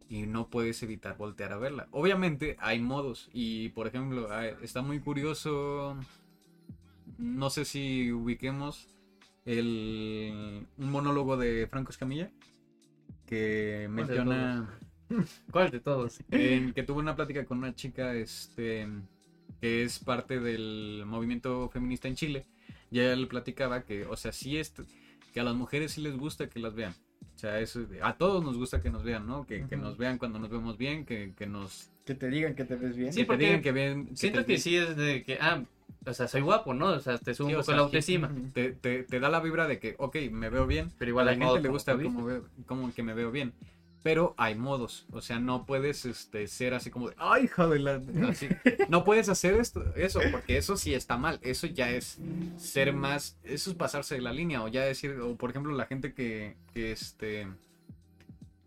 y 0.08 0.22
no 0.22 0.48
puedes 0.48 0.82
evitar 0.82 1.18
voltear 1.18 1.52
a 1.52 1.58
verla. 1.58 1.86
Obviamente 1.90 2.56
hay 2.60 2.80
modos 2.80 3.28
y 3.34 3.68
por 3.70 3.86
ejemplo 3.86 4.32
está 4.62 4.80
muy 4.80 5.00
curioso, 5.00 5.98
no 7.18 7.50
sé 7.50 7.66
si 7.66 8.10
ubiquemos 8.10 8.88
el, 9.48 10.66
un 10.76 10.90
monólogo 10.90 11.38
de 11.38 11.66
Franco 11.68 11.90
Escamilla 11.90 12.30
que 13.26 13.84
¿Cuál 13.86 14.06
de 14.06 14.14
menciona 14.14 14.78
¿Cuál 15.50 15.70
de 15.70 15.80
todos? 15.80 16.20
en 16.30 16.74
que 16.74 16.82
tuve 16.82 16.98
una 17.00 17.16
plática 17.16 17.46
con 17.46 17.58
una 17.58 17.74
chica 17.74 18.14
este 18.14 18.86
que 19.60 19.82
es 19.82 19.98
parte 20.00 20.38
del 20.38 21.02
movimiento 21.06 21.68
feminista 21.70 22.08
en 22.08 22.14
Chile. 22.14 22.46
Y 22.90 23.00
ella 23.00 23.16
le 23.16 23.26
platicaba 23.26 23.82
que 23.84 24.04
o 24.04 24.16
sea 24.16 24.32
sí 24.32 24.58
es 24.58 24.74
que 25.32 25.40
a 25.40 25.44
las 25.44 25.54
mujeres 25.54 25.92
sí 25.92 26.02
les 26.02 26.16
gusta 26.16 26.48
que 26.48 26.60
las 26.60 26.74
vean. 26.74 26.94
O 27.34 27.38
sea 27.38 27.58
eso 27.60 27.86
a 28.02 28.18
todos 28.18 28.44
nos 28.44 28.58
gusta 28.58 28.82
que 28.82 28.90
nos 28.90 29.02
vean 29.02 29.26
no 29.26 29.46
que, 29.46 29.66
que 29.66 29.76
nos 29.78 29.96
vean 29.96 30.18
cuando 30.18 30.38
nos 30.38 30.50
vemos 30.50 30.76
bien 30.76 31.06
que, 31.06 31.32
que 31.34 31.46
nos 31.46 31.90
Que 32.04 32.14
te 32.14 32.28
digan 32.28 32.54
que 32.54 32.64
te 32.64 32.76
ves 32.76 32.94
bien. 32.96 33.14
Sí, 33.14 33.20
que 33.20 33.24
te 33.24 33.26
porque 33.28 33.46
digan 33.46 33.62
que 33.62 33.72
ven 33.72 34.14
Siento 34.14 34.40
te, 34.40 34.46
que 34.46 34.58
sí 34.58 34.76
es 34.76 34.94
de 34.94 35.22
que, 35.22 35.38
ah, 35.40 35.64
o 36.06 36.14
sea, 36.14 36.28
soy 36.28 36.40
guapo, 36.40 36.74
¿no? 36.74 36.86
O 36.88 37.00
sea, 37.00 37.18
te 37.18 37.34
sube 37.34 37.48
Sí, 37.48 37.54
un 37.54 37.60
o 37.60 37.62
poco 37.62 37.64
sea, 37.66 37.76
la 37.76 37.82
autoestima. 37.82 38.32
Te, 38.54 38.72
te- 38.72 39.02
te 39.02 39.20
da 39.20 39.28
la 39.28 39.40
vibra 39.40 39.66
de 39.66 39.78
que 39.78 39.94
ok 39.98 40.16
me 40.30 40.48
veo 40.48 40.66
bien 40.66 40.90
Pero 40.98 41.10
igual 41.10 41.28
a 41.28 41.32
hay 41.32 41.36
la 41.38 41.44
gente 41.46 41.46
modos, 41.50 41.62
le 41.62 41.68
gusta 41.68 41.92
como, 42.02 42.24
veo- 42.24 42.44
como 42.66 42.94
que 42.94 43.02
me 43.02 43.14
veo 43.14 43.30
bien 43.30 43.52
pero 44.00 44.32
hay 44.38 44.54
modos 44.54 45.06
o 45.10 45.20
sea 45.20 45.40
no 45.40 45.66
puedes 45.66 46.06
este 46.06 46.46
ser 46.46 46.72
así 46.72 46.88
como 46.88 47.08
de 47.10 47.16
ay 47.18 47.50
la 47.80 48.00
así. 48.28 48.48
no 48.88 49.02
puedes 49.02 49.28
hacer 49.28 49.54
esto 49.54 49.84
eso 49.96 50.20
porque 50.30 50.56
eso 50.56 50.76
sí 50.76 50.94
está 50.94 51.16
mal 51.18 51.40
eso 51.42 51.66
ya 51.66 51.90
es 51.90 52.16
ser 52.56 52.92
más 52.92 53.36
eso 53.42 53.70
es 53.70 53.76
pasarse 53.76 54.14
de 54.14 54.20
la 54.22 54.32
línea 54.32 54.62
o 54.62 54.68
ya 54.68 54.84
decir 54.84 55.18
o 55.18 55.34
por 55.36 55.50
ejemplo 55.50 55.72
la 55.74 55.86
gente 55.86 56.14
que, 56.14 56.56
que 56.72 56.92
este 56.92 57.48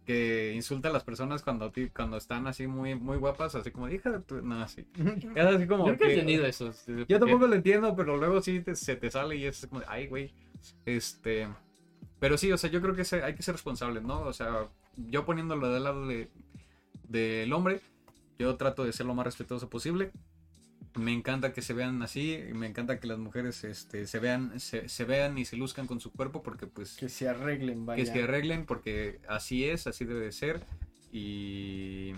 que 0.06 0.54
insulta 0.56 0.90
a 0.90 0.92
las 0.92 1.04
personas 1.04 1.44
cuando 1.44 1.72
cuando 1.96 2.18
están 2.18 2.48
así 2.48 2.66
muy 2.68 2.96
muy 2.96 3.18
guapas 3.18 3.54
así 3.56 3.70
como 3.72 3.88
hija 3.88 4.10
de 4.10 4.20
tu 4.22 4.42
no 4.42 4.62
así 4.62 4.88
es 5.36 5.46
así 5.46 5.68
como 5.68 5.86
Yo 5.86 5.92
nunca 5.92 6.06
he 6.08 6.14
entendido 6.14 6.46
eso. 6.46 6.72
yo 7.08 7.20
tampoco 7.20 7.48
lo 7.48 7.56
entiendo, 7.56 7.96
pero 7.96 8.18
luego 8.18 8.42
sí 8.42 8.62
te- 8.62 8.76
se 8.76 8.96
te 8.96 9.12
sale 9.12 9.36
y 9.36 9.46
es 9.46 9.68
como, 9.68 9.82
de, 9.82 9.86
ay, 9.90 10.08
güey. 10.08 10.34
Este. 10.86 11.48
Pero 12.20 12.38
sí, 12.38 12.52
o 12.52 12.58
sea, 12.58 12.70
yo 12.70 12.82
creo 12.82 12.96
que 12.96 13.04
se- 13.06 13.24
hay 13.24 13.36
que 13.36 13.44
ser 13.44 13.54
responsables, 13.56 14.04
¿no? 14.04 14.22
O 14.22 14.34
sea, 14.34 14.68
yo 14.98 15.26
poniéndolo 15.26 15.72
del 15.72 15.84
lado 15.84 16.06
de, 16.08 16.30
del 17.08 17.52
hombre, 17.54 17.80
yo 18.40 18.56
trato 18.58 18.84
de 18.84 18.94
ser 18.94 19.06
lo 19.06 19.14
más 19.16 19.26
respetuoso 19.26 19.70
posible. 19.70 20.12
Me 20.95 21.13
encanta 21.13 21.54
que 21.54 21.62
se 21.62 21.73
vean 21.73 22.01
así, 22.01 22.36
y 22.36 22.54
me 22.54 22.67
encanta 22.67 22.99
que 22.99 23.08
las 23.08 23.17
mujeres 23.17 23.63
este, 23.63 24.08
se 24.08 24.19
vean 24.19 24.60
se, 24.60 24.89
se 24.89 25.06
vean 25.06 25.38
y 25.38 25.45
se 25.45 25.56
luzcan 25.56 25.88
con 25.88 25.99
su 26.01 26.12
cuerpo 26.12 26.43
porque 26.43 26.67
pues 26.67 26.97
Que 26.97 27.08
se 27.08 27.30
arreglen, 27.30 27.86
vaya. 27.86 28.04
que 28.04 28.12
se 28.12 28.23
arreglen 28.23 28.65
porque 28.65 29.21
así 29.30 29.63
es, 29.65 29.88
así 29.88 30.04
debe 30.06 30.19
de 30.21 30.32
ser 30.34 30.62
y 31.12 32.13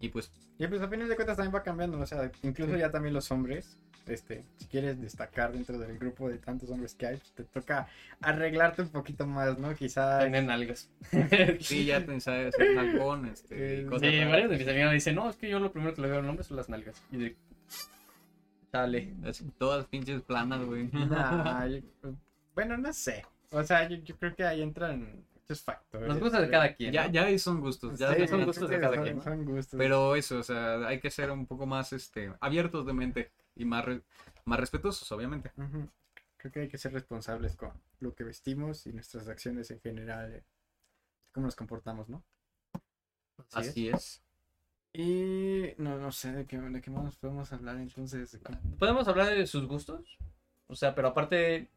y 0.00 0.08
pues 0.08 0.32
Y 0.58 0.66
pues 0.66 0.80
a 0.82 0.88
fines 0.88 1.08
de 1.08 1.16
cuentas 1.16 1.36
también 1.36 1.54
va 1.54 1.62
cambiando, 1.62 1.98
o 1.98 2.06
sea, 2.06 2.30
incluso 2.42 2.76
ya 2.76 2.90
también 2.90 3.12
los 3.14 3.30
hombres, 3.30 3.78
este, 4.06 4.44
si 4.56 4.66
quieres 4.66 5.00
destacar 5.00 5.52
dentro 5.52 5.78
del 5.78 5.98
grupo 5.98 6.28
de 6.28 6.38
tantos 6.38 6.70
hombres 6.70 6.94
que 6.94 7.06
hay, 7.06 7.16
pues, 7.16 7.32
te 7.32 7.44
toca 7.44 7.88
arreglarte 8.20 8.82
un 8.82 8.88
poquito 8.88 9.26
más, 9.26 9.58
¿no? 9.58 9.74
Quizás 9.74 10.20
Tienen 10.20 10.50
algas. 10.50 10.90
sí 11.60 11.84
ya 11.84 12.04
te 12.04 12.18
sabes 12.20 12.54
nalgón, 12.74 13.26
este, 13.26 13.82
Eh, 13.82 13.86
cosas 13.86 14.10
Sí, 14.10 14.18
varios 14.24 14.50
de 14.50 14.58
mis 14.58 14.68
amigos 14.68 14.88
me 14.88 14.94
dicen, 14.94 15.14
no, 15.14 15.28
es 15.28 15.36
que 15.36 15.48
yo 15.48 15.58
lo 15.60 15.72
primero 15.72 15.94
que 15.94 16.02
le 16.02 16.08
veo 16.08 16.18
al 16.20 16.28
hombre 16.28 16.44
son 16.44 16.56
las 16.56 16.68
nalgas. 16.68 17.02
Y 17.12 17.16
de, 17.18 17.36
dale. 18.72 19.14
Todas 19.58 19.86
pinches 19.86 20.22
planas, 20.22 20.64
güey. 20.64 20.88
Nah, 20.92 21.66
yo- 21.66 21.80
bueno, 22.54 22.76
no 22.78 22.92
sé. 22.92 23.24
O 23.50 23.62
sea, 23.64 23.88
yo, 23.88 23.96
yo 23.96 24.16
creo 24.16 24.34
que 24.34 24.44
ahí 24.44 24.62
entran 24.62 25.24
muchos 25.34 25.62
factores. 25.62 26.08
Los 26.08 26.20
gustos 26.20 26.40
de 26.42 26.50
cada 26.50 26.74
quien. 26.74 26.92
Ya, 26.92 27.06
¿no? 27.06 27.12
ya 27.12 27.24
ahí 27.24 27.38
son 27.38 27.60
gustos. 27.60 27.98
Ya 27.98 28.12
Sí, 28.14 28.20
son 28.20 28.28
son 28.28 28.44
gustos 28.44 28.70
de 28.70 28.78
cada 28.80 28.94
son- 28.94 29.04
quien. 29.04 29.22
son 29.22 29.44
gustos. 29.44 29.78
Pero 29.78 30.14
eso, 30.14 30.38
o 30.38 30.42
sea, 30.42 30.86
hay 30.86 31.00
que 31.00 31.10
ser 31.10 31.30
un 31.32 31.46
poco 31.46 31.66
más 31.66 31.92
este, 31.92 32.32
abiertos 32.40 32.86
de 32.86 32.92
mente 32.92 33.32
y 33.56 33.64
más, 33.64 33.84
re- 33.84 34.02
más 34.44 34.60
respetuosos, 34.60 35.10
obviamente. 35.12 35.50
Creo 36.36 36.52
que 36.52 36.60
hay 36.60 36.68
que 36.68 36.78
ser 36.78 36.92
responsables 36.92 37.56
con 37.56 37.72
lo 37.98 38.14
que 38.14 38.24
vestimos 38.24 38.86
y 38.86 38.92
nuestras 38.92 39.28
acciones 39.28 39.70
en 39.72 39.80
general, 39.80 40.32
eh, 40.32 40.44
cómo 41.32 41.46
nos 41.46 41.56
comportamos, 41.56 42.08
¿no? 42.08 42.22
Así 43.52 43.88
es. 43.88 44.22
Y 44.92 45.72
no, 45.78 45.98
no 45.98 46.10
sé 46.10 46.32
de 46.32 46.46
qué, 46.46 46.58
de 46.58 46.80
qué 46.80 46.90
más 46.90 47.16
podemos 47.16 47.52
hablar 47.52 47.76
entonces. 47.76 48.38
¿Podemos 48.78 49.06
hablar 49.06 49.28
de 49.28 49.46
sus 49.46 49.66
gustos? 49.66 50.18
O 50.66 50.74
sea, 50.74 50.94
pero 50.94 51.08
aparte, 51.08 51.68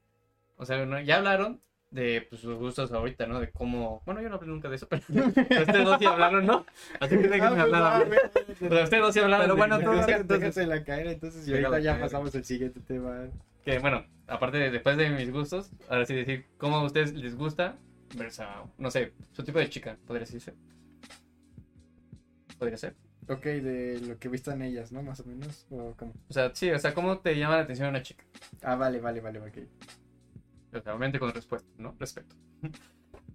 o 0.57 0.65
sea, 0.65 0.83
¿no? 0.85 0.99
ya 0.99 1.17
hablaron 1.17 1.61
de 1.91 2.25
pues, 2.27 2.41
sus 2.41 2.55
gustos 2.57 2.91
ahorita, 2.91 3.27
¿no? 3.27 3.39
De 3.39 3.51
cómo... 3.51 4.01
Bueno, 4.05 4.19
yo 4.21 4.29
no 4.29 4.35
hablé 4.35 4.47
nunca 4.47 4.67
de 4.67 4.77
eso, 4.77 4.87
pero, 4.89 5.03
pero 5.07 5.25
ustedes 5.61 5.85
dos 5.85 5.99
sí 5.99 6.05
hablaron, 6.05 6.45
¿no? 6.45 6.65
Así 6.99 7.15
que 7.17 7.27
déjenme 7.27 7.59
Ah, 7.59 7.61
hablar. 7.61 8.07
pues, 8.07 8.21
O 8.61 8.73
sea, 8.73 8.83
ustedes 8.83 9.03
dos 9.03 9.13
sí 9.13 9.19
hablaron 9.19 9.45
Pero 9.45 9.55
bueno, 9.57 9.77
Déjate- 9.79 10.21
entonces- 10.21 10.55
déjatela 10.55 10.83
caer 10.83 11.07
entonces 11.07 11.47
y 11.47 11.51
ahorita 11.53 11.79
ya 11.81 11.99
pasamos 11.99 12.33
al 12.35 12.43
siguiente 12.45 12.79
tema. 12.79 13.27
que 13.63 13.77
bueno, 13.77 14.05
aparte 14.27 14.57
de 14.57 14.71
después 14.71 14.97
de 14.97 15.11
mis 15.11 15.31
gustos, 15.31 15.69
ahora 15.87 16.05
sí 16.07 16.15
decir 16.15 16.45
cómo 16.57 16.77
a 16.77 16.83
ustedes 16.83 17.13
les 17.13 17.35
gusta 17.35 17.75
versus, 18.15 18.45
no 18.79 18.89
sé, 18.89 19.13
su 19.33 19.43
tipo 19.43 19.59
de 19.59 19.69
chica, 19.69 19.97
podría 20.07 20.25
decirse. 20.25 20.53
Podría 22.57 22.77
ser. 22.77 22.95
Ok, 23.29 23.43
de 23.43 23.99
lo 24.01 24.17
que 24.19 24.27
vistan 24.29 24.61
ellas, 24.61 24.91
¿no? 24.91 25.01
Más 25.01 25.19
o 25.21 25.25
menos. 25.25 25.65
O 25.69 25.93
cómo. 25.97 26.13
O 26.29 26.33
sea, 26.33 26.51
sí, 26.53 26.69
o 26.71 26.79
sea, 26.79 26.93
cómo 26.93 27.19
te 27.19 27.37
llama 27.37 27.55
la 27.57 27.63
atención 27.63 27.89
una 27.89 28.01
chica. 28.01 28.23
Ah, 28.61 28.75
vale, 28.75 28.99
vale, 28.99 29.21
vale, 29.21 29.39
ok. 29.39 29.57
O 30.73 30.81
sea, 30.81 30.91
obviamente 30.93 31.19
con 31.19 31.31
respeto, 31.33 31.65
¿no? 31.77 31.95
Respeto. 31.99 32.35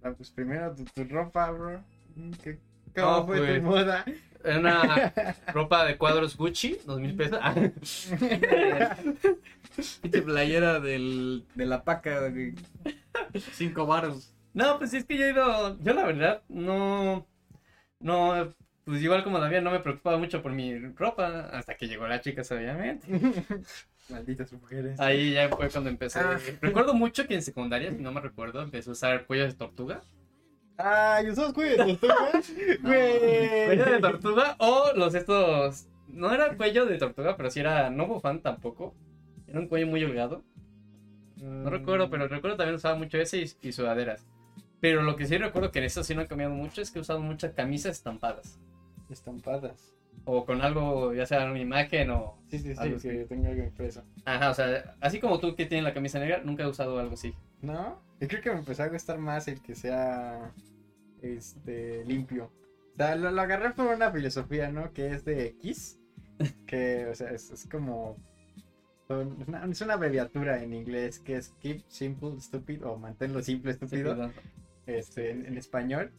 Ah, 0.01 0.13
pues 0.15 0.29
primero 0.31 0.73
tu, 0.73 0.85
tu 0.85 1.03
ropa, 1.03 1.51
bro. 1.51 1.83
Mm, 2.15 2.31
¿Qué, 2.41 2.57
¿Cómo 2.95 3.17
No, 3.19 3.25
fue 3.27 3.37
pues. 3.39 3.59
tu 3.59 3.65
moda? 3.65 4.05
Una 4.45 5.13
ropa 5.53 5.83
de 5.83 5.97
cuadros 5.97 6.37
Gucci, 6.37 6.77
dos 6.85 7.01
mil 7.01 7.17
pesos. 7.17 7.37
Ah, 7.41 7.53
Pinche 10.01 10.21
playera 10.21 10.79
del, 10.79 11.45
de 11.55 11.65
la 11.65 11.83
paca 11.83 12.21
de 12.21 12.55
cinco 13.53 13.85
varos. 13.85 14.33
No, 14.53 14.77
pues 14.77 14.93
es 14.93 15.03
que 15.03 15.17
yo 15.17 15.25
he 15.25 15.31
ido, 15.31 15.77
yo 15.79 15.93
la 15.93 16.05
verdad 16.05 16.43
no, 16.47 17.27
no, 17.99 18.53
pues 18.89 19.03
igual 19.03 19.23
como 19.23 19.39
David 19.39 19.61
no 19.61 19.69
me 19.69 19.81
preocupaba 19.81 20.17
mucho 20.17 20.41
por 20.41 20.51
mi 20.51 20.75
ropa 20.79 21.41
hasta 21.53 21.75
que 21.75 21.87
llegó 21.87 22.07
la 22.07 22.21
chica, 22.21 22.41
obviamente. 22.49 23.05
Malditas 24.09 24.51
mujeres. 24.51 24.99
Ahí 24.99 25.33
ya 25.33 25.47
fue 25.47 25.69
cuando 25.69 25.91
empecé. 25.91 26.17
Ah. 26.19 26.39
Recuerdo 26.59 26.95
mucho 26.95 27.27
que 27.27 27.35
en 27.35 27.43
secundaria, 27.43 27.91
si 27.91 27.97
no 27.97 28.11
me 28.11 28.19
recuerdo, 28.19 28.63
empecé 28.63 28.89
a 28.89 28.93
usar 28.93 29.27
cuello 29.27 29.45
de 29.45 29.53
tortuga. 29.53 30.01
Ay, 30.75 31.29
usas 31.29 31.53
cuello 31.53 31.85
de 31.85 31.97
tortuga. 31.97 32.15
Cuello 32.81 33.85
de 33.85 33.99
tortuga 34.01 34.55
o 34.57 34.93
los 34.95 35.13
estos, 35.13 35.87
no 36.07 36.33
era 36.33 36.57
cuello 36.57 36.87
de 36.87 36.97
tortuga, 36.97 37.37
pero 37.37 37.51
sí 37.51 37.59
era, 37.59 37.91
no 37.91 38.07
bufán 38.07 38.41
tampoco. 38.41 38.95
Era 39.45 39.59
un 39.59 39.67
cuello 39.67 39.85
muy 39.85 40.03
holgado. 40.03 40.43
No 41.35 41.69
recuerdo, 41.69 42.09
pero 42.09 42.27
recuerdo 42.27 42.57
también 42.57 42.77
usaba 42.77 42.95
mucho 42.95 43.19
ese 43.19 43.37
y, 43.37 43.67
y 43.67 43.71
sudaderas. 43.71 44.25
Pero 44.79 45.03
lo 45.03 45.15
que 45.15 45.27
sí 45.27 45.37
recuerdo 45.37 45.69
que 45.69 45.77
en 45.77 45.85
eso 45.85 46.03
sí 46.03 46.15
no 46.15 46.21
he 46.23 46.27
cambiado 46.27 46.55
mucho 46.55 46.81
es 46.81 46.89
que 46.89 46.97
he 46.97 47.01
usado 47.03 47.19
muchas 47.19 47.53
camisas 47.53 47.91
estampadas. 47.91 48.59
Estampadas. 49.09 49.93
O 50.25 50.45
con 50.45 50.61
algo, 50.61 51.13
ya 51.13 51.25
sea 51.25 51.45
una 51.49 51.59
imagen 51.59 52.09
o... 52.11 52.37
Sí, 52.49 52.59
sí, 52.59 52.75
sí, 52.75 52.89
que 52.89 52.95
así. 52.95 53.25
tenga 53.29 53.49
algo 53.49 53.63
impreso. 53.63 54.03
Ajá, 54.25 54.49
o 54.49 54.53
sea, 54.53 54.95
así 54.99 55.19
como 55.19 55.39
tú 55.39 55.55
que 55.55 55.65
tienes 55.65 55.83
la 55.85 55.93
camisa 55.93 56.19
negra, 56.19 56.41
nunca 56.43 56.63
he 56.63 56.67
usado 56.67 56.99
algo 56.99 57.13
así. 57.13 57.33
¿No? 57.61 58.01
Yo 58.19 58.27
creo 58.27 58.41
que 58.41 58.51
me 58.51 58.59
empezó 58.59 58.83
a 58.83 58.89
gustar 58.89 59.17
más 59.17 59.47
el 59.47 59.61
que 59.61 59.75
sea 59.75 60.51
este 61.21 62.03
limpio. 62.05 62.51
O 62.93 62.97
sea, 62.97 63.15
lo, 63.15 63.31
lo 63.31 63.41
agarré 63.41 63.71
por 63.71 63.87
una 63.87 64.11
filosofía, 64.11 64.69
¿no? 64.69 64.91
Que 64.93 65.07
es 65.13 65.23
de 65.25 65.47
X. 65.47 65.99
Que, 66.65 67.05
o 67.07 67.15
sea, 67.15 67.31
es, 67.31 67.51
es 67.51 67.67
como. 67.69 68.17
son- 69.07 69.37
es, 69.41 69.47
una, 69.47 69.65
es 69.65 69.81
una 69.81 69.93
abreviatura 69.93 70.61
en 70.63 70.73
inglés 70.73 71.19
que 71.19 71.37
es 71.37 71.49
Keep 71.61 71.83
Simple 71.87 72.39
Stupid 72.39 72.85
o 72.85 72.97
Manténlo 72.97 73.41
Simple 73.41 73.71
Estúpido 73.71 74.31
este, 74.85 75.31
en, 75.31 75.45
en 75.45 75.57
español. 75.57 76.11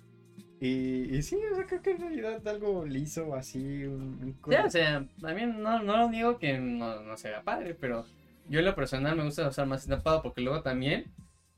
Y, 0.60 1.16
y 1.16 1.22
sí, 1.22 1.38
o 1.50 1.54
sea, 1.56 1.64
creo 1.66 1.80
que 1.80 1.92
en 1.92 2.00
realidad 2.02 2.46
algo 2.46 2.84
liso, 2.84 3.34
así, 3.34 3.84
un, 3.84 4.36
un 4.44 4.50
Ya, 4.50 4.66
o 4.66 4.70
sea, 4.70 5.06
también 5.20 5.62
no, 5.62 5.82
no 5.82 5.96
lo 5.96 6.08
digo 6.08 6.38
que 6.38 6.58
no, 6.58 7.00
no 7.00 7.16
sea 7.16 7.42
padre, 7.42 7.74
pero 7.74 8.04
yo 8.48 8.58
en 8.58 8.66
lo 8.66 8.74
personal 8.74 9.16
me 9.16 9.24
gusta 9.24 9.48
usar 9.48 9.66
más 9.66 9.82
estampado 9.82 10.22
porque 10.22 10.42
luego 10.42 10.60
también, 10.62 11.06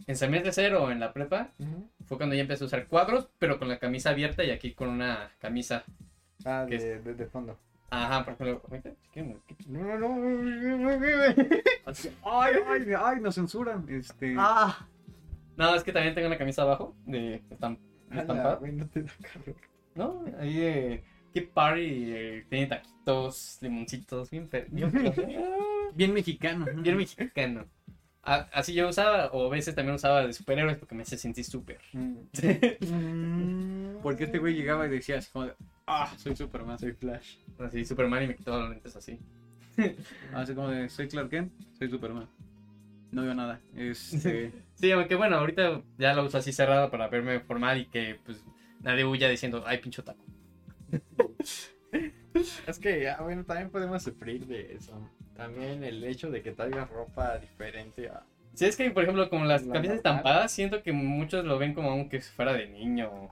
en 0.06 0.16
semestre 0.16 0.52
cero 0.52 0.84
o 0.84 0.90
en 0.92 1.00
la 1.00 1.12
prepa, 1.12 1.50
fue 2.06 2.16
cuando 2.16 2.36
ya 2.36 2.42
empecé 2.42 2.62
a 2.62 2.66
usar 2.68 2.86
cuadros, 2.86 3.28
pero 3.40 3.58
con 3.58 3.68
la 3.68 3.78
camisa 3.80 4.10
abierta 4.10 4.44
y 4.44 4.50
aquí 4.50 4.72
con 4.72 4.88
una 4.88 5.32
camisa. 5.40 5.82
Ah, 6.44 6.64
¿Qué 6.68 6.78
de, 6.78 7.00
de, 7.00 7.14
de 7.14 7.26
fondo. 7.26 7.58
Ajá, 7.90 8.24
por 8.24 8.34
ejemplo, 8.34 8.62
ahorita, 8.70 8.90
¿qué- 9.12 9.36
qué- 9.46 9.56
No, 9.68 9.98
no, 9.98 10.16
no. 10.16 10.90
Ay, 12.24 12.54
ay, 12.68 12.86
ay, 12.98 13.20
nos 13.20 13.34
censuran. 13.34 13.84
Este, 13.88 14.34
Ah. 14.38 14.86
No, 15.56 15.74
es 15.74 15.82
que 15.84 15.92
también 15.92 16.14
tengo 16.14 16.28
una 16.28 16.38
camisa 16.38 16.62
abajo 16.62 16.94
de 17.04 17.42
estamp- 17.50 17.78
güey, 18.58 18.72
no 18.72 18.86
te 18.88 19.02
da 19.02 19.12
calor. 19.32 19.56
No, 19.94 20.24
ahí 20.38 20.56
de 20.56 21.04
Keep 21.34 21.50
Party, 21.52 22.04
eh, 22.12 22.46
tiene 22.48 22.66
taquitos, 22.66 23.58
limoncitos, 23.60 24.30
bien, 24.30 24.48
fe- 24.48 24.66
bien, 24.70 24.90
mexicano. 26.14 26.66
bien 26.76 26.96
mexicano. 26.96 27.66
A- 28.24 28.48
así 28.52 28.72
yo 28.72 28.88
usaba, 28.88 29.26
o 29.32 29.46
a 29.46 29.50
veces 29.50 29.74
también 29.74 29.96
usaba 29.96 30.26
de 30.26 30.32
superhéroes 30.32 30.78
porque 30.78 30.94
me 30.94 31.02
hace 31.02 31.18
sentir 31.18 31.44
súper. 31.44 31.78
Porque 34.02 34.24
este 34.24 34.38
güey 34.38 34.54
llegaba 34.54 34.86
y 34.86 34.90
decía 34.90 35.18
así 35.18 35.30
como 35.32 35.46
de, 35.46 35.54
ah, 35.86 36.12
soy 36.16 36.36
Superman. 36.36 36.78
Soy 36.78 36.92
Flash. 36.92 37.36
Así, 37.58 37.84
Superman 37.84 38.24
y 38.24 38.26
me 38.28 38.36
quitaba 38.36 38.58
los 38.60 38.70
lentes 38.70 38.94
así. 38.96 39.18
Así 40.34 40.54
como 40.54 40.68
de, 40.68 40.88
soy 40.90 41.08
Clark 41.08 41.30
Kent, 41.30 41.50
soy 41.78 41.88
Superman. 41.88 42.28
No 43.12 43.22
veo 43.22 43.34
nada. 43.34 43.60
Este, 43.76 44.50
Sí, 44.74 44.90
aunque 44.90 45.14
bueno, 45.14 45.36
ahorita 45.36 45.82
ya 45.98 46.12
lo 46.14 46.24
uso 46.24 46.38
así 46.38 46.52
cerrado 46.52 46.90
para 46.90 47.06
verme 47.08 47.38
formal 47.40 47.78
y 47.78 47.86
que 47.86 48.18
pues 48.24 48.44
nadie 48.80 49.04
huya 49.04 49.28
diciendo, 49.28 49.62
ay, 49.66 49.78
pincho 49.78 50.02
taco. 50.02 50.24
Es 52.66 52.78
que, 52.78 53.08
ah, 53.10 53.20
bueno, 53.20 53.44
también 53.44 53.70
podemos 53.70 54.02
sufrir 54.02 54.46
de 54.46 54.74
eso. 54.74 54.98
También 55.36 55.84
el 55.84 56.02
hecho 56.02 56.30
de 56.30 56.42
que 56.42 56.52
traigas 56.52 56.88
ropa 56.90 57.38
diferente 57.38 58.08
a... 58.08 58.24
Si 58.54 58.64
es 58.64 58.76
que, 58.76 58.90
por 58.90 59.02
ejemplo, 59.02 59.28
como 59.28 59.44
las 59.44 59.66
La 59.66 59.74
camisas 59.74 59.96
normal. 59.96 59.96
estampadas, 59.96 60.50
siento 60.52 60.82
que 60.82 60.92
muchos 60.92 61.44
lo 61.44 61.58
ven 61.58 61.74
como 61.74 61.90
aunque 61.90 62.20
fuera 62.22 62.54
de 62.54 62.68
niño 62.68 63.30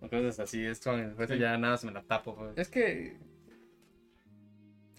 o, 0.00 0.08
cosas 0.08 0.38
así. 0.40 0.64
Es 0.64 0.80
como, 0.80 0.96
por 1.14 1.24
eso 1.24 1.34
Sí. 1.34 1.40
ya 1.40 1.56
nada 1.56 1.72
más 1.72 1.84
me 1.84 1.92
la 1.92 2.02
tapo. 2.02 2.34
pues. 2.36 2.52
Es 2.58 2.68
que... 2.68 3.16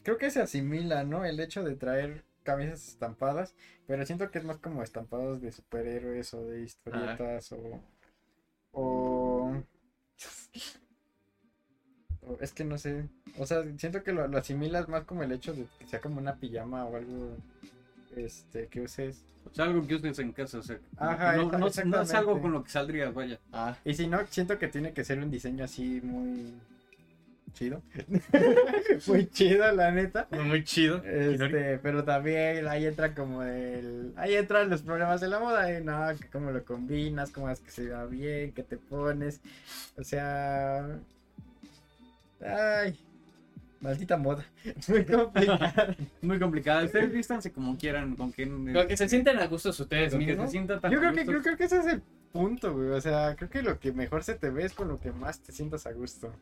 Creo 0.04 0.18
que 0.18 0.32
se 0.32 0.42
asimila, 0.42 1.04
¿no? 1.04 1.24
El 1.24 1.40
hecho 1.40 1.64
de 1.64 1.76
traer 1.76 2.24
camisas 2.44 2.88
estampadas, 2.88 3.56
pero 3.88 4.06
siento 4.06 4.30
que 4.32 4.40
es 4.40 4.46
más 4.46 4.58
como 4.58 4.84
estampados 4.84 5.42
de 5.42 5.52
superhéroes 5.52 6.34
o 6.34 6.46
de 6.46 6.62
historietas 6.64 7.52
o... 7.54 7.82
O... 8.74 9.62
o- 12.22 12.38
Es 12.40 12.54
que 12.54 12.64
no 12.64 12.78
sé. 12.78 13.10
O 13.38 13.46
sea, 13.46 13.64
siento 13.78 14.04
que 14.04 14.14
lo, 14.14 14.28
lo 14.28 14.38
asimilas 14.38 14.88
más 14.88 15.04
como 15.06 15.24
el 15.24 15.32
hecho 15.32 15.54
de 15.54 15.66
que 15.80 15.88
sea 15.88 16.02
como 16.02 16.20
una 16.20 16.36
pijama 16.36 16.86
o 16.86 16.96
algo 16.96 17.38
este 18.16 18.68
que 18.68 18.82
uses. 18.82 19.24
o 19.46 19.54
sea, 19.54 19.66
algo 19.66 19.86
que 19.88 19.96
ustedes 19.96 20.20
en 20.20 20.32
casa. 20.32 20.60
O 20.60 20.64
sea, 20.64 20.80
Ajá, 20.98 21.36
no, 21.38 21.52
no- 21.52 21.58
no 21.60 22.02
es 22.02 22.14
algo 22.14 22.42
con 22.42 22.52
lo 22.52 22.64
que 22.64 22.70
saldrías, 22.70 23.14
vaya. 23.14 23.40
Ah, 23.52 23.76
Y 23.84 23.94
si 23.96 24.08
no, 24.08 24.26
siento 24.28 24.58
que 24.58 24.68
tiene 24.68 24.94
que 24.94 25.04
ser 25.04 25.20
un 25.20 25.32
diseño 25.32 25.64
así 25.66 26.00
muy 26.02 26.54
chido. 27.54 27.82
muy 29.08 29.28
chido, 29.30 29.72
la 29.72 29.92
neta. 29.92 30.28
muy 30.32 30.64
chido. 30.64 31.04
Este, 31.04 31.78
pero 31.80 32.04
también 32.04 32.68
ahí 32.68 32.86
entra 32.86 33.14
como 33.14 33.44
el. 33.44 34.14
Ahí 34.16 34.36
entran 34.36 34.70
los 34.70 34.82
problemas 34.82 35.22
de 35.22 35.28
la 35.28 35.40
moda, 35.40 35.72
¿eh? 35.72 35.82
¿no? 35.82 36.08
Que 36.20 36.28
cómo 36.28 36.52
lo 36.52 36.64
combinas, 36.64 37.32
cómo 37.32 37.50
es 37.50 37.60
que 37.60 37.72
se 37.72 37.86
vea 37.86 38.06
bien, 38.06 38.52
qué 38.52 38.64
te 38.64 38.78
pones. 38.78 39.42
O 39.98 40.04
sea. 40.04 41.00
Ay. 42.42 43.00
Maldita 43.80 44.16
moda. 44.16 44.46
Muy 44.88 45.06
complicado. 45.06 45.96
Muy 46.22 46.40
complicada. 46.40 46.86
Ustedes 46.86 47.12
vístanse 47.12 47.52
como 47.52 47.78
quieran, 47.78 48.16
con 48.16 48.32
quien. 48.32 48.74
Con 48.74 48.88
que 48.88 48.96
se 48.96 49.10
sientan 49.10 49.40
a 49.40 49.48
gusto 49.48 49.70
ustedes 49.70 50.14
que 50.14 50.20
mismos. 50.20 50.46
se 50.46 50.52
sienta 50.52 50.80
tan 50.80 50.92
Yo 50.92 51.00
creo 51.00 51.14
que, 51.14 51.26
creo, 51.26 51.42
creo 51.42 51.58
que 51.58 51.66
ese 51.66 51.80
es 51.80 51.86
el 51.88 52.02
punto, 52.32 52.74
güey. 52.74 52.90
O 52.90 53.02
sea, 53.02 53.36
creo 53.36 53.50
que 53.50 53.62
lo 53.62 53.80
que 53.80 53.92
mejor 53.92 54.24
se 54.24 54.36
te 54.36 54.50
ve 54.50 54.64
es 54.64 54.74
con 54.74 54.88
lo 54.88 55.02
que 55.02 55.12
más 55.12 55.42
te 55.42 55.52
sientas 55.52 55.86
a 55.86 55.92
gusto. 55.92 56.34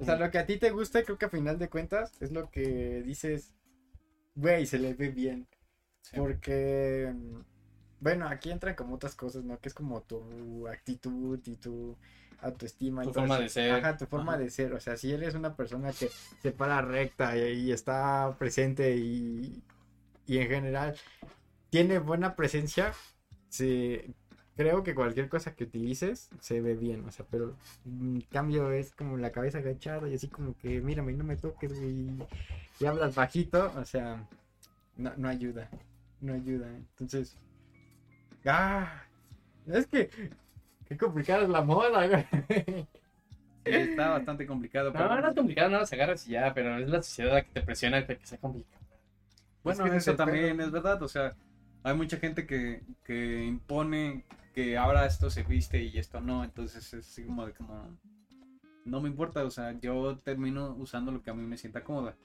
O 0.00 0.04
sea, 0.04 0.16
lo 0.16 0.30
que 0.30 0.38
a 0.38 0.46
ti 0.46 0.58
te 0.58 0.70
gusta, 0.70 1.02
creo 1.02 1.16
que 1.16 1.26
a 1.26 1.30
final 1.30 1.58
de 1.58 1.68
cuentas 1.68 2.12
es 2.20 2.30
lo 2.30 2.50
que 2.50 3.02
dices, 3.02 3.54
güey, 4.34 4.66
se 4.66 4.78
le 4.78 4.94
ve 4.94 5.08
bien. 5.08 5.48
Sí. 6.02 6.16
Porque, 6.16 7.12
mm, 7.14 7.40
bueno, 8.00 8.28
aquí 8.28 8.50
entran 8.50 8.74
como 8.74 8.96
otras 8.96 9.14
cosas, 9.14 9.44
¿no? 9.44 9.58
Que 9.58 9.68
es 9.68 9.74
como 9.74 10.02
tu 10.02 10.66
actitud 10.68 11.40
y 11.46 11.56
tu 11.56 11.96
autoestima. 12.40 13.02
Tu 13.02 13.08
entonces, 13.08 13.28
forma 13.28 13.42
de 13.42 13.48
ser. 13.48 13.72
Ajá, 13.72 13.96
tu 13.96 14.06
forma 14.06 14.32
Ajá. 14.32 14.42
de 14.42 14.50
ser. 14.50 14.74
O 14.74 14.80
sea, 14.80 14.96
si 14.96 15.12
eres 15.12 15.34
una 15.34 15.56
persona 15.56 15.92
que 15.92 16.10
se 16.42 16.50
para 16.50 16.82
recta 16.82 17.36
y, 17.36 17.68
y 17.68 17.72
está 17.72 18.34
presente 18.38 18.96
y, 18.96 19.62
y 20.26 20.38
en 20.38 20.48
general 20.48 20.94
tiene 21.70 21.98
buena 21.98 22.36
presencia, 22.36 22.92
se, 23.48 24.14
creo 24.56 24.82
que 24.82 24.94
cualquier 24.94 25.28
cosa 25.28 25.54
que 25.54 25.64
utilices 25.64 26.28
se 26.40 26.60
ve 26.60 26.74
bien. 26.74 27.04
O 27.06 27.10
sea, 27.10 27.24
pero 27.30 27.56
en 27.86 28.20
cambio 28.30 28.70
es 28.72 28.92
como 28.92 29.16
la 29.16 29.30
cabeza 29.32 29.58
agachada 29.58 30.08
y 30.08 30.14
así 30.14 30.28
como 30.28 30.54
que, 30.58 30.80
mírame, 30.80 31.12
no 31.12 31.24
me 31.24 31.36
toques, 31.36 31.78
güey. 31.78 32.08
Y 32.80 32.84
hablas 32.86 33.14
bajito, 33.14 33.72
o 33.76 33.84
sea, 33.84 34.26
no, 34.96 35.12
no 35.16 35.28
ayuda. 35.28 35.68
No 36.20 36.34
ayuda. 36.34 36.68
Entonces, 36.68 37.36
ah, 38.46 39.02
es 39.66 39.86
que, 39.86 40.10
qué 40.86 40.96
complicada 40.96 41.42
es 41.42 41.48
la 41.48 41.62
moda, 41.62 42.06
güey. 42.06 42.26
Sí, 43.64 43.70
está 43.70 44.10
bastante 44.10 44.44
complicado. 44.46 44.92
pero- 44.92 45.08
No, 45.08 45.20
no 45.20 45.28
es 45.28 45.34
complicado, 45.36 45.70
no 45.70 45.78
las 45.78 45.92
agarras 45.92 46.26
y 46.26 46.32
ya, 46.32 46.52
pero 46.52 46.78
es 46.78 46.88
la 46.88 47.02
sociedad 47.02 47.32
la 47.34 47.42
que 47.42 47.50
te 47.52 47.62
presiona 47.62 48.00
para 48.04 48.18
que 48.18 48.26
sea 48.26 48.38
complicado. 48.38 48.82
Bueno, 49.62 49.84
Es 49.84 49.90
que 49.92 49.96
ese 49.98 50.10
eso 50.10 50.16
también 50.16 50.56
pedo. 50.56 50.66
es 50.66 50.72
verdad, 50.72 51.00
o 51.02 51.06
sea, 51.08 51.36
hay 51.84 51.94
mucha 51.94 52.16
gente 52.16 52.44
que, 52.46 52.82
que 53.04 53.44
impone 53.44 54.24
que 54.52 54.76
ahora 54.76 55.06
esto 55.06 55.30
se 55.30 55.42
viste 55.42 55.82
y 55.82 55.98
esto 55.98 56.20
no, 56.20 56.44
entonces 56.44 56.92
es 56.92 57.08
así 57.08 57.24
como 57.24 57.46
de 57.46 57.52
como, 57.52 57.98
no 58.84 59.00
me 59.00 59.08
importa, 59.08 59.44
o 59.44 59.50
sea, 59.50 59.78
yo 59.80 60.18
termino 60.18 60.74
usando 60.78 61.12
lo 61.12 61.22
que 61.22 61.30
a 61.30 61.34
mí 61.34 61.46
me 61.46 61.56
sienta 61.56 61.84
cómoda. 61.84 62.16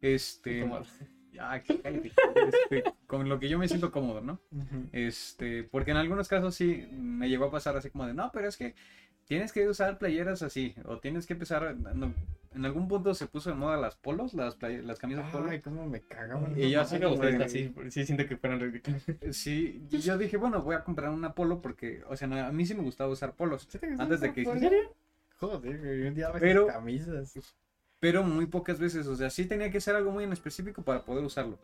Este, 0.00 0.68
cállate. 1.82 2.12
Este, 2.34 2.84
con 3.06 3.28
lo 3.28 3.38
que 3.38 3.48
yo 3.48 3.58
me 3.58 3.68
siento 3.68 3.92
cómodo, 3.92 4.20
¿no? 4.20 4.40
Este, 4.92 5.64
porque 5.64 5.92
en 5.92 5.96
algunos 5.96 6.28
casos 6.28 6.54
sí 6.54 6.86
me 6.92 7.28
llegó 7.28 7.46
a 7.46 7.50
pasar 7.50 7.76
así 7.76 7.90
como 7.90 8.06
de, 8.06 8.14
no, 8.14 8.30
pero 8.32 8.48
es 8.48 8.56
que 8.56 8.74
tienes 9.24 9.52
que 9.52 9.68
usar 9.68 9.98
playeras 9.98 10.42
así, 10.42 10.74
o 10.84 10.98
tienes 10.98 11.26
que 11.26 11.32
empezar, 11.34 11.76
no, 11.76 12.12
en 12.54 12.64
algún 12.64 12.88
punto 12.88 13.14
se 13.14 13.26
puso 13.26 13.50
de 13.50 13.56
moda 13.56 13.76
las 13.76 13.96
polos, 13.96 14.34
las, 14.34 14.58
playe- 14.58 14.82
las 14.82 14.98
camisas. 14.98 15.24
Ay, 15.48 15.60
cómo 15.60 15.86
me 15.86 16.00
cagaban. 16.02 16.58
Y 16.58 16.70
yo 16.70 16.80
así 16.80 16.98
como 17.00 17.16
de- 17.16 17.48
sí, 17.48 17.72
sí 17.90 18.04
siento 18.06 18.26
que 18.26 18.36
fueran 18.36 18.60
ridículos. 18.60 19.02
Sí, 19.32 19.86
y 19.90 19.98
yo 19.98 20.18
dije, 20.18 20.36
bueno, 20.36 20.62
voy 20.62 20.74
a 20.76 20.84
comprar 20.84 21.10
una 21.10 21.34
polo 21.34 21.60
porque, 21.60 22.02
o 22.08 22.16
sea, 22.16 22.28
no, 22.28 22.36
a 22.38 22.52
mí 22.52 22.64
sí 22.66 22.74
me 22.74 22.82
gustaba 22.82 23.10
usar 23.10 23.34
polos. 23.34 23.66
¿Sí 23.68 23.78
te 23.78 23.88
gusta 23.88 24.02
Antes 24.02 24.20
de 24.20 24.32
que- 24.32 24.42
polo? 24.44 24.54
¿En 24.56 24.60
serio? 24.60 24.94
Joder, 25.38 26.06
un 26.08 26.14
día 26.14 26.30
Pero- 26.38 26.66
camisas. 26.66 27.34
Pero 28.00 28.22
muy 28.24 28.46
pocas 28.46 28.78
veces, 28.80 29.06
o 29.06 29.14
sea, 29.16 29.30
sí 29.30 29.46
tenía 29.46 29.70
que 29.70 29.80
ser 29.80 29.94
algo 29.94 30.10
muy 30.10 30.24
en 30.24 30.32
específico 30.32 30.82
para 30.82 31.04
poder 31.04 31.24
usarlo. 31.24 31.58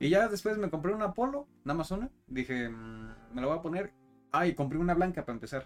Y 0.00 0.08
ya 0.08 0.26
después 0.28 0.58
me 0.58 0.68
compré 0.70 0.92
una 0.92 1.14
polo, 1.14 1.46
nada 1.64 1.78
más 1.78 1.90
una. 1.92 2.10
Dije, 2.26 2.68
mm, 2.68 3.14
me 3.34 3.40
la 3.40 3.46
voy 3.46 3.58
a 3.58 3.62
poner. 3.62 3.92
Ah, 4.32 4.46
y 4.46 4.54
compré 4.54 4.78
una 4.78 4.94
blanca 4.94 5.24
para 5.24 5.34
empezar. 5.34 5.64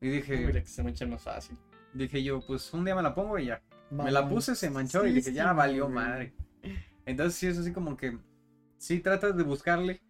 Y 0.00 0.08
dije, 0.08 0.36
Mira 0.46 0.60
que 0.60 0.66
se 0.66 0.82
me 0.82 0.90
echa 0.90 1.06
más 1.06 1.22
fácil. 1.22 1.56
Dije 1.96 2.22
yo, 2.22 2.40
pues 2.46 2.72
un 2.72 2.84
día 2.84 2.94
me 2.94 3.02
la 3.02 3.14
pongo 3.14 3.38
y 3.38 3.46
ya. 3.46 3.62
Me 3.90 4.10
la 4.10 4.28
puse, 4.28 4.54
se 4.54 4.70
manchó 4.70 5.06
y 5.06 5.12
dije, 5.12 5.32
ya 5.32 5.52
valió 5.52 5.88
madre. 5.88 6.34
Entonces 7.04 7.38
sí 7.38 7.46
es 7.46 7.58
así 7.58 7.72
como 7.72 7.96
que, 7.96 8.18
sí 8.78 9.00
tratas 9.00 9.36
de 9.36 9.44
buscarle, 9.44 10.00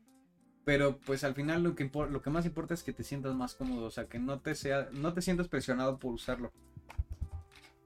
pero 0.64 0.98
pues 0.98 1.24
al 1.24 1.34
final 1.34 1.62
lo 1.62 1.74
que, 1.74 1.90
lo 2.10 2.22
que 2.22 2.30
más 2.30 2.46
importa 2.46 2.74
es 2.74 2.82
que 2.82 2.92
te 2.92 3.04
sientas 3.04 3.34
más 3.34 3.54
cómodo, 3.54 3.86
o 3.86 3.90
sea, 3.90 4.06
que 4.06 4.18
no 4.18 4.40
te, 4.40 4.54
sea, 4.54 4.88
no 4.92 5.12
te 5.12 5.22
sientas 5.22 5.48
presionado 5.48 5.98
por 5.98 6.14
usarlo. 6.14 6.52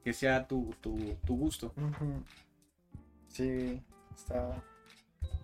Que 0.03 0.13
sea 0.13 0.47
tu, 0.47 0.73
tu, 0.81 0.97
tu 1.25 1.37
gusto. 1.37 1.73
Sí, 3.27 3.81
está. 4.15 4.63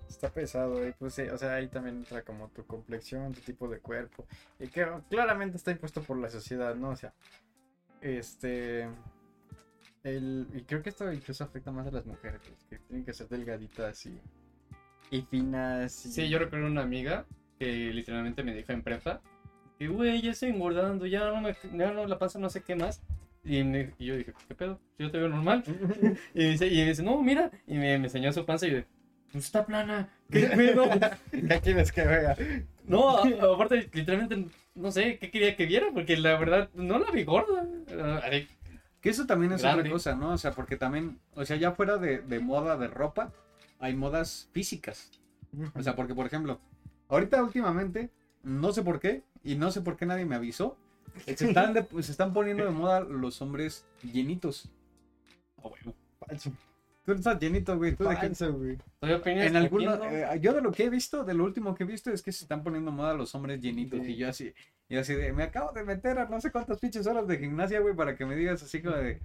Está 0.10 0.32
pesado, 0.32 0.88
y 0.88 0.94
pues 0.94 1.14
sí, 1.14 1.24
o 1.24 1.38
sea, 1.38 1.56
ahí 1.56 1.68
también 1.68 1.98
entra 1.98 2.24
como 2.24 2.48
tu 2.50 2.66
complexión, 2.66 3.34
tu 3.34 3.42
tipo 3.42 3.68
de 3.68 3.80
cuerpo, 3.80 4.26
y 4.58 4.68
que 4.68 4.88
claramente 5.10 5.58
está 5.58 5.72
impuesto 5.72 6.02
por 6.02 6.18
la 6.18 6.30
sociedad, 6.30 6.76
¿no? 6.76 6.90
O 6.92 6.96
sea, 6.96 7.14
este... 8.02 8.88
El, 10.04 10.48
y 10.54 10.62
creo 10.62 10.82
que 10.82 10.90
esto 10.90 11.12
incluso 11.12 11.44
afecta 11.44 11.72
más 11.72 11.88
a 11.88 11.92
las 11.92 12.06
mujeres, 12.06 12.40
pues, 12.48 12.64
que 12.70 12.78
tienen 12.88 13.04
que 13.06 13.14
ser 13.14 13.28
delgaditas 13.28 14.06
y, 14.06 14.18
y 15.12 15.22
finas. 15.24 16.06
y- 16.06 16.12
Sí, 16.12 16.30
yo 16.30 16.40
recuerdo 16.40 16.68
una 16.68 16.84
amiga 16.84 17.26
que 17.60 17.92
literalmente 17.94 18.44
me 18.44 18.54
dijo 18.56 18.72
en 18.72 18.84
prepa 18.84 19.22
que, 19.78 19.88
güey, 19.90 20.22
ya 20.22 20.32
estoy 20.32 20.50
engordando, 20.50 21.06
ya 21.06 21.26
no, 21.30 21.42
me, 21.42 21.56
ya 21.74 21.92
no 21.92 22.06
la 22.08 22.18
pasa 22.18 22.40
no 22.40 22.50
sé 22.50 22.62
qué 22.62 22.76
más. 22.76 23.02
Y, 23.44 23.64
me- 23.64 23.94
y 23.98 24.06
yo 24.06 24.16
dije, 24.18 24.34
¿qué 24.48 24.56
pedo? 24.56 24.80
Yo 24.98 25.12
te 25.12 25.18
veo 25.18 25.28
normal. 25.30 25.64
y, 26.34 26.52
dice, 26.52 26.68
y 26.68 26.78
me 26.78 26.86
dice, 26.90 27.04
no, 27.04 27.22
mira. 27.22 27.52
Y 27.66 27.74
me, 27.74 27.98
me 27.98 28.06
enseñó 28.06 28.32
su 28.32 28.46
panza 28.46 28.68
y 28.68 28.72
yo, 28.72 28.78
pues 29.32 29.46
está 29.46 29.66
plana. 29.66 30.10
¿Qué 30.32 30.42
pedo? 30.56 30.90
¿Qué 31.32 31.60
quieres 31.62 31.92
que 31.92 32.04
vea? 32.06 32.36
no, 32.86 33.18
aparte, 33.54 33.90
literalmente, 33.94 34.48
no 34.76 34.92
sé 34.92 35.18
qué 35.20 35.30
quería 35.32 35.56
que 35.56 35.66
viera, 35.66 35.88
porque 35.94 36.18
la 36.18 36.38
verdad 36.38 36.70
no 36.74 37.00
la 37.00 37.12
vi 37.12 37.24
gorda. 37.24 37.66
Que 39.02 39.10
eso 39.10 39.26
también 39.28 39.52
es 39.54 39.62
Grande. 39.62 39.82
otra 39.82 39.92
cosa, 39.92 40.16
¿no? 40.16 40.32
O 40.32 40.38
sea, 40.38 40.52
porque 40.52 40.76
también, 40.76 41.20
o 41.36 41.46
sea, 41.46 41.56
ya 41.58 41.72
fuera 41.74 41.98
de, 41.98 42.20
de 42.20 42.40
moda 42.40 42.78
de 42.78 42.88
ropa, 42.88 43.32
hay 43.80 43.96
modas 43.96 44.50
físicas. 44.54 45.12
O 45.76 45.84
sea, 45.84 45.96
porque, 45.96 46.16
por 46.16 46.26
ejemplo, 46.26 46.60
ahorita 47.10 47.42
últimamente, 47.44 48.10
no 48.44 48.74
sé 48.74 48.82
por 48.82 49.00
qué, 49.00 49.24
y 49.44 49.56
no 49.56 49.72
sé 49.72 49.82
por 49.82 49.98
qué 49.98 50.06
nadie 50.06 50.26
me 50.26 50.36
avisó, 50.36 50.78
se 51.26 51.48
están, 51.48 51.74
de- 51.74 51.88
se 52.04 52.12
están 52.12 52.34
poniendo 52.34 52.66
de 52.66 52.72
moda 52.72 53.02
los 53.02 53.42
hombres 53.42 53.86
llenitos. 54.04 54.70
a 55.64 55.68
huevo. 55.68 55.94
Falso. 56.20 56.52
Tú 57.08 57.14
estás 57.14 57.40
llenito, 57.40 57.78
güey. 57.78 57.96
tú 57.96 58.04
de 58.04 58.16
qué- 58.16 58.22
Falso, 58.28 58.52
güey. 58.54 58.74
Estoy 58.96 59.14
opinión 59.14 59.48
En 59.48 59.56
algunos, 59.56 59.94
escogiendo. 59.94 60.34
eh, 60.34 60.40
yo 60.42 60.54
de 60.54 60.62
lo 60.62 60.74
que 60.74 60.84
he 60.84 60.90
visto, 60.90 61.24
de 61.24 61.34
lo 61.34 61.46
último 61.46 61.74
que 61.74 61.86
he 61.86 61.88
visto 61.88 62.12
es 62.12 62.22
que 62.22 62.34
se 62.34 62.44
están 62.44 62.64
poniendo 62.64 62.92
moda 62.92 63.14
los 63.14 63.34
hombres 63.34 63.62
llenitos. 63.62 64.02
Sí. 64.06 64.12
Y 64.12 64.18
yo 64.18 64.28
así, 64.28 64.54
y 64.90 64.98
así 64.98 65.14
de, 65.14 65.32
me 65.32 65.44
acabo 65.44 65.72
de 65.72 65.86
meter 65.86 66.20
a 66.20 66.26
no 66.28 66.42
sé 66.42 66.52
cuántas 66.52 66.80
pinches 66.80 67.08
horas 67.08 67.26
de 67.26 67.38
gimnasia, 67.38 67.80
güey, 67.80 67.96
para 67.96 68.18
que 68.18 68.26
me 68.26 68.36
digas 68.36 68.62
así 68.62 68.82
como 68.82 68.98
de 68.98 69.22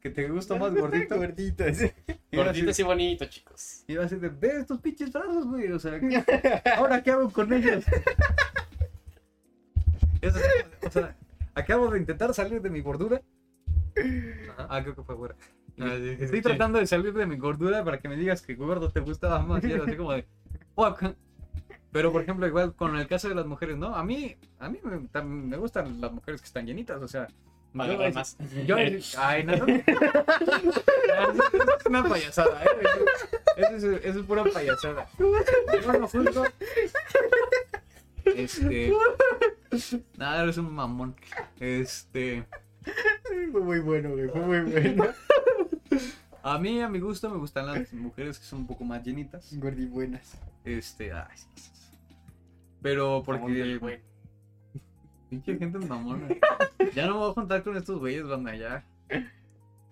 que 0.00 0.08
te 0.08 0.26
gusta 0.30 0.56
más 0.56 0.74
gordito. 0.74 1.14
Gordito, 1.18 1.64
sí. 1.74 1.90
Gorditos 2.32 2.78
y 2.78 2.82
bonitos, 2.84 3.28
chicos. 3.28 3.84
y 3.86 3.92
yo 3.92 4.02
así 4.02 4.16
de, 4.16 4.30
ve 4.30 4.60
estos 4.60 4.80
pinches 4.80 5.12
brazos, 5.12 5.46
güey. 5.46 5.70
O 5.72 5.78
sea, 5.78 6.00
¿ahora 6.78 7.02
qué 7.02 7.10
hago 7.10 7.30
con 7.30 7.52
ellos? 7.52 7.84
Eso 10.22 10.38
o 10.86 10.90
sea, 10.90 11.14
acabo 11.54 11.90
de 11.90 11.98
intentar 11.98 12.32
salir 12.32 12.62
de 12.62 12.70
mi 12.70 12.80
gordura. 12.80 13.20
Ah, 14.56 14.80
creo 14.82 14.94
que 14.96 15.02
fue 15.02 15.16
fuera. 15.16 15.34
Ah, 15.78 15.94
Estoy 15.94 16.40
tratando 16.40 16.78
de 16.78 16.86
salir 16.86 17.12
de 17.12 17.26
mi 17.26 17.36
gordura 17.36 17.84
para 17.84 17.98
que 17.98 18.08
me 18.08 18.16
digas 18.16 18.40
que 18.42 18.54
gordo 18.54 18.90
te 18.90 19.00
gustaba 19.00 19.40
más. 19.40 19.62
Y 19.64 19.72
era 19.72 19.84
así 19.84 19.96
como 19.96 20.12
de, 20.12 20.24
fuck. 20.74 21.02
Pero 21.92 22.12
por 22.12 22.22
ejemplo, 22.22 22.46
igual 22.46 22.74
con 22.74 22.96
el 22.96 23.06
caso 23.06 23.28
de 23.28 23.34
las 23.34 23.46
mujeres, 23.46 23.76
¿no? 23.76 23.94
A 23.94 24.04
mí, 24.04 24.36
a 24.58 24.68
mí 24.68 24.78
me, 24.82 25.56
gustan 25.56 26.00
las 26.00 26.12
mujeres 26.12 26.40
que 26.40 26.46
están 26.46 26.66
llenitas, 26.66 27.00
o 27.02 27.08
sea. 27.08 27.28
Yo- 27.74 28.10
más. 28.14 28.36
Yo, 28.66 28.76
ay, 29.18 29.44
no, 29.44 29.52
es 29.54 29.62
una 31.86 32.08
payasada, 32.08 32.64
¿eh? 32.64 32.68
Eso 33.56 33.92
es, 33.92 34.04
eso 34.04 34.20
es 34.20 34.26
pura 34.26 34.44
payasada. 34.44 35.06
Yo 35.18 35.92
no 35.98 36.08
juzgo. 36.08 36.44
Este. 38.24 38.92
Nada, 40.16 40.42
eres 40.42 40.58
un 40.58 40.74
mamón. 40.74 41.14
Este. 41.60 42.44
Fue 43.52 43.60
muy 43.60 43.80
bueno, 43.80 44.10
güey. 44.10 44.28
Fue 44.28 44.40
muy 44.40 44.60
bueno. 44.60 45.04
A 46.42 46.58
mí, 46.58 46.80
a 46.80 46.88
mi 46.88 47.00
gusto, 47.00 47.28
me 47.28 47.36
gustan 47.38 47.66
las 47.66 47.92
mujeres 47.92 48.38
que 48.38 48.44
son 48.44 48.60
un 48.60 48.66
poco 48.66 48.84
más 48.84 49.02
llenitas. 49.04 49.52
Gordibuenas. 49.58 50.38
Este. 50.64 51.12
Ay, 51.12 51.26
sí, 51.36 51.46
sí, 51.56 51.70
sí. 51.74 51.96
Pero 52.82 53.22
porque. 53.24 54.00
Pinche 55.30 55.56
gente 55.58 55.78
mamona. 55.78 56.28
Ya 56.94 57.06
no 57.06 57.14
me 57.14 57.18
voy 57.20 57.30
a 57.30 57.34
juntar 57.34 57.64
con 57.64 57.76
estos 57.76 57.98
güeyes, 57.98 58.26
banda, 58.28 58.54
ya. 58.54 58.84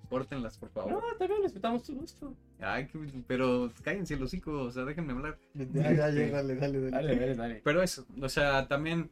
Córtenlas, 0.08 0.56
por 0.58 0.70
favor. 0.70 0.92
No, 0.92 1.00
también 1.18 1.42
respetamos 1.42 1.82
tu 1.82 1.94
gusto. 1.96 2.32
Ay, 2.60 2.86
que- 2.86 3.24
pero 3.26 3.72
cállense 3.82 4.14
los 4.16 4.28
hocico, 4.28 4.52
o 4.52 4.70
sea, 4.70 4.84
déjenme 4.84 5.12
hablar. 5.12 5.38
Ya, 5.54 5.64
ya, 5.64 5.90
ya, 5.92 5.96
dale, 6.02 6.30
dale, 6.30 6.54
dale. 6.54 6.90
Dale, 6.90 7.16
dale, 7.16 7.34
dale. 7.34 7.60
Pero 7.64 7.82
eso, 7.82 8.06
o 8.22 8.28
sea, 8.28 8.68
también 8.68 9.10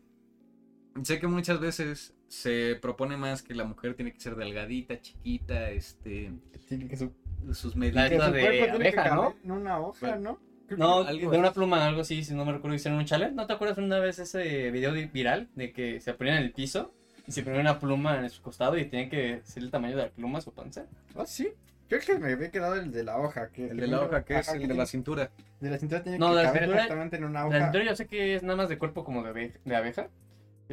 sé 1.03 1.19
que 1.19 1.27
muchas 1.27 1.59
veces 1.59 2.15
se 2.37 2.77
propone 2.81 3.19
más 3.19 3.43
que 3.43 3.55
la 3.55 3.65
mujer 3.65 3.93
tiene 3.95 4.11
que 4.11 4.19
ser 4.19 4.37
delgadita, 4.37 4.99
chiquita, 5.03 5.69
este, 5.69 6.33
Tiene 6.67 6.89
que 6.89 6.97
su, 6.97 7.13
sus 7.53 7.75
La 7.75 7.81
medidas. 7.81 8.09
que 8.09 8.19
su 8.19 8.33
de 8.33 8.41
tiene 8.41 8.71
abeja, 8.71 9.03
que 9.05 9.11
¿no? 9.11 9.35
En 9.45 9.51
una 9.51 9.79
hoja, 9.79 10.17
¿no? 10.17 10.39
No, 10.79 11.05
de 11.05 11.27
una 11.27 11.53
pluma, 11.53 11.87
algo 11.87 12.01
así, 12.01 12.25
si 12.25 12.33
no 12.33 12.47
me 12.47 12.53
recuerdo, 12.53 12.75
hicieron 12.75 12.99
un 12.99 13.05
challenge. 13.05 13.35
¿No 13.35 13.47
te 13.47 13.53
acuerdas 13.53 13.77
una 13.77 13.99
vez 13.99 14.19
ese 14.19 14.71
video 14.71 14.93
de- 14.95 15.05
viral 15.09 15.51
de 15.57 15.73
que 15.75 16.01
se 16.01 16.15
ponían 16.15 16.39
en 16.39 16.45
el 16.45 16.53
piso 16.53 16.95
y 17.27 17.33
se 17.33 17.43
ponían 17.43 17.61
una 17.61 17.79
pluma 17.79 18.19
en 18.19 18.31
su 18.31 18.41
costado 18.41 18.79
y 18.79 18.87
tenían 18.87 19.11
que 19.11 19.43
ser 19.45 19.63
el 19.65 19.71
tamaño 19.71 19.95
de 19.99 20.05
la 20.05 20.09
pluma 20.09 20.41
su 20.41 20.55
panza? 20.55 20.87
Ah, 21.15 21.27
sí. 21.27 21.51
Creo 21.87 22.01
que 22.01 22.19
me 22.19 22.33
había 22.33 22.51
quedado 22.51 22.77
el 22.77 22.91
de 22.91 23.05
la 23.05 23.19
hoja. 23.19 23.51
Que, 23.51 23.67
El 23.67 23.77
de 23.77 23.87
la 23.89 24.01
hoja, 24.01 24.25
que 24.25 24.39
es 24.39 24.49
el 24.49 24.67
de 24.67 24.73
la 24.73 24.87
cintura. 24.87 25.31
de 25.61 25.69
la 25.71 25.77
cintura 25.79 26.03
tiene 26.03 26.19
No, 26.19 26.31
que 26.31 26.37
la 26.37 26.43
caber 26.45 26.61
cintura- 26.63 26.77
exactamente 26.81 27.17
en 27.19 27.25
una 27.25 27.41
La 27.41 27.47
hoja. 27.49 27.59
cintura 27.65 27.85
yo 27.85 27.95
sé 27.97 28.07
que 28.07 28.35
es 28.37 28.43
nada 28.43 28.57
más 28.57 28.71
de 28.71 28.79
cuerpo 28.79 29.05
como 29.05 29.23
de, 29.23 29.29
abe- 29.29 29.53
de 29.63 29.77
abeja. 29.77 30.09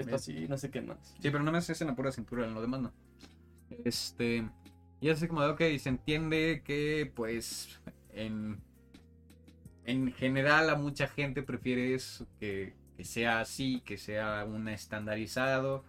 Esto 0.01 0.15
así, 0.15 0.47
no 0.47 0.57
sé 0.57 0.69
qué 0.69 0.81
más. 0.81 0.97
Sí, 1.21 1.29
pero 1.29 1.43
no 1.43 1.51
me 1.51 1.57
es 1.59 1.81
en 1.81 1.87
la 1.87 1.95
pura 1.95 2.11
cintura, 2.11 2.45
en 2.45 2.53
lo 2.53 2.61
demás 2.61 2.81
no. 2.81 2.91
Este, 3.85 4.49
y 5.01 5.09
así 5.09 5.27
como 5.27 5.41
de, 5.41 5.49
ok, 5.49 5.61
se 5.79 5.89
entiende 5.89 6.61
que, 6.65 7.11
pues, 7.15 7.79
en, 8.13 8.59
en 9.85 10.11
general 10.13 10.69
a 10.69 10.75
mucha 10.75 11.07
gente 11.07 11.41
prefiere 11.43 11.93
eso, 11.93 12.27
que, 12.39 12.73
que 12.97 13.03
sea 13.05 13.39
así, 13.41 13.81
que 13.85 13.97
sea 13.97 14.45
un 14.45 14.67
estandarizado, 14.67 15.83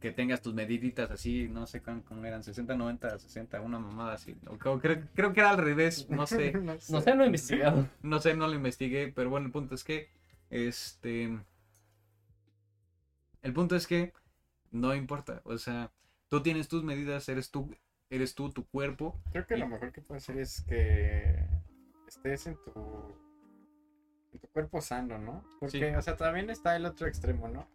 que 0.00 0.10
tengas 0.10 0.42
tus 0.42 0.52
mediditas 0.52 1.10
así, 1.10 1.48
no 1.48 1.66
sé 1.66 1.80
cuán- 1.80 2.02
cómo 2.02 2.24
eran, 2.24 2.42
60, 2.42 2.76
90, 2.76 3.18
60, 3.18 3.60
una 3.60 3.78
mamada 3.78 4.14
así. 4.14 4.34
O 4.48 4.58
creo, 4.58 4.80
creo, 4.80 5.02
creo 5.14 5.32
que 5.32 5.40
era 5.40 5.50
al 5.50 5.58
revés, 5.58 6.06
no 6.10 6.26
sé. 6.26 6.52
No 6.52 7.00
sé, 7.00 7.14
no 7.14 7.22
he 7.22 7.26
investigado. 7.26 7.88
No 8.02 8.20
sé, 8.20 8.34
no 8.34 8.48
lo 8.48 8.54
investigué, 8.54 9.12
pero 9.14 9.30
bueno, 9.30 9.46
el 9.46 9.52
punto 9.52 9.74
es 9.76 9.84
que, 9.84 10.10
este, 10.50 11.38
el 13.42 13.52
punto 13.52 13.76
es 13.76 13.86
que 13.86 14.12
no 14.70 14.94
importa, 14.94 15.40
o 15.44 15.58
sea, 15.58 15.90
tú 16.28 16.42
tienes 16.42 16.68
tus 16.68 16.82
medidas, 16.82 17.28
eres 17.28 17.50
tú, 17.50 17.74
eres 18.10 18.34
tú, 18.34 18.50
tu 18.50 18.66
cuerpo, 18.66 19.20
Creo 19.32 19.46
que 19.46 19.56
lo 19.56 19.66
mejor 19.68 19.92
que 19.92 20.00
puedes 20.00 20.24
hacer 20.24 20.38
es 20.40 20.62
que 20.62 21.44
estés 22.08 22.46
en 22.46 22.56
tu, 22.64 22.72
en 24.32 24.38
tu 24.38 24.48
cuerpo 24.48 24.80
sano, 24.80 25.18
¿no? 25.18 25.44
Porque, 25.60 25.78
Sí. 25.90 25.96
o 25.96 26.02
sea, 26.02 26.16
también 26.16 26.50
está 26.50 26.76
el 26.76 26.86
otro 26.86 27.06
extremo, 27.06 27.48
¿no? 27.48 27.66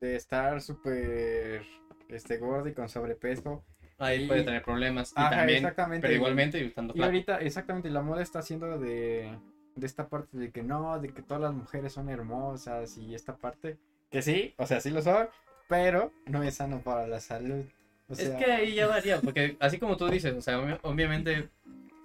De 0.00 0.16
estar 0.16 0.60
súper 0.60 1.62
este, 2.08 2.38
gordo 2.38 2.68
y 2.68 2.74
con 2.74 2.88
sobrepeso. 2.88 3.64
Ahí 3.98 4.24
Y- 4.24 4.28
puede 4.28 4.42
tener 4.44 4.62
problemas. 4.62 5.12
Y 5.16 5.20
Ajá, 5.20 5.30
también, 5.30 5.58
exactamente. 5.58 6.06
pero 6.06 6.14
igualmente 6.16 6.64
estando 6.64 6.92
Y 6.92 6.96
flaco. 6.98 7.06
ahorita, 7.06 7.38
exactamente, 7.38 7.90
la 7.90 8.02
moda 8.02 8.22
está 8.22 8.40
haciendo 8.40 8.78
de, 8.78 9.36
de 9.74 9.86
esta 9.86 10.08
parte 10.08 10.36
de 10.36 10.50
que 10.52 10.62
no, 10.62 11.00
de 11.00 11.08
que 11.14 11.22
todas 11.22 11.40
las 11.42 11.54
mujeres 11.54 11.92
son 11.94 12.08
hermosas 12.10 12.98
y 12.98 13.14
esta 13.14 13.36
parte, 13.36 13.78
que 14.10 14.22
sí, 14.22 14.54
o 14.58 14.66
sea, 14.66 14.80
sí 14.80 14.90
lo 14.90 15.02
son, 15.02 15.28
pero 15.68 16.12
no 16.26 16.42
es 16.42 16.54
sano 16.54 16.80
para 16.80 17.06
la 17.06 17.20
salud. 17.20 17.64
O 18.08 18.12
Es 18.12 18.28
que 18.30 18.44
ahí 18.44 18.74
ya 18.74 18.86
varía, 18.86 19.20
porque 19.20 19.56
así 19.60 19.78
como 19.78 19.96
tú 19.96 20.08
dices, 20.08 20.32
o 20.34 20.40
sea, 20.40 20.58
obvi- 20.60 20.78
obviamente, 20.82 21.48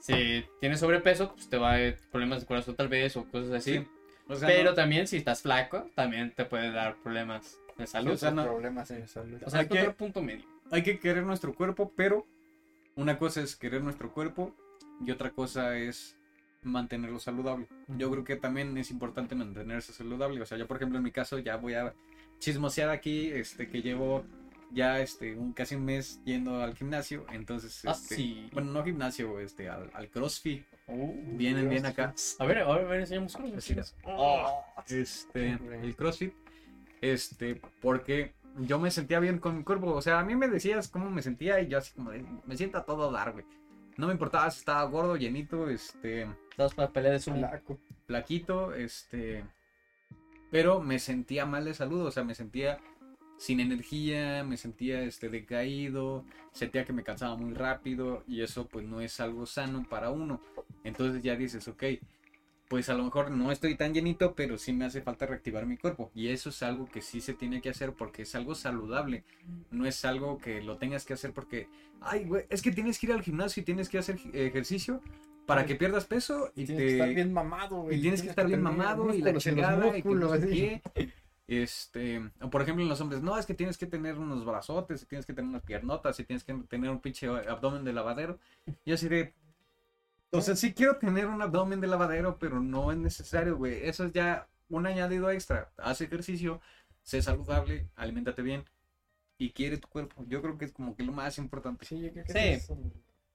si 0.02 0.43
tienes 0.60 0.80
sobrepeso, 0.80 1.34
pues 1.36 1.47
te 1.47 1.58
va 1.58 1.74
a 1.74 1.80
dar 1.80 1.95
problemas 2.12 2.41
de 2.41 2.47
corazón 2.47 2.76
tal 2.76 2.88
vez 2.88 3.16
o 3.18 3.26
cosas 3.26 3.52
así. 3.52 3.78
Sí. 3.80 3.88
O 4.28 4.36
sea, 4.36 4.47
Pero 4.47 4.72
no- 4.72 4.74
también 4.76 5.08
si 5.08 5.18
estás 5.18 5.41
flaco, 5.41 5.89
también 5.95 6.32
te 6.34 6.45
puede 6.45 6.72
dar 6.72 6.95
problemas 7.04 7.58
de 7.78 7.86
salud. 7.86 8.14
o 8.14 8.18
sea, 8.18 8.32
no- 8.32 8.43
problemas 8.45 8.89
en 8.91 9.08
salud. 9.08 9.39
O 9.45 9.49
sea, 9.49 9.60
hay 9.60 9.66
es 9.68 9.72
que- 9.72 9.80
otro 9.82 9.95
punto 9.95 10.22
medio. 10.24 10.45
hay 10.72 10.82
que 10.84 10.99
querer 10.99 11.24
nuestro 11.24 11.54
cuerpo, 11.54 11.91
pero 11.95 12.26
una 12.95 13.18
cosa 13.20 13.41
es 13.41 13.56
querer 13.56 13.84
nuestro 13.84 14.12
cuerpo 14.12 14.56
y 15.06 15.12
otra 15.12 15.30
cosa 15.32 15.78
es 15.78 16.16
mantenerlo 16.64 17.20
saludable. 17.20 17.68
Yo 17.88 18.12
creo 18.12 18.24
que 18.24 18.36
también 18.36 18.78
es 18.78 18.91
importante 18.91 19.36
mantenerse 19.36 19.93
saludable. 19.93 20.41
O 20.41 20.45
sea, 20.45 20.57
yo 20.57 20.68
por 20.68 20.78
ejemplo 20.78 20.97
en 20.97 21.03
mi 21.03 21.12
caso 21.12 21.39
ya 21.39 21.55
voy 21.57 21.74
a 21.74 21.93
chismosear 22.39 22.89
aquí, 22.89 23.28
este, 23.32 23.68
que 23.68 23.82
llevo 23.82 24.24
ya 24.74 24.99
este 25.01 25.36
un 25.36 25.51
casi 25.53 25.76
un 25.76 25.86
mes 25.86 26.22
yendo 26.24 26.62
al 26.62 26.76
gimnasio, 26.76 27.26
entonces 27.32 27.84
Ah, 27.86 27.91
este, 27.91 28.16
sí. 28.16 28.49
bueno 28.53 28.72
no 28.72 28.84
gimnasio, 28.84 29.39
este, 29.39 29.70
al, 29.70 29.89
al 29.93 30.09
CrossFit, 30.09 30.64
Uh, 30.88 31.38
vienen 31.38 31.70
bien 31.70 31.86
acá. 31.86 32.14
A 32.39 32.45
ver, 32.45 32.57
a 32.59 32.74
ver, 32.78 32.99
enseñamos 32.99 33.36
es. 33.36 33.95
Oh. 34.03 34.62
este, 34.89 35.55
Hombre. 35.55 35.80
el 35.82 35.95
CrossFit, 35.95 36.34
este, 36.99 37.62
porque 37.82 38.34
yo 38.59 38.78
me 38.78 38.91
sentía 38.91 39.20
bien 39.22 39.39
con 39.39 39.57
mi 39.57 39.64
cuerpo, 39.64 39.93
o 39.93 40.01
sea, 40.01 40.20
a 40.20 40.26
mí 40.26 40.36
me 40.36 40.49
decías 40.49 40.89
cómo 40.89 41.09
me 41.09 41.22
sentía 41.22 41.62
y 41.62 41.68
yo 41.70 41.78
así 41.78 41.93
como 41.93 42.12
de, 42.12 42.26
me 42.45 42.57
siento 42.57 42.78
a 42.78 42.84
todo 42.84 43.09
dar, 43.12 43.32
güey. 43.32 43.45
No 43.98 44.08
me 44.08 44.14
importaba 44.14 44.50
si 44.52 44.60
estaba 44.60 44.84
gordo, 44.86 45.16
llenito, 45.16 45.70
este, 45.70 46.28
Estamos 46.52 46.76
para 46.76 46.92
pelea 46.92 47.12
de. 47.12 47.20
Flaco. 47.20 47.80
flaquito, 48.06 48.74
este, 48.74 49.44
pero 50.52 50.82
me 50.82 51.00
sentía 51.00 51.46
mal 51.46 51.66
de 51.66 51.74
salud, 51.74 52.06
o 52.06 52.12
sea, 52.12 52.24
me 52.24 52.36
sentía 52.36 52.78
sin 53.38 53.60
energía, 53.60 54.44
me 54.44 54.58
sentía 54.58 55.02
este 55.02 55.30
decaído, 55.30 56.24
sentía 56.52 56.86
que 56.86 56.94
me 56.94 57.04
cansaba 57.04 57.36
muy 57.36 57.54
rápido 57.54 58.24
y 58.28 58.42
eso 58.42 58.68
pues 58.68 58.86
no 58.86 59.02
es 59.02 59.20
algo 59.20 59.46
sano 59.46 59.84
para 59.89 60.12
uno. 60.12 60.42
Entonces 60.84 61.24
ya 61.24 61.36
dices, 61.36 61.68
ok, 61.68 61.84
pues 62.72 62.88
a 62.88 62.93
lo 62.93 63.03
mejor 63.03 63.32
no 63.32 63.51
estoy 63.51 63.76
tan 63.76 63.93
llenito, 63.93 64.34
pero 64.34 64.57
sí 64.57 64.72
me 64.72 64.86
hace 64.86 65.01
falta 65.01 65.26
reactivar 65.26 65.65
mi 65.65 65.76
cuerpo. 65.76 66.09
Y 66.15 66.30
eso 66.30 66.51
es 66.51 66.63
algo 66.63 66.86
que 66.86 67.01
sí 67.01 67.19
se 67.19 67.34
tiene 67.34 67.59
que 67.59 67.69
hacer 67.69 67.91
porque 67.91 68.22
es 68.22 68.34
algo 68.34 68.55
saludable. 68.55 69.26
No 69.72 69.86
es 69.86 70.05
algo 70.05 70.38
que 70.38 70.61
lo 70.61 70.78
tengas 70.78 71.03
que 71.03 71.11
hacer 71.11 71.34
porque, 71.34 71.67
ay, 71.99 72.24
güey, 72.24 72.45
es 72.49 72.61
que 72.61 72.72
tienes 72.72 72.97
que 72.97 73.07
ir 73.07 73.11
al 73.11 73.24
gimnasio 73.24 73.59
y 73.59 73.65
tienes 73.65 73.89
que 73.89 73.97
hacer 73.97 74.17
ejercicio 74.32 75.01
para 75.45 75.65
que 75.65 75.76
pierdas 75.76 76.05
peso 76.05 76.53
y, 76.55 76.63
tienes 76.63 76.78
te... 76.78 76.88
que 76.88 76.93
estar 76.93 77.13
bien 77.13 77.34
mamado, 77.34 77.82
güey. 77.82 77.97
y 77.97 78.01
tienes 78.01 78.22
que 78.22 78.30
estar 78.30 78.47
bien 78.47 78.61
mamado 78.61 79.13
y 79.13 79.22
la 79.22 79.34
chingada 79.34 79.97
y 79.97 80.01
que 80.01 80.09
no 80.09 80.34
sé 80.34 80.47
qué. 80.47 80.82
Este, 81.51 82.22
o 82.39 82.49
por 82.49 82.61
ejemplo 82.61 82.82
en 82.82 82.88
los 82.88 83.01
hombres, 83.01 83.22
no, 83.22 83.38
es 83.38 83.45
que 83.45 83.53
tienes 83.53 83.78
que 83.78 83.86
tener 83.86 84.17
unos 84.17 84.45
brazotes, 84.45 85.03
y 85.03 85.05
tienes 85.05 85.26
que 85.26 85.34
tener 85.34 85.49
unas 85.49 85.63
piernotas, 85.63 86.17
y 86.17 86.24
tienes 86.24 86.45
que 86.45 86.53
tener 86.69 86.89
un 86.89 87.01
pinche 87.01 87.28
abdomen 87.28 87.84
de 87.84 87.91
lavadero. 87.91 88.39
Y 88.86 88.93
así 88.93 89.09
de, 89.09 89.34
o 90.32 90.42
sea, 90.42 90.56
sí 90.56 90.74
quiero 90.74 90.98
tener 90.98 91.28
un 91.28 91.42
abdomen 91.42 91.82
de 91.82 91.88
lavadero, 91.88 92.38
pero 92.40 92.60
no 92.60 92.92
es 92.92 92.98
necesario, 92.98 93.58
güey. 93.58 93.86
Eso 93.88 94.06
es 94.06 94.14
ya 94.14 94.48
un 94.70 94.86
añadido 94.88 95.30
extra. 95.32 95.72
Haz 95.78 96.02
ejercicio, 96.02 96.62
sé 97.04 97.22
saludable, 97.22 97.90
aliméntate 97.96 98.42
bien 98.42 98.66
y 99.38 99.52
quiere 99.52 99.78
tu 99.78 99.88
cuerpo. 99.90 100.26
Yo 100.28 100.42
creo 100.42 100.58
que 100.58 100.66
es 100.66 100.72
como 100.74 100.96
que 100.96 101.04
lo 101.04 101.14
más 101.14 101.38
importante. 101.38 101.86
Sí, 101.86 102.02
yo 102.02 102.12
creo 102.14 102.26
que 102.26 102.34
Sí. 102.34 102.40
es 102.40 102.72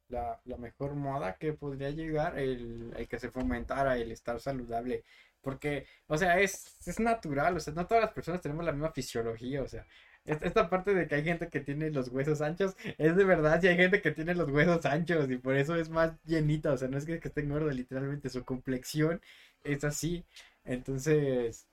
la, 0.08 0.40
la 0.44 0.56
mejor 0.56 0.94
moda 0.94 1.36
que 1.38 1.52
podría 1.52 1.90
llegar, 1.90 2.38
el, 2.38 2.92
el 2.96 3.08
que 3.08 3.18
se 3.18 3.30
fomentara 3.30 3.96
el 3.98 4.12
estar 4.12 4.40
saludable. 4.40 5.04
Porque, 5.40 5.86
o 6.08 6.16
sea, 6.18 6.40
es, 6.40 6.76
es 6.88 6.98
natural, 7.00 7.56
o 7.56 7.60
sea, 7.60 7.72
no 7.74 7.86
todas 7.86 8.02
las 8.04 8.12
personas 8.12 8.40
tenemos 8.40 8.64
la 8.64 8.72
misma 8.72 8.90
fisiología, 8.92 9.62
o 9.62 9.68
sea, 9.68 9.86
esta 10.26 10.68
parte 10.70 10.94
de 10.94 11.06
que 11.08 11.14
hay 11.16 11.24
gente 11.24 11.48
que 11.48 11.60
tiene 11.60 11.90
los 11.90 12.08
huesos 12.08 12.40
anchos, 12.40 12.76
es 12.98 13.16
de 13.16 13.24
verdad, 13.24 13.62
y 13.62 13.68
hay 13.68 13.76
gente 13.76 14.00
que 14.02 14.10
tiene 14.10 14.34
los 14.34 14.50
huesos 14.50 14.84
anchos 14.86 15.30
y 15.30 15.38
por 15.38 15.56
eso 15.56 15.76
es 15.76 15.90
más 15.90 16.12
llenita, 16.24 16.72
o 16.72 16.76
sea, 16.76 16.88
no 16.88 16.98
es 16.98 17.04
que, 17.06 17.20
que 17.20 17.28
esté 17.28 17.42
gordo, 17.42 17.70
literalmente 17.70 18.28
su 18.30 18.44
complexión 18.44 19.20
es 19.64 19.84
así. 19.84 20.24
Entonces, 20.64 21.66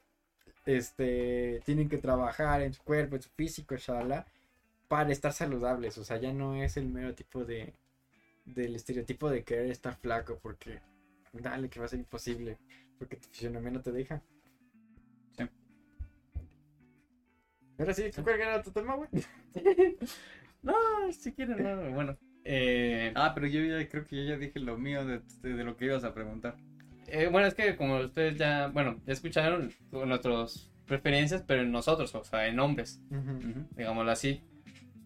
este, 0.66 1.62
tienen 1.66 1.90
que 1.90 1.98
trabajar 1.98 2.62
en 2.62 2.74
su 2.74 2.84
cuerpo, 2.84 3.16
en 3.16 3.22
su 3.24 3.30
físico, 3.32 3.76
shala, 3.78 4.26
para 4.88 5.12
estar 5.12 5.34
saludables. 5.34 5.98
O 5.98 6.04
sea, 6.04 6.18
ya 6.18 6.34
no 6.34 6.56
es 6.56 6.78
el 6.78 6.88
mero 6.88 7.16
tipo 7.16 7.46
de, 7.46 7.74
del 8.46 8.76
estereotipo 8.76 9.30
de 9.30 9.44
querer 9.44 9.72
estar 9.72 9.96
flaco, 9.98 10.40
porque 10.42 10.80
dale 11.34 11.70
que 11.70 11.80
va 11.80 11.86
a 11.86 11.90
ser 11.90 12.00
imposible, 12.00 12.58
porque 13.00 13.18
tu 13.18 13.28
fisionomía 13.30 13.72
no 13.72 13.82
te 13.82 13.92
deja. 13.92 14.22
Ahora 17.78 17.94
sí, 17.94 18.10
¿cuál 18.24 18.40
era 18.42 18.62
tu 18.62 18.72
tema, 18.72 18.96
güey? 18.96 19.10
No, 20.62 20.74
si 21.12 21.34
quieren, 21.34 21.62
no, 21.62 21.92
bueno. 21.92 22.18
Eh, 22.46 23.12
Ah, 23.16 23.34
pero 23.36 23.48
yo 23.48 23.62
ya 23.66 23.86
creo 23.90 24.06
que 24.06 24.16
yo 24.16 24.24
ya 24.24 24.38
dije 24.38 24.60
lo 24.62 24.78
mío 24.78 25.06
de, 25.06 25.22
de- 25.42 25.56
de 25.56 25.64
lo 25.66 25.76
que 25.76 25.86
ibas 25.86 26.06
a 26.06 26.14
preguntar. 26.14 26.56
eh, 27.08 27.28
bueno, 27.30 27.48
es 27.48 27.54
que 27.54 27.76
como 27.76 27.98
ustedes 28.00 28.38
ya, 28.38 28.68
bueno, 28.68 29.02
ya 29.06 29.12
escucharon 29.14 29.74
nuestras 29.92 30.72
preferencias, 30.86 31.44
pero 31.46 31.64
en 31.64 31.72
nosotros, 31.74 32.16
o 32.16 32.24
sea, 32.24 32.48
en 32.48 32.60
hombres, 32.62 33.02
digámoslo 33.76 34.10
así. 34.12 34.42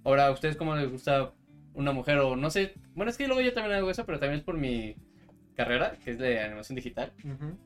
Ahora, 0.03 0.28
¿a 0.28 0.32
ustedes 0.32 0.57
cómo 0.57 0.76
les 0.76 0.91
gusta 0.91 1.34
una 1.74 1.91
mujer 1.91 2.20
o 2.20 2.36
no 2.36 2.51
sé? 2.51 2.76
Bueno, 2.93 3.09
es 3.09 3.18
que 3.18 3.26
luego 3.28 3.41
yo 3.41 3.53
también 3.53 3.76
hago 3.78 3.89
eso, 3.89 4.05
pero 4.05 4.20
también 4.20 4.38
es 4.39 4.43
por 4.45 4.57
mi 4.57 4.95
carrera, 5.55 5.93
que 6.03 6.11
es 6.11 6.20
de 6.20 6.39
animación 6.39 6.76
digital. 6.76 7.13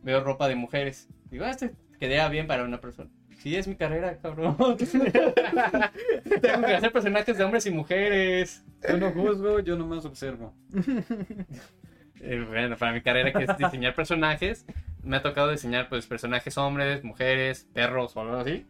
Veo 0.02 0.24
ropa 0.24 0.48
de 0.48 0.56
mujeres. 0.56 1.10
Digo, 1.30 1.44
ah, 1.44 1.52
este 1.52 1.76
quedaría 2.00 2.28
bien 2.30 2.48
para 2.48 2.64
una 2.64 2.80
persona. 2.80 3.10
Sí, 3.42 3.56
es 3.56 3.68
mi 3.68 3.76
carrera, 3.76 4.20
cabrón. 4.20 4.56
Tengo 4.78 6.62
que 6.68 6.76
hacer 6.76 6.92
personajes 6.92 7.36
de 7.36 7.44
hombres 7.44 7.66
y 7.66 7.72
mujeres. 7.72 8.64
Yo 8.88 8.98
no 8.98 9.10
juzgo, 9.12 9.60
yo 9.62 9.76
nomás 9.76 10.06
observo. 10.06 10.54
Eh, 12.24 12.46
bueno, 12.48 12.78
para 12.78 12.92
mi 12.92 13.02
carrera 13.02 13.34
que 13.34 13.46
es 13.46 13.58
diseñar 13.58 13.96
personajes, 13.96 14.68
me 15.02 15.18
ha 15.18 15.24
tocado 15.24 15.50
diseñar 15.50 15.90
pues 15.90 16.06
personajes 16.06 16.56
hombres, 16.56 17.04
mujeres, 17.04 17.68
perros 17.74 18.16
o 18.16 18.22
algo 18.22 18.36
así. 18.36 18.68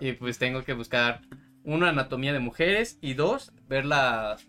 Y 0.00 0.12
pues 0.12 0.36
tengo 0.36 0.64
que 0.64 0.74
buscar 0.74 1.22
una 1.64 1.88
anatomía 1.88 2.34
de 2.34 2.40
mujeres 2.40 2.98
y 3.00 3.14
dos, 3.14 3.54
ver 3.70 3.86
las 3.86 4.46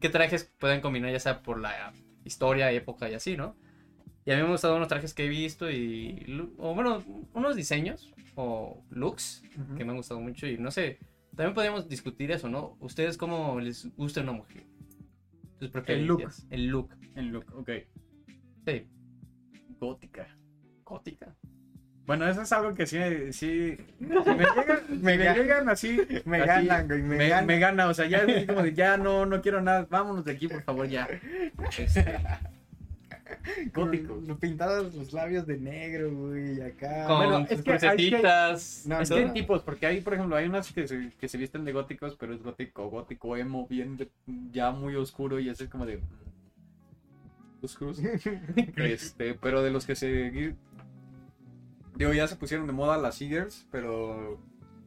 qué 0.00 0.08
trajes 0.08 0.52
pueden 0.58 0.80
combinar 0.80 1.12
ya 1.12 1.20
sea 1.20 1.42
por 1.42 1.60
la 1.60 1.92
historia, 2.24 2.72
época 2.72 3.08
y 3.08 3.14
así, 3.14 3.36
¿no? 3.36 3.54
Y 4.24 4.32
a 4.32 4.34
mí 4.34 4.40
me 4.40 4.46
han 4.46 4.52
gustado 4.52 4.74
unos 4.74 4.88
trajes 4.88 5.14
que 5.14 5.26
he 5.26 5.28
visto 5.28 5.70
y 5.70 6.26
o 6.58 6.74
bueno, 6.74 7.04
unos 7.34 7.54
diseños 7.54 8.12
o 8.34 8.84
looks 8.90 9.42
que 9.76 9.84
me 9.84 9.90
han 9.90 9.96
gustado 9.96 10.20
mucho 10.20 10.46
y 10.46 10.56
no 10.58 10.70
sé, 10.70 10.98
también 11.36 11.54
podríamos 11.54 11.88
discutir 11.88 12.30
eso, 12.30 12.48
¿no? 12.48 12.76
¿Ustedes 12.80 13.16
cómo 13.16 13.58
les 13.60 13.94
gusta 13.96 14.20
una 14.20 14.32
mujer? 14.32 14.64
Sus 15.58 15.70
preferencias. 15.70 16.46
El 16.50 16.66
look. 16.66 16.94
En 17.14 17.32
look, 17.32 17.46
ok. 17.54 17.70
Sí. 18.66 18.86
Gótica. 19.78 20.26
Gótica. 20.84 21.34
Bueno, 22.04 22.26
eso 22.28 22.42
es 22.42 22.52
algo 22.52 22.74
que 22.74 22.84
sí, 22.86 22.98
sí 23.32 23.76
si 24.00 24.04
me 24.04 24.14
llegan, 24.44 24.80
me 25.02 25.16
ga- 25.16 25.34
llegan 25.36 25.68
así, 25.68 26.00
Me 26.24 26.38
así, 26.38 26.66
ganan, 26.66 26.88
güey, 26.88 27.02
me 27.02 27.16
me, 27.16 27.28
ganan. 27.28 27.46
me 27.46 27.58
gana, 27.60 27.86
o 27.88 27.94
sea, 27.94 28.06
ya 28.06 28.18
es 28.18 28.44
como 28.46 28.62
de, 28.62 28.74
ya 28.74 28.96
no, 28.96 29.24
no 29.24 29.40
quiero 29.40 29.62
nada, 29.62 29.86
vámonos 29.88 30.24
de 30.24 30.32
aquí, 30.32 30.48
por 30.48 30.62
favor, 30.64 30.88
ya. 30.88 31.06
Este, 31.78 32.18
gótico. 33.74 34.20
Pintados 34.40 34.94
los 34.94 35.12
labios 35.12 35.46
de 35.46 35.58
negro, 35.58 36.14
güey, 36.14 36.60
acá. 36.62 37.06
Con 37.06 37.16
bueno, 37.18 37.40
sus 37.46 37.50
es 37.58 37.62
que 37.62 37.70
hay 37.72 37.78
que- 37.78 37.86
crucecitas. 37.88 38.84
No, 38.86 39.00
es 39.00 39.10
no. 39.10 39.16
que 39.16 39.22
hay 39.24 39.32
tipos, 39.32 39.62
porque 39.62 39.86
hay, 39.86 40.00
por 40.00 40.14
ejemplo, 40.14 40.36
hay 40.36 40.46
unas 40.46 40.72
que 40.72 40.86
se, 40.88 41.10
que 41.18 41.28
se 41.28 41.38
visten 41.38 41.64
de 41.64 41.72
góticos, 41.72 42.16
pero 42.18 42.34
es 42.34 42.42
gótico, 42.42 42.88
gótico, 42.90 43.36
emo, 43.36 43.66
bien, 43.68 43.96
de- 43.96 44.10
ya 44.52 44.70
muy 44.70 44.94
oscuro 44.96 45.38
y 45.40 45.48
así 45.48 45.64
es 45.64 45.70
como 45.70 45.86
de... 45.86 45.98
mm, 45.98 47.64
Oscuros. 47.64 48.00
Este, 48.76 49.34
pero 49.34 49.62
de 49.62 49.70
los 49.70 49.86
que 49.86 49.94
se... 49.94 50.54
Digo, 51.96 52.12
ya 52.12 52.26
se 52.26 52.36
pusieron 52.36 52.66
de 52.66 52.72
moda 52.72 52.96
las 52.96 53.16
Seagers, 53.16 53.66
pero 53.70 54.40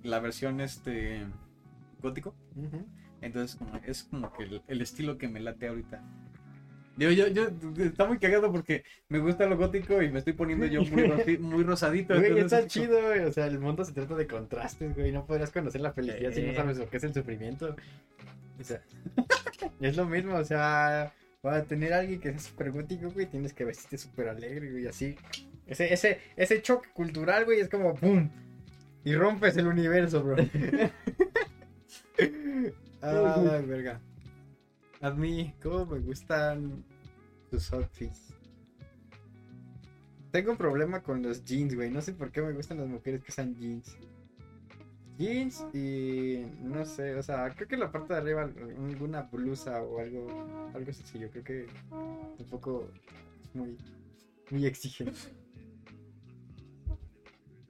la 0.04 0.20
versión 0.20 0.60
este 0.60 1.26
gótico. 2.02 2.36
Entonces 3.22 3.56
como, 3.56 3.78
es 3.86 4.04
como 4.04 4.34
que 4.34 4.44
el, 4.44 4.62
el 4.68 4.82
estilo 4.82 5.18
que 5.18 5.28
me 5.28 5.40
late 5.40 5.68
ahorita. 5.68 6.04
Digo, 6.98 7.12
yo, 7.12 7.28
yo, 7.28 7.50
está 7.84 8.06
muy 8.06 8.20
cagado 8.20 8.52
porque 8.52 8.84
me 9.10 9.20
gusta 9.20 9.46
lo 9.48 9.58
gótico 9.58 10.02
y 10.02 10.10
me 10.10 10.20
estoy 10.20 10.32
poniendo 10.34 10.66
yo 10.66 10.82
muy, 10.84 11.04
rosi- 11.04 11.40
muy 11.40 11.64
rosadito. 11.64 12.16
Güey, 12.16 12.32
entonces 12.32 12.54
está 12.60 12.68
chido, 12.68 13.02
güey. 13.02 13.20
O 13.22 13.32
sea, 13.34 13.48
el 13.48 13.60
mundo 13.60 13.84
se 13.84 13.92
trata 13.92 14.16
de 14.16 14.28
contrastes, 14.28 14.96
güey. 14.96 15.12
No 15.12 15.26
podrás 15.26 15.52
conocer 15.52 15.82
la 15.82 15.92
felicidad 15.92 16.32
si 16.32 16.42
no 16.44 16.52
Eh. 16.52 16.56
sabes 16.56 16.78
lo 16.78 16.90
que 16.90 16.98
es 16.98 17.04
el 17.04 17.14
sufrimiento. 17.14 17.76
O 18.60 18.64
sea, 18.64 18.82
es 19.82 19.98
lo 19.98 20.06
mismo, 20.06 20.36
o 20.36 20.44
sea, 20.46 21.12
para 21.42 21.64
tener 21.64 21.92
a 21.94 22.00
alguien 22.00 22.22
que 22.22 22.30
sea 22.32 22.40
súper 22.40 22.72
gótico, 22.72 23.12
güey, 23.12 23.26
tienes 23.26 23.54
que 23.54 23.66
vestirte 23.66 23.98
súper 23.98 24.30
alegre, 24.30 24.72
güey, 24.72 24.88
así. 24.88 25.18
Ese, 25.68 25.94
ese, 25.94 26.20
ese 26.38 26.62
choque 26.62 26.90
cultural, 26.94 27.44
güey, 27.46 27.60
es 27.60 27.68
como 27.70 27.96
¡pum! 27.96 28.30
Y 29.04 29.16
rompes 29.16 29.58
el 29.58 29.68
universo, 29.68 30.24
bro. 30.24 30.38
Ay, 33.02 33.66
verga. 33.66 34.00
A 35.06 35.12
mí, 35.12 35.54
¿cómo 35.62 35.86
me 35.86 36.00
gustan 36.00 36.84
tus 37.52 37.72
outfits? 37.74 38.34
Tengo 40.32 40.50
un 40.50 40.58
problema 40.58 41.04
con 41.04 41.22
los 41.22 41.46
jeans, 41.46 41.76
güey. 41.76 41.92
No 41.92 42.02
sé 42.02 42.14
por 42.14 42.32
qué 42.32 42.42
me 42.42 42.54
gustan 42.54 42.80
las 42.80 42.88
mujeres 42.88 43.24
que 43.24 43.32
usan 43.32 43.54
jeans. 43.54 43.96
Jeans 45.20 45.64
y 45.76 46.44
no 46.60 46.84
sé, 46.88 47.14
o 47.14 47.22
sea, 47.22 47.52
creo 47.52 47.68
que 47.68 47.78
la 47.78 47.92
parte 47.92 48.14
de 48.14 48.20
arriba 48.20 48.42
alguna 48.42 49.22
blusa 49.22 49.80
o 49.84 50.00
algo 50.00 50.72
algo 50.74 50.92
sencillo, 50.92 51.30
creo 51.30 51.44
que 51.44 51.68
tampoco 52.40 52.90
es 53.44 53.54
muy 53.54 53.78
muy 54.50 54.66
exigente. 54.66 55.45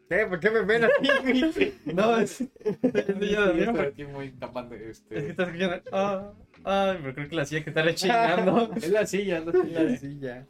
¿Qué? 0.09 0.25
¿Por 0.27 0.39
qué 0.39 0.51
me 0.51 0.61
ven 0.61 0.83
así? 0.85 1.73
No, 1.85 2.17
es. 2.19 2.31
Sí, 2.37 2.49
yo 2.61 3.45
estoy 3.45 3.65
porque- 3.65 3.81
aquí 3.87 4.03
muy 4.05 4.31
tapando 4.31 4.75
este. 4.75 5.17
Es 5.17 5.23
que 5.23 5.29
estás 5.31 5.47
escuchando. 5.47 5.81
Ah, 5.91 6.33
ay, 6.63 6.99
pero 7.01 7.15
creo 7.15 7.29
que 7.29 7.35
la 7.35 7.45
silla 7.45 7.63
que 7.63 7.69
está 7.71 7.81
rechinando. 7.81 8.71
Es 8.75 8.89
la 8.89 9.05
silla, 9.05 9.39
es 9.39 9.45
la 9.45 9.97
silla. 9.97 10.47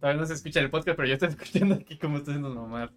Todavía 0.00 0.20
no 0.20 0.26
se 0.26 0.34
escucha 0.34 0.60
el 0.60 0.70
podcast, 0.70 0.96
pero 0.96 1.08
yo 1.08 1.14
estoy 1.14 1.30
escuchando 1.30 1.74
aquí 1.76 1.98
cómo 1.98 2.18
estoy 2.18 2.34
haciendo 2.34 2.54
mamar. 2.54 2.92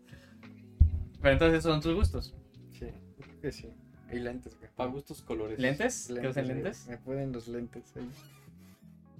Pero 1.21 1.33
entonces 1.33 1.59
esos 1.59 1.71
son 1.71 1.81
tus 1.81 1.95
gustos. 1.95 2.35
Sí, 2.73 2.87
creo 3.19 3.41
que 3.41 3.51
sí. 3.51 3.69
Y 4.11 4.19
lentes, 4.19 4.57
güey. 4.57 4.69
Para 4.75 4.89
gustos 4.91 5.21
colores. 5.21 5.57
¿Lentes? 5.59 6.07
¿Qué 6.21 6.27
usan 6.27 6.45
güey. 6.45 6.55
lentes? 6.55 6.87
Me 6.87 6.97
pueden 6.97 7.31
los 7.31 7.47
lentes 7.47 7.95
ahí. 7.97 8.09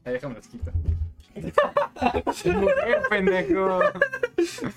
Ahí 0.05 0.13
déjame 0.13 0.35
los 0.35 0.47
quito. 0.47 0.71
¡Qué 2.43 2.97
pendejo! 3.09 3.79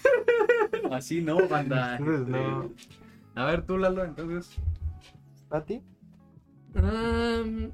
Así 0.90 1.20
no, 1.20 1.48
banda. 1.48 1.96
Entonces, 1.96 2.20
Este, 2.26 2.32
no. 2.32 2.70
A 3.34 3.44
ver, 3.44 3.62
tú, 3.62 3.78
Lalo, 3.78 4.04
entonces. 4.04 4.56
¿A 5.50 5.62
ti? 5.62 5.82
Um, 6.74 7.70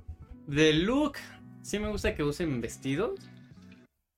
de 0.47 0.73
look, 0.75 1.15
sí 1.63 1.79
me 1.79 1.89
gusta 1.89 2.15
que 2.15 2.23
usen 2.23 2.61
vestidos. 2.61 3.21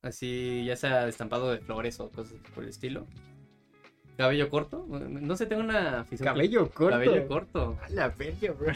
Así, 0.02 0.64
ya 0.64 0.76
sea 0.76 1.08
estampado 1.08 1.50
de 1.50 1.58
flores 1.58 1.98
o 2.00 2.10
cosas 2.10 2.36
por 2.54 2.64
el 2.64 2.70
estilo. 2.70 3.06
Cabello 4.16 4.48
corto. 4.48 4.84
No 4.88 5.36
sé, 5.36 5.46
tengo 5.46 5.62
una 5.62 6.00
afición. 6.00 6.26
Cabello 6.26 6.70
corto. 6.70 6.90
Cabello 6.90 7.28
corto. 7.28 7.78
A 7.82 7.88
la 7.90 8.08
verga, 8.08 8.52
bro. 8.52 8.72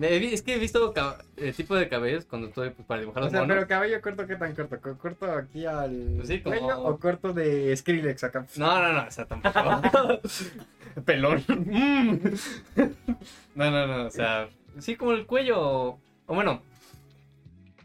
Es 0.00 0.40
que 0.42 0.54
he 0.54 0.58
visto 0.58 0.94
el 1.36 1.54
tipo 1.54 1.74
de 1.76 1.88
cabellos 1.88 2.24
cuando 2.24 2.48
estoy 2.48 2.70
pues, 2.70 2.86
para 2.88 3.00
dibujar 3.00 3.22
O 3.22 3.26
los 3.26 3.32
sea, 3.32 3.40
monos. 3.42 3.54
pero 3.56 3.68
cabello 3.68 4.00
corto, 4.00 4.26
¿qué 4.26 4.36
tan 4.36 4.54
corto? 4.54 4.80
¿Co- 4.80 4.96
¿Corto 4.96 5.30
aquí 5.30 5.66
al 5.66 6.14
Pues 6.16 6.28
sí, 6.28 6.40
como- 6.40 6.56
cuello 6.56 6.82
o 6.84 6.98
corto 6.98 7.32
de 7.34 7.76
Skrillex 7.76 8.24
acá? 8.24 8.46
No, 8.56 8.80
no, 8.82 8.92
no, 8.94 9.06
o 9.06 9.10
sea, 9.10 9.26
tampoco. 9.26 10.20
Pelón. 11.04 11.44
No, 13.54 13.70
no, 13.70 13.86
no, 13.86 14.06
o 14.06 14.10
sea, 14.10 14.48
sí, 14.78 14.96
como 14.96 15.12
el 15.12 15.26
cuello. 15.26 15.60
O 15.60 16.00
o 16.26 16.34
bueno, 16.34 16.62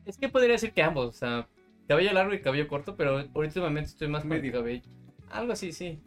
es 0.06 0.18
que 0.18 0.30
podría 0.30 0.54
decir 0.54 0.72
que 0.72 0.84
ambos, 0.84 1.08
o 1.08 1.12
sea, 1.14 1.48
cabello 1.88 2.14
largo 2.14 2.34
y 2.34 2.42
cabello 2.42 2.68
corto, 2.68 2.96
pero 2.96 3.26
últimamente 3.34 3.90
estoy 3.90 4.08
más 4.08 4.24
Medio. 4.24 4.54
cabello. 4.54 4.84
Algo 5.32 5.52
así, 5.54 5.72
sí. 5.74 6.00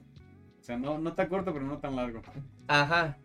O 0.61 0.64
sea, 0.64 0.79
no, 0.79 0.99
no 0.99 1.12
tan 1.14 1.29
corto, 1.29 1.53
pero 1.53 1.64
no 1.66 1.79
tan 1.79 1.97
largo. 1.97 2.23
Ajá. 2.69 3.19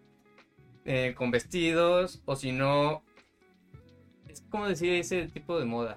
Eh, 0.86 1.14
con 1.16 1.32
vestidos, 1.32 2.22
o 2.26 2.36
si 2.36 2.52
no. 2.52 3.04
Es 4.28 4.42
como 4.50 4.68
decir 4.68 4.94
ese 4.94 5.28
tipo 5.28 5.58
de 5.60 5.66
moda. 5.66 5.96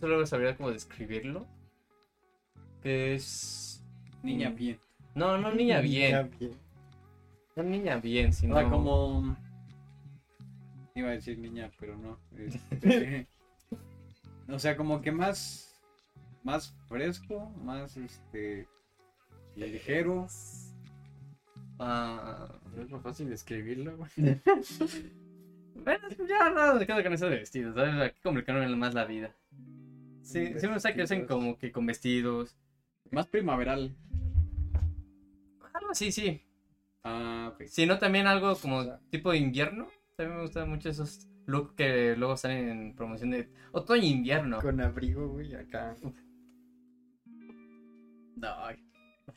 Solo 0.00 0.24
sabría 0.26 0.56
cómo 0.56 0.70
describirlo. 0.70 1.46
Que 2.82 3.14
es. 3.14 3.84
Niña 4.22 4.50
bien. 4.50 4.78
No, 5.14 5.36
no 5.38 5.52
niña 5.52 5.80
bien. 5.80 6.30
bien. 6.38 6.52
No 7.56 7.62
niña 7.64 7.96
bien, 7.96 8.30
O 8.30 8.32
sino. 8.32 8.54
sea, 8.54 8.70
como... 8.70 9.36
Iba 10.94 11.08
a 11.08 11.12
decir 11.12 11.38
niña, 11.38 11.70
pero 11.78 11.96
no. 11.96 12.18
Este, 12.36 13.26
o 14.48 14.58
sea, 14.58 14.76
como 14.76 15.00
que 15.02 15.10
más... 15.12 15.64
Más 16.44 16.72
fresco, 16.88 17.50
más 17.64 17.96
este... 17.96 18.68
Ligero. 19.56 20.28
Ah, 21.80 22.48
Es 22.78 22.90
más 22.90 23.02
fácil 23.02 23.28
describirlo, 23.28 23.96
güey. 23.96 24.10
bueno, 25.84 26.08
ya 26.28 26.50
no 26.50 26.74
me 26.74 26.86
quedo 26.86 27.02
con 27.02 27.12
eso 27.12 27.28
de 27.28 27.38
vestidos, 27.38 27.74
¿sabes? 27.74 27.94
Aquí 28.00 28.20
complicaron 28.22 28.78
más 28.78 28.94
la 28.94 29.04
vida. 29.04 29.34
Sí, 30.22 30.52
me 30.62 30.74
gusta 30.74 30.94
que 30.94 31.02
hacen 31.02 31.26
como 31.26 31.58
que 31.58 31.72
con 31.72 31.86
vestidos. 31.86 32.56
Más 33.10 33.26
primaveral. 33.26 33.96
Algo 35.72 35.90
así, 35.90 36.12
sí. 36.12 36.42
Ah, 37.02 37.52
ok. 37.54 37.64
Si 37.66 37.86
no, 37.86 37.98
también 37.98 38.26
algo 38.26 38.54
como 38.56 38.98
tipo 39.10 39.30
de 39.30 39.38
invierno. 39.38 39.88
También 40.16 40.36
me 40.36 40.42
gustan 40.42 40.68
mucho 40.68 40.90
esos 40.90 41.26
looks 41.46 41.72
que 41.74 42.14
luego 42.16 42.36
salen 42.36 42.68
en 42.68 42.94
promoción 42.94 43.30
de 43.30 43.48
otoño 43.72 44.02
e 44.02 44.06
invierno. 44.06 44.60
Con 44.60 44.80
abrigo, 44.80 45.28
güey, 45.28 45.54
acá. 45.54 45.96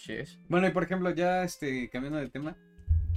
Es. 0.07 0.39
Bueno, 0.49 0.67
y 0.67 0.71
por 0.71 0.83
ejemplo, 0.83 1.11
ya 1.11 1.43
este, 1.43 1.89
cambiando 1.89 2.19
de 2.19 2.29
tema, 2.29 2.57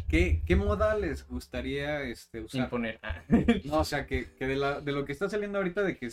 ¿qué, 0.08 0.42
qué 0.46 0.56
moda 0.56 0.96
les 0.96 1.26
gustaría 1.26 2.02
este, 2.02 2.40
usar? 2.40 2.62
Imponer. 2.62 2.98
Ah. 3.02 3.22
No, 3.64 3.80
o 3.80 3.84
sea, 3.84 4.06
que, 4.06 4.30
que 4.38 4.46
de, 4.46 4.56
la, 4.56 4.80
de 4.80 4.92
lo 4.92 5.04
que 5.04 5.12
está 5.12 5.28
saliendo 5.28 5.58
ahorita, 5.58 5.82
de 5.82 5.96
que 5.96 6.08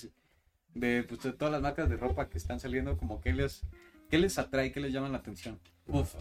de, 0.73 1.03
pues, 1.03 1.23
de 1.23 1.33
todas 1.33 1.51
las 1.51 1.61
marcas 1.61 1.89
de 1.89 1.97
ropa 1.97 2.29
que 2.29 2.37
están 2.37 2.59
saliendo, 2.59 2.97
como 2.97 3.19
que 3.21 3.33
les, 3.33 3.63
¿qué 4.09 4.17
les 4.17 4.37
atrae, 4.39 4.71
qué 4.71 4.79
les 4.79 4.93
llama 4.93 5.09
la 5.09 5.17
atención? 5.17 5.59
Uf. 5.87 6.15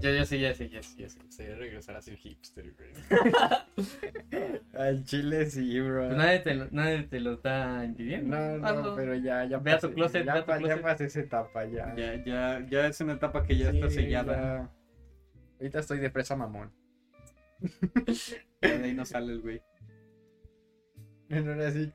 Ya, 0.00 0.10
ya 0.10 0.26
sé, 0.26 0.38
ya 0.40 0.52
sé, 0.54 0.68
ya 0.68 0.82
sé, 0.82 0.96
ya 0.98 1.08
sé. 1.08 1.20
Se 1.30 1.54
regresar 1.54 1.96
a 1.96 2.02
ser 2.02 2.16
hipster, 2.16 2.74
güey. 2.74 2.90
Al 4.74 5.04
chile 5.04 5.46
sí, 5.46 5.80
bro. 5.80 6.06
Pues 6.08 6.18
nadie 6.18 6.38
te 6.40 6.54
lo, 6.54 6.66
nadie 6.70 7.02
te 7.04 7.20
lo 7.20 7.34
está 7.34 7.82
impidiendo. 7.84 8.36
No, 8.36 8.58
no, 8.58 8.66
Hazlo. 8.66 8.94
pero 8.96 9.14
ya, 9.14 9.44
ya 9.46 9.58
Ve 9.58 9.72
a 9.72 9.78
tu 9.78 9.92
closet, 9.94 10.24
ya, 10.26 10.34
ve 10.34 10.38
a 10.40 10.42
tu 10.42 10.46
pa- 10.48 10.60
ya 10.60 10.82
pasé 10.82 11.04
esa 11.06 11.20
etapa, 11.20 11.64
ya. 11.64 11.94
Ya, 11.96 12.22
ya, 12.24 12.66
ya 12.68 12.86
es 12.88 13.00
una 13.00 13.14
etapa 13.14 13.42
que 13.44 13.56
ya 13.56 13.70
está 13.70 13.88
Sí, 13.88 13.96
sellada. 13.96 14.36
ya. 14.36 14.70
Ahorita 15.60 15.78
estoy 15.78 15.98
de 15.98 16.10
fresa 16.10 16.36
mamón. 16.36 16.70
De 18.60 18.68
ahí 18.84 18.94
no 18.94 19.04
sale 19.04 19.32
el 19.32 19.40
güey. 19.40 19.60
No 21.28 21.52
era 21.52 21.68
así. 21.68 21.92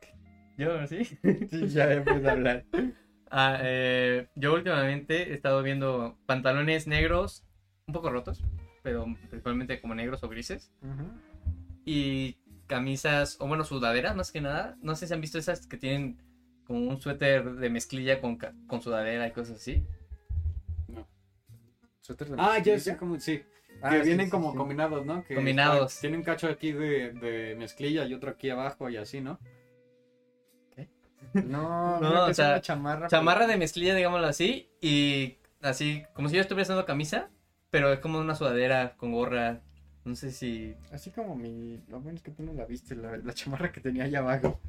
Yo, 0.57 0.86
sí. 0.88 1.03
Sí, 1.49 1.68
ya 1.70 1.91
empecé 1.93 2.28
a 2.28 2.32
hablar. 2.34 2.66
Ah, 3.30 3.59
eh, 3.62 4.28
yo 4.36 4.53
últimamente 4.53 5.32
he 5.32 5.34
estado 5.34 5.64
viendo 5.64 6.18
pantalones 6.26 6.86
negros, 6.88 7.45
un 7.88 7.93
poco 7.93 8.09
rotos, 8.09 8.43
pero 8.84 9.05
principalmente 9.30 9.80
como 9.80 9.95
negros 9.95 10.24
o 10.24 10.30
grises. 10.30 10.72
Y 11.86 12.38
camisas, 12.68 13.38
o 13.39 13.47
bueno, 13.47 13.64
sudaderas 13.64 14.16
más 14.16 14.32
que 14.32 14.41
nada. 14.41 14.78
No 14.82 14.95
sé 14.95 15.07
si 15.07 15.14
han 15.14 15.22
visto 15.22 15.38
esas 15.38 15.66
que 15.66 15.78
tienen 15.78 16.22
como 16.66 16.80
un 16.89 17.01
suéter 17.01 17.55
de 17.55 17.70
mezclilla 17.70 18.20
con, 18.22 18.38
con 18.68 18.82
sudadera 18.82 19.28
y 19.28 19.32
cosas 19.32 19.57
así. 19.57 19.86
Suéter 22.01 22.30
de 22.30 22.36
Ah, 22.38 22.57
ya 22.59 22.74
mezclilla. 22.74 22.80
sé 22.80 22.97
cómo, 22.97 23.20
sí. 23.20 23.41
Ah, 23.82 23.90
que 23.92 24.00
sí, 24.02 24.08
vienen 24.08 24.28
sí, 24.28 24.32
como 24.32 24.52
sí. 24.52 24.58
combinados, 24.58 25.06
¿no? 25.06 25.24
Que 25.24 25.36
Combinados. 25.36 25.92
está- 25.94 26.02
tiene 26.02 26.18
un 26.18 26.24
cacho 26.24 26.48
aquí 26.48 26.72
de, 26.72 27.12
de 27.14 27.56
mezclilla 27.56 28.06
y 28.06 28.14
otro 28.14 28.32
aquí 28.32 28.50
abajo 28.50 28.90
y 28.90 28.98
así, 28.98 29.22
¿no? 29.22 29.40
No, 31.34 32.00
No, 32.00 32.00
no, 32.00 32.26
o 32.26 32.34
sea, 32.34 32.60
chamarra. 32.62 33.08
Chamarra 33.08 33.48
de 33.48 33.56
mezclilla, 33.58 33.96
digámoslo 33.96 34.28
así, 34.28 34.70
y 34.82 35.38
así, 35.62 36.04
como 36.14 36.28
si 36.30 36.36
yo 36.36 36.42
estuviera 36.42 36.64
usando 36.64 36.86
camisa, 36.86 37.30
pero 37.70 37.94
es 37.94 38.00
como 38.00 38.20
una 38.20 38.36
sudadera 38.36 38.96
con 38.98 39.12
gorra. 39.14 39.62
No 40.04 40.16
sé 40.16 40.32
si. 40.32 40.76
Así 40.92 41.12
como 41.12 41.36
mi. 41.36 41.80
Lo 41.88 42.00
bueno 42.02 42.18
es 42.18 42.24
que 42.24 42.32
tú 42.32 42.42
no 42.44 42.54
la 42.54 42.66
viste, 42.66 42.96
la, 42.96 43.18
la 43.18 43.34
chamarra 43.34 43.72
que 43.72 43.80
tenía 43.82 44.06
allá 44.06 44.20
abajo. 44.20 44.60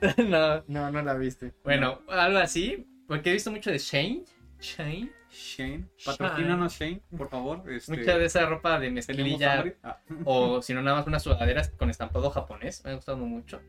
no. 0.28 0.64
No, 0.66 0.90
no 0.90 1.02
la 1.02 1.14
viste. 1.14 1.54
Bueno, 1.62 2.00
algo 2.08 2.38
así, 2.38 2.86
porque 3.06 3.30
he 3.30 3.32
visto 3.32 3.52
mucho 3.52 3.70
de 3.70 3.78
Shane. 3.78 4.24
Shane. 4.60 5.10
Shane. 5.32 5.88
Patrocínanos 6.04 6.78
Shane, 6.78 7.02
por 7.16 7.28
favor. 7.28 7.70
Este, 7.72 7.96
Mucha 7.96 8.18
de 8.18 8.26
esa 8.26 8.46
ropa 8.46 8.78
de 8.78 8.90
¿tenemos 8.90 9.06
mezclilla. 9.06 9.64
Ah. 9.82 9.98
o 10.24 10.62
si 10.62 10.74
no 10.74 10.82
nada 10.82 10.98
más 10.98 11.06
unas 11.06 11.22
sudaderas 11.22 11.70
con 11.70 11.90
estampado 11.90 12.30
japonés, 12.30 12.84
me 12.84 12.92
ha 12.92 12.94
gustado 12.94 13.18
mucho. 13.18 13.60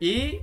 Y 0.00 0.40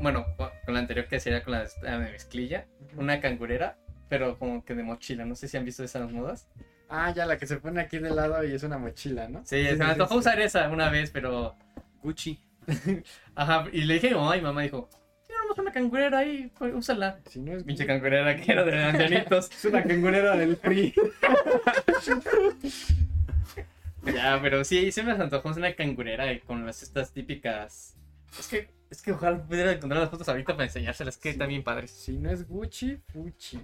bueno, 0.00 0.26
con 0.36 0.74
la 0.74 0.80
anterior 0.80 1.06
que 1.06 1.20
sería 1.20 1.42
con 1.42 1.52
la 1.52 1.64
de 1.64 1.98
mezclilla, 1.98 2.66
una 2.96 3.20
cangurera, 3.20 3.78
pero 4.08 4.38
como 4.38 4.64
que 4.64 4.74
de 4.74 4.82
mochila, 4.82 5.24
no 5.24 5.34
sé 5.34 5.48
si 5.48 5.56
han 5.56 5.64
visto 5.64 5.84
esas 5.84 6.10
modas. 6.10 6.48
Ah, 6.88 7.12
ya, 7.14 7.26
la 7.26 7.36
que 7.36 7.46
se 7.46 7.56
pone 7.56 7.80
aquí 7.80 7.98
de 7.98 8.10
lado 8.10 8.44
y 8.44 8.52
es 8.52 8.62
una 8.62 8.78
mochila, 8.78 9.28
¿no? 9.28 9.44
Sí, 9.44 9.64
se 9.64 9.76
me 9.76 9.84
antojó 9.84 10.16
usar 10.16 10.40
esa 10.40 10.68
una 10.68 10.88
vez, 10.88 11.10
pero 11.10 11.56
Gucci. 12.02 12.40
ajá, 13.34 13.66
y 13.72 13.82
le 13.82 13.94
dije, 13.94 14.14
mamá, 14.14 14.36
y 14.36 14.40
mamá 14.40 14.62
dijo, 14.62 14.88
una 15.62 15.72
cangurera 15.72 16.18
ahí, 16.18 16.50
pues, 16.58 16.74
úsala. 16.74 17.20
Si 17.28 17.40
no 17.40 17.56
es. 17.56 17.64
Pinche 17.64 17.86
cangurera 17.86 18.36
que 18.36 18.52
era 18.52 18.64
de 18.64 18.82
ancianitos. 18.82 19.50
Es 19.50 19.64
una 19.64 19.82
cangurera 19.82 20.36
del 20.36 20.56
PRI. 20.56 20.94
ya, 24.14 24.38
pero 24.42 24.64
sí, 24.64 24.92
sí 24.92 25.02
me 25.02 25.12
antojó 25.12 25.48
una 25.50 25.74
cangurera 25.74 26.32
y 26.32 26.40
con 26.40 26.66
las 26.66 26.82
estas 26.82 27.12
típicas. 27.12 27.96
Es 28.38 28.48
que, 28.48 28.68
es 28.90 29.02
que 29.02 29.12
ojalá 29.12 29.42
pudiera 29.42 29.72
encontrar 29.72 30.00
las 30.00 30.10
fotos 30.10 30.28
ahorita 30.28 30.52
para 30.52 30.64
enseñárselas, 30.64 31.16
que 31.16 31.30
están 31.30 31.48
bien 31.48 31.64
padres. 31.64 31.90
Si 31.90 32.18
no 32.18 32.30
es 32.30 32.46
Gucci, 32.46 32.98
Fuchi. 33.12 33.60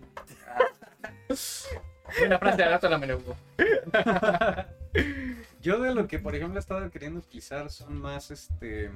Una 2.26 2.38
frase 2.38 2.62
de 2.62 2.68
rato 2.68 2.88
la 2.88 2.98
me 2.98 3.14
hubo. 3.14 3.36
Yo 5.60 5.80
de 5.80 5.94
lo 5.94 6.08
que, 6.08 6.18
por 6.18 6.34
ejemplo, 6.34 6.58
he 6.58 6.60
estado 6.60 6.90
queriendo 6.90 7.20
utilizar 7.20 7.70
son 7.70 8.00
más, 8.00 8.30
este... 8.30 8.90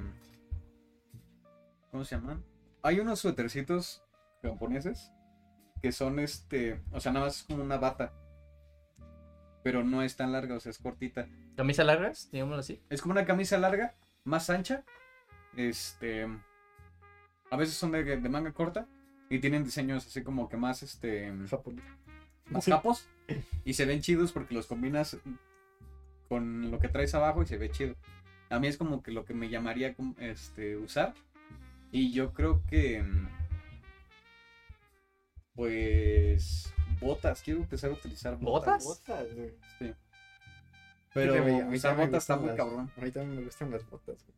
¿Cómo 1.91 2.03
se 2.03 2.15
llaman? 2.15 2.43
Hay 2.87 3.01
unos 3.01 3.19
suétercitos 3.19 4.01
japoneses 4.41 5.11
que 5.81 5.91
son, 5.91 6.19
este... 6.19 6.79
O 6.93 7.01
sea, 7.01 7.11
nada 7.11 7.25
más 7.25 7.41
es 7.41 7.43
como 7.43 7.61
una 7.61 7.75
bata. 7.75 8.13
Pero 9.61 9.83
no 9.83 10.03
es 10.03 10.15
tan 10.15 10.31
larga, 10.31 10.55
o 10.55 10.59
sea, 10.61 10.69
es 10.69 10.77
cortita. 10.77 11.27
¿Camisa 11.57 11.83
largas? 11.83 12.29
Digámoslo 12.31 12.61
así. 12.61 12.81
Es 12.89 13.01
como 13.01 13.11
una 13.11 13.25
camisa 13.25 13.57
larga, 13.57 13.95
más 14.23 14.49
ancha. 14.49 14.85
Este... 15.57 16.29
A 17.51 17.57
veces 17.57 17.75
son 17.75 17.91
de, 17.91 18.05
de 18.05 18.29
manga 18.29 18.53
corta. 18.53 18.87
Y 19.29 19.39
tienen 19.39 19.65
diseños 19.65 20.07
así 20.07 20.23
como 20.23 20.47
que 20.47 20.55
más, 20.55 20.81
este... 20.81 21.29
Más 22.49 22.65
capos. 22.67 23.09
Y 23.65 23.73
se 23.73 23.83
ven 23.83 23.99
chidos 23.99 24.31
porque 24.31 24.55
los 24.55 24.65
combinas 24.65 25.17
con 26.29 26.71
lo 26.71 26.79
que 26.79 26.87
traes 26.87 27.13
abajo 27.15 27.43
y 27.43 27.47
se 27.47 27.57
ve 27.57 27.69
chido. 27.69 27.95
A 28.49 28.59
mí 28.59 28.67
es 28.67 28.77
como 28.77 29.03
que 29.03 29.11
lo 29.11 29.25
que 29.25 29.33
me 29.33 29.49
llamaría 29.49 29.93
este, 30.19 30.77
usar. 30.77 31.15
Y 31.97 32.11
yo 32.11 32.31
creo 32.33 32.63
que... 32.69 33.01
mm, 33.01 33.27
Pues... 35.55 36.73
Botas. 36.99 37.41
Quiero 37.41 37.59
empezar 37.61 37.89
a 37.91 37.93
utilizar 37.93 38.37
botas. 38.37 38.83
¿Botas? 38.83 39.33
güey. 39.35 39.53
Sí. 39.79 39.93
Pero 41.13 41.35
a 41.35 41.45
mí 41.45 41.75
usar 41.75 41.95
botas 41.95 42.23
está 42.23 42.35
gustan 42.35 42.39
muy 42.39 42.47
las- 42.49 42.57
cabrón. 42.57 42.91
A 42.97 43.01
mí 43.01 43.11
también 43.11 43.37
me 43.39 43.43
gustan 43.45 43.71
las 43.71 43.87
botas, 43.89 44.23
güey. 44.25 44.37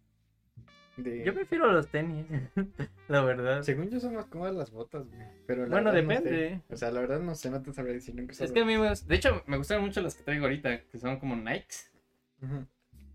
De... 0.98 1.24
Yo 1.26 1.34
prefiero 1.34 1.72
los 1.72 1.88
tenis, 1.88 2.26
la 3.08 3.22
verdad. 3.22 3.62
Según 3.64 3.90
yo 3.90 4.02
son 4.02 4.16
más 4.16 4.26
cómodas 4.26 4.54
las 4.56 4.72
botas, 4.72 5.08
güey. 5.08 5.22
Pero 5.48 5.64
la 5.64 5.70
Bueno, 5.70 5.92
no 5.92 5.96
depende. 5.96 6.30
sé. 6.68 6.74
O 6.74 6.76
sea, 6.78 6.92
la 6.92 7.00
verdad 7.00 7.22
no 7.22 7.36
sé, 7.36 7.50
no 7.50 7.62
te 7.62 7.72
sabré 7.72 7.94
decir 7.94 8.16
nunca. 8.16 8.34
Es 8.34 8.52
que 8.52 8.60
a 8.60 8.66
mí 8.66 8.78
me 8.78 8.90
De 8.94 9.16
hecho, 9.16 9.42
me 9.48 9.56
gustan 9.58 9.82
mucho 9.82 10.02
las 10.02 10.16
que 10.16 10.24
traigo 10.24 10.44
ahorita, 10.46 10.82
que 10.84 10.98
son 10.98 11.18
como 11.20 11.36
Nikes. 11.38 11.92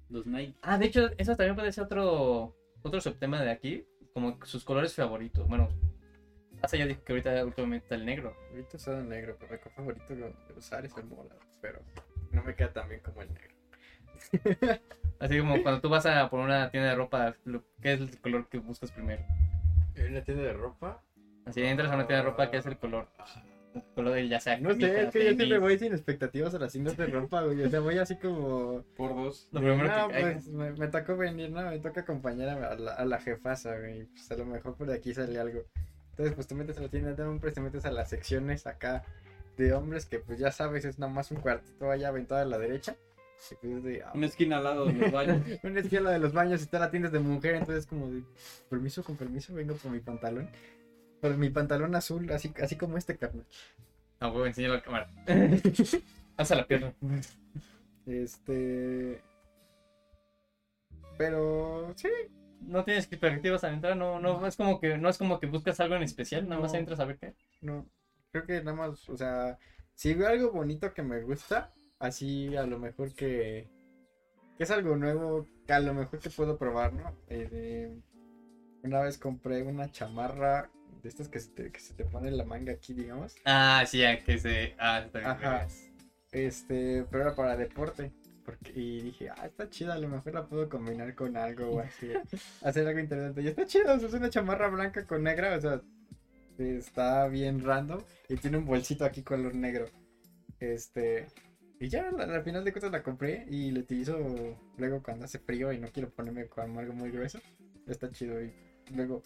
Los 0.08 0.26
Nike. 0.26 0.54
Ah, 0.62 0.78
de 0.78 0.86
hecho, 0.86 1.10
eso 1.18 1.36
también 1.36 1.54
puede 1.56 1.72
ser 1.72 1.84
otro, 1.84 2.56
otro 2.82 3.00
subtema 3.02 3.42
de 3.42 3.50
aquí, 3.50 3.86
como 4.14 4.38
sus 4.44 4.64
colores 4.64 4.94
favoritos. 4.94 5.46
Bueno, 5.46 5.68
hasta 6.62 6.78
ya 6.78 6.86
dije 6.86 7.02
que 7.04 7.12
ahorita 7.12 7.44
últimamente 7.44 7.84
está 7.84 7.94
el 7.96 8.06
negro. 8.06 8.34
Ahorita 8.50 8.76
usado 8.76 9.00
el 9.00 9.08
negro, 9.08 9.36
pero 9.38 9.52
mi 9.52 9.58
color 9.58 9.74
favorito 9.74 10.14
de 10.14 10.32
usar 10.56 10.86
es 10.86 10.96
el 10.96 11.04
morado. 11.04 11.40
Pero 11.60 11.80
no 12.30 12.42
me 12.42 12.54
queda 12.54 12.72
tan 12.72 12.88
bien 12.88 13.00
como 13.02 13.20
el 13.22 13.28
negro. 13.34 13.54
Así 15.18 15.38
como 15.38 15.62
cuando 15.62 15.80
tú 15.80 15.88
vas 15.88 16.06
a 16.06 16.30
por 16.30 16.40
una 16.40 16.70
tienda 16.70 16.90
de 16.90 16.96
ropa, 16.96 17.36
¿qué 17.82 17.92
es 17.92 18.00
el 18.00 18.20
color 18.20 18.48
que 18.48 18.58
buscas 18.58 18.92
primero? 18.92 19.22
¿En 19.94 20.12
una 20.12 20.24
tienda 20.24 20.44
de 20.44 20.52
ropa? 20.52 21.02
Así 21.44 21.62
entras 21.62 21.90
a 21.90 21.94
una 21.94 22.06
tienda 22.06 22.24
de 22.24 22.30
ropa, 22.30 22.50
¿qué 22.50 22.58
es 22.58 22.66
el 22.66 22.78
color? 22.78 23.08
Ya 24.28 24.40
sea 24.40 24.58
No 24.58 24.74
sé, 24.74 25.04
es 25.04 25.10
que 25.10 25.24
yo 25.24 25.34
siempre 25.34 25.58
voy 25.58 25.78
sin 25.78 25.92
expectativas 25.92 26.54
a 26.54 26.58
las 26.58 26.72
tiendas 26.72 26.96
de 26.96 27.06
ropa, 27.06 27.42
güey. 27.42 27.62
O 27.62 27.70
sea, 27.70 27.80
voy 27.80 27.98
así 27.98 28.16
como. 28.16 28.84
Por 28.96 29.14
dos. 29.14 29.48
Lo 29.52 29.60
primero 29.60 29.88
no, 29.88 30.08
que 30.08 30.20
pues 30.20 30.48
me, 30.48 30.72
me 30.72 30.88
tocó 30.88 31.16
venir, 31.16 31.50
¿no? 31.50 31.62
Me 31.70 31.78
toca 31.78 32.02
acompañar 32.02 32.48
a, 32.50 32.74
la, 32.76 32.92
a 32.92 33.04
la 33.04 33.20
jefasa, 33.20 33.76
güey. 33.78 34.04
Pues 34.04 34.30
a 34.30 34.36
lo 34.36 34.46
mejor 34.46 34.76
por 34.76 34.90
aquí 34.90 35.12
sale 35.12 35.38
algo. 35.38 35.64
Entonces, 36.10 36.34
pues 36.34 36.46
te 36.46 36.54
metes 36.54 36.78
a 36.78 36.82
la 36.82 36.88
tienda 36.88 37.12
de 37.12 37.22
hombres, 37.24 37.54
te 37.54 37.60
metes 37.60 37.84
a 37.84 37.90
las 37.90 38.08
secciones 38.08 38.68
acá 38.68 39.02
de 39.56 39.72
hombres 39.72 40.06
que, 40.06 40.20
pues 40.20 40.38
ya 40.38 40.52
sabes, 40.52 40.84
es 40.84 40.98
nada 40.98 41.12
más 41.12 41.30
un 41.30 41.38
cuartito 41.38 41.90
allá 41.90 42.08
aventado 42.08 42.40
a 42.40 42.44
la 42.44 42.58
derecha. 42.58 42.96
Y, 43.62 43.66
pues, 43.66 43.82
de, 43.82 44.02
ah, 44.02 44.12
Una 44.14 44.26
esquina 44.26 44.58
al 44.58 44.64
lado 44.64 44.86
de 44.86 44.92
los 44.92 45.10
baños. 45.10 45.38
una 45.64 45.80
esquina 45.80 46.10
de 46.10 46.18
los 46.20 46.32
baños 46.32 46.60
y 46.60 46.64
está 46.64 46.78
la 46.78 46.90
tienda 46.90 47.10
de 47.10 47.18
mujer, 47.18 47.56
entonces 47.56 47.86
como 47.86 48.08
de, 48.10 48.22
permiso, 48.68 49.02
con 49.02 49.16
permiso, 49.16 49.54
vengo 49.54 49.74
por 49.74 49.90
mi 49.90 50.00
pantalón. 50.00 50.48
Por 51.24 51.38
mi 51.38 51.48
pantalón 51.48 51.94
azul, 51.94 52.30
así, 52.32 52.52
así 52.62 52.76
como 52.76 52.98
este 52.98 53.16
carnal. 53.16 53.46
Ah, 54.20 54.28
huevo, 54.28 54.44
enséñalo 54.44 54.74
a 54.74 54.76
la 54.76 54.82
cámara. 54.82 55.10
Alza 56.36 56.54
la 56.54 56.66
pierna. 56.66 56.92
Este... 58.04 59.22
Pero, 61.16 61.94
sí, 61.96 62.10
No 62.60 62.84
tienes 62.84 63.04
expectativas 63.04 63.64
al 63.64 63.72
entrar, 63.72 63.96
no, 63.96 64.20
no, 64.20 64.46
es 64.46 64.54
como 64.54 64.78
que, 64.78 64.98
no 64.98 65.08
es 65.08 65.16
como 65.16 65.40
que 65.40 65.46
buscas 65.46 65.80
algo 65.80 65.94
en 65.94 66.02
especial, 66.02 66.46
nada 66.46 66.60
más 66.60 66.74
No. 66.74 66.78
entras 66.78 67.00
a 67.00 67.06
ver 67.06 67.16
qué. 67.16 67.32
no, 67.62 67.88
creo 68.30 68.44
que 68.44 68.62
nada 68.62 68.76
más, 68.76 69.08
o 69.08 69.16
sea, 69.16 69.58
si 69.94 70.12
veo 70.12 70.28
algo 70.28 70.52
bonito 70.52 70.92
que 70.92 71.02
me 71.02 71.22
gusta, 71.22 71.72
así 72.00 72.54
a 72.54 72.66
lo 72.66 72.78
mejor 72.78 73.14
que, 73.14 73.70
que 74.58 74.64
es 74.64 74.70
algo 74.70 74.94
nuevo, 74.96 75.48
que 75.66 75.72
a 75.72 75.80
lo 75.80 75.94
mejor 75.94 76.18
que 76.18 76.28
puedo 76.28 76.58
probar, 76.58 76.92
¿no? 76.92 77.16
Eh, 77.28 77.98
una 78.82 79.00
vez 79.00 79.16
compré 79.16 79.62
una 79.62 79.90
chamarra 79.90 80.70
de 81.04 81.10
estas 81.10 81.28
que 81.28 81.38
se 81.38 81.50
te, 81.50 81.70
que 81.70 81.78
se 81.80 81.92
te 81.94 82.04
pone 82.04 82.30
la 82.30 82.44
manga 82.44 82.72
aquí, 82.72 82.94
digamos. 82.94 83.36
Ah, 83.44 83.84
sí, 83.86 84.02
que 84.24 84.38
se. 84.38 84.74
Ah, 84.78 85.02
está 85.04 85.18
bien. 85.18 85.30
Ajá. 85.30 85.68
Este, 86.32 87.04
pero 87.10 87.22
era 87.24 87.34
para 87.36 87.56
deporte. 87.56 88.10
Porque, 88.44 88.72
y 88.74 89.00
dije, 89.02 89.28
ah, 89.30 89.46
está 89.46 89.68
chida, 89.70 89.94
a 89.94 89.98
lo 89.98 90.08
mejor 90.08 90.34
la 90.34 90.46
puedo 90.46 90.68
combinar 90.68 91.14
con 91.14 91.36
algo 91.36 91.68
o 91.76 91.80
así. 91.80 92.10
hacer 92.62 92.86
algo 92.88 93.00
interesante. 93.00 93.42
Y 93.42 93.48
está 93.48 93.66
chido, 93.66 93.94
o 93.94 93.98
sea, 93.98 94.08
es 94.08 94.14
una 94.14 94.30
chamarra 94.30 94.68
blanca 94.68 95.06
con 95.06 95.22
negra, 95.22 95.56
o 95.56 95.60
sea, 95.60 95.80
está 96.58 97.28
bien 97.28 97.62
random. 97.62 98.02
Y 98.28 98.36
tiene 98.36 98.56
un 98.58 98.64
bolsito 98.66 99.04
aquí 99.04 99.22
color 99.22 99.54
negro. 99.54 99.86
Este, 100.58 101.26
y 101.80 101.88
ya 101.88 102.10
la- 102.12 102.24
al 102.24 102.42
final 102.44 102.64
de 102.64 102.72
cuentas 102.72 102.92
la 102.92 103.02
compré 103.02 103.46
y 103.50 103.70
lo 103.70 103.80
utilizo 103.80 104.18
luego 104.78 105.02
cuando 105.02 105.26
hace 105.26 105.38
frío 105.38 105.70
y 105.72 105.78
no 105.78 105.88
quiero 105.88 106.08
ponerme 106.10 106.46
con 106.46 106.78
algo 106.78 106.94
muy 106.94 107.10
grueso. 107.10 107.40
Está 107.86 108.10
chido. 108.10 108.42
Y 108.42 108.52
luego 108.94 109.22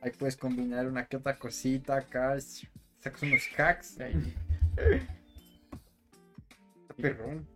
ahí 0.00 0.10
puedes 0.18 0.36
combinar 0.36 0.86
una 0.86 1.06
que 1.06 1.16
otra 1.16 1.38
cosita 1.38 1.96
acá. 1.96 2.36
Sacas 3.00 3.22
unos 3.22 3.48
hacks. 3.56 4.00
Ahí. 4.00 4.34
Está 6.82 6.94
perrón. 6.94 7.46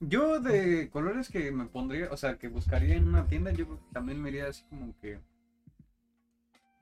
Yo 0.00 0.40
de 0.40 0.90
colores 0.90 1.28
que 1.28 1.52
me 1.52 1.66
pondría, 1.66 2.10
o 2.10 2.16
sea, 2.16 2.36
que 2.36 2.48
buscaría 2.48 2.96
en 2.96 3.08
una 3.08 3.26
tienda, 3.28 3.52
yo 3.52 3.66
creo 3.66 3.78
que 3.78 3.92
también 3.92 4.20
me 4.20 4.30
iría 4.30 4.48
así 4.48 4.64
como 4.64 4.98
que... 4.98 5.20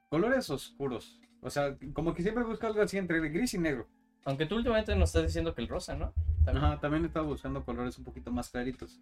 Colores 0.09 0.49
oscuros. 0.49 1.21
O 1.43 1.51
sea, 1.51 1.77
como 1.93 2.15
que 2.15 2.23
siempre 2.23 2.45
busco 2.45 2.67
algo 2.67 2.81
así 2.81 2.97
entre 2.97 3.21
gris 3.29 3.55
y 3.55 3.59
negro. 3.59 3.87
Aunque 4.25 4.47
tú 4.47 4.57
últimamente 4.57 4.95
nos 4.97 5.11
estás 5.11 5.25
diciendo 5.25 5.55
que 5.55 5.63
el 5.63 5.69
rosa, 5.69 5.95
¿no? 5.95 6.13
También. 6.45 6.65
Ajá, 6.65 6.81
también 6.81 7.05
he 7.05 7.07
estado 7.09 7.27
buscando 7.27 7.65
colores 7.65 7.99
un 7.99 8.05
poquito 8.05 8.31
más 8.33 8.49
claritos. 8.49 9.01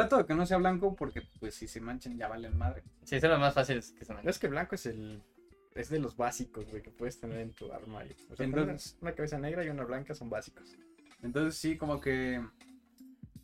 Trato 0.00 0.18
de 0.18 0.26
que 0.26 0.34
no 0.34 0.46
sea 0.46 0.56
blanco 0.58 0.94
porque 0.96 1.22
pues 1.40 1.54
si 1.54 1.66
se 1.68 1.80
manchan 1.80 2.16
ya 2.16 2.28
valen 2.28 2.56
madre. 2.56 2.82
Sí, 3.04 3.16
eso 3.16 3.26
es 3.26 3.32
lo 3.32 3.38
más 3.38 3.54
fácil 3.54 3.78
es 3.78 3.92
que 3.92 4.04
se 4.04 4.12
No 4.12 4.16
manche. 4.18 4.30
es 4.30 4.38
que 4.38 4.48
blanco 4.48 4.74
es 4.74 4.86
el. 4.86 5.22
Es 5.74 5.90
de 5.90 5.98
los 6.00 6.16
básicos, 6.16 6.68
güey, 6.70 6.82
que 6.82 6.90
puedes 6.90 7.20
tener 7.20 7.38
en 7.38 7.52
tu 7.52 7.72
armario. 7.72 8.14
O 8.30 8.36
sea, 8.36 8.44
Entonces- 8.46 8.96
una, 9.00 9.12
cabeza 9.14 9.38
negra 9.38 9.64
y 9.64 9.68
una 9.68 9.84
blanca 9.84 10.14
son 10.14 10.28
básicos. 10.28 10.76
Entonces 11.22 11.56
sí, 11.58 11.76
como 11.76 12.00
que 12.00 12.40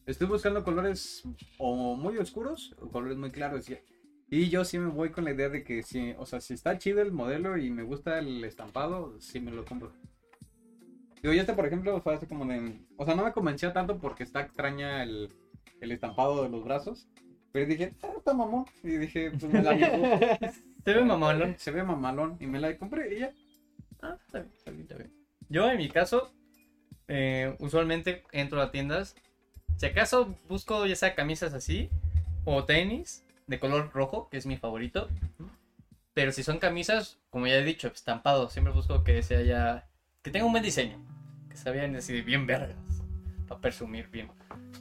estoy 0.06 0.26
buscando 0.26 0.64
colores 0.64 1.22
o 1.58 1.94
muy 1.96 2.18
oscuros 2.18 2.74
o 2.80 2.88
colores 2.88 3.16
muy 3.18 3.30
claros. 3.30 3.68
Y, 3.70 3.78
y 4.30 4.48
yo 4.48 4.64
sí 4.64 4.78
me 4.78 4.88
voy 4.90 5.10
con 5.10 5.24
la 5.24 5.30
idea 5.32 5.48
de 5.48 5.62
que 5.62 5.82
si, 5.82 6.12
o 6.18 6.26
sea, 6.26 6.40
si 6.40 6.54
está 6.54 6.76
chido 6.78 7.02
el 7.02 7.12
modelo 7.12 7.56
y 7.56 7.70
me 7.70 7.82
gusta 7.84 8.18
el 8.18 8.42
estampado, 8.44 9.20
sí 9.20 9.38
me 9.40 9.50
lo 9.52 9.64
compro. 9.64 9.92
Digo, 11.22 11.32
y 11.34 11.38
este 11.38 11.54
por 11.54 11.66
ejemplo 11.66 12.00
fue 12.02 12.14
así 12.14 12.26
como 12.26 12.44
de... 12.46 12.80
O 12.96 13.04
sea, 13.06 13.14
no 13.14 13.24
me 13.24 13.32
convencía 13.32 13.72
tanto 13.72 13.98
porque 13.98 14.24
está 14.24 14.40
extraña 14.42 15.02
el, 15.02 15.30
el 15.80 15.92
estampado 15.92 16.42
de 16.42 16.48
los 16.48 16.64
brazos. 16.64 17.08
Pero 17.52 17.66
dije, 17.66 17.94
ah, 18.02 18.12
está 18.16 18.34
mamón. 18.34 18.66
Y 18.82 18.96
dije, 18.96 19.30
pues 19.30 19.44
me 19.44 19.62
la 19.62 19.72
llevo. 19.74 20.18
Se 20.84 20.92
ve 20.92 21.04
mamalón. 21.04 21.54
Se 21.58 21.70
ve 21.70 21.82
mamalón. 21.82 22.36
Y 22.40 22.46
me 22.46 22.60
la 22.60 22.76
compré 22.76 23.14
y 23.14 23.20
ya. 23.20 23.32
Ah, 24.02 24.16
está 24.26 24.40
bien, 24.40 24.52
está 24.56 24.70
bien, 24.70 24.82
está 24.82 24.96
bien. 24.96 25.12
Yo, 25.48 25.70
en 25.70 25.78
mi 25.78 25.88
caso, 25.88 26.32
eh, 27.08 27.54
usualmente 27.60 28.24
entro 28.32 28.60
a 28.60 28.70
tiendas. 28.70 29.14
Si 29.76 29.86
acaso 29.86 30.36
busco 30.48 30.86
ya 30.86 30.96
sea 30.96 31.14
camisas 31.14 31.52
así 31.54 31.90
o 32.44 32.64
tenis 32.64 33.24
de 33.46 33.58
color 33.58 33.90
rojo, 33.92 34.28
que 34.30 34.36
es 34.36 34.46
mi 34.46 34.56
favorito. 34.56 35.08
Pero 36.12 36.32
si 36.32 36.42
son 36.42 36.58
camisas, 36.58 37.18
como 37.30 37.46
ya 37.46 37.54
he 37.54 37.64
dicho, 37.64 37.88
estampado, 37.88 38.48
siempre 38.50 38.72
busco 38.72 39.02
que 39.04 39.22
sea 39.22 39.42
ya. 39.42 39.88
que 40.22 40.30
tenga 40.30 40.46
un 40.46 40.52
buen 40.52 40.64
diseño. 40.64 40.98
Que 41.48 41.56
se 41.56 41.70
vean 41.70 41.94
así 41.96 42.20
bien 42.22 42.46
vergas. 42.46 42.76
Para 43.48 43.60
presumir 43.60 44.08
bien. 44.08 44.28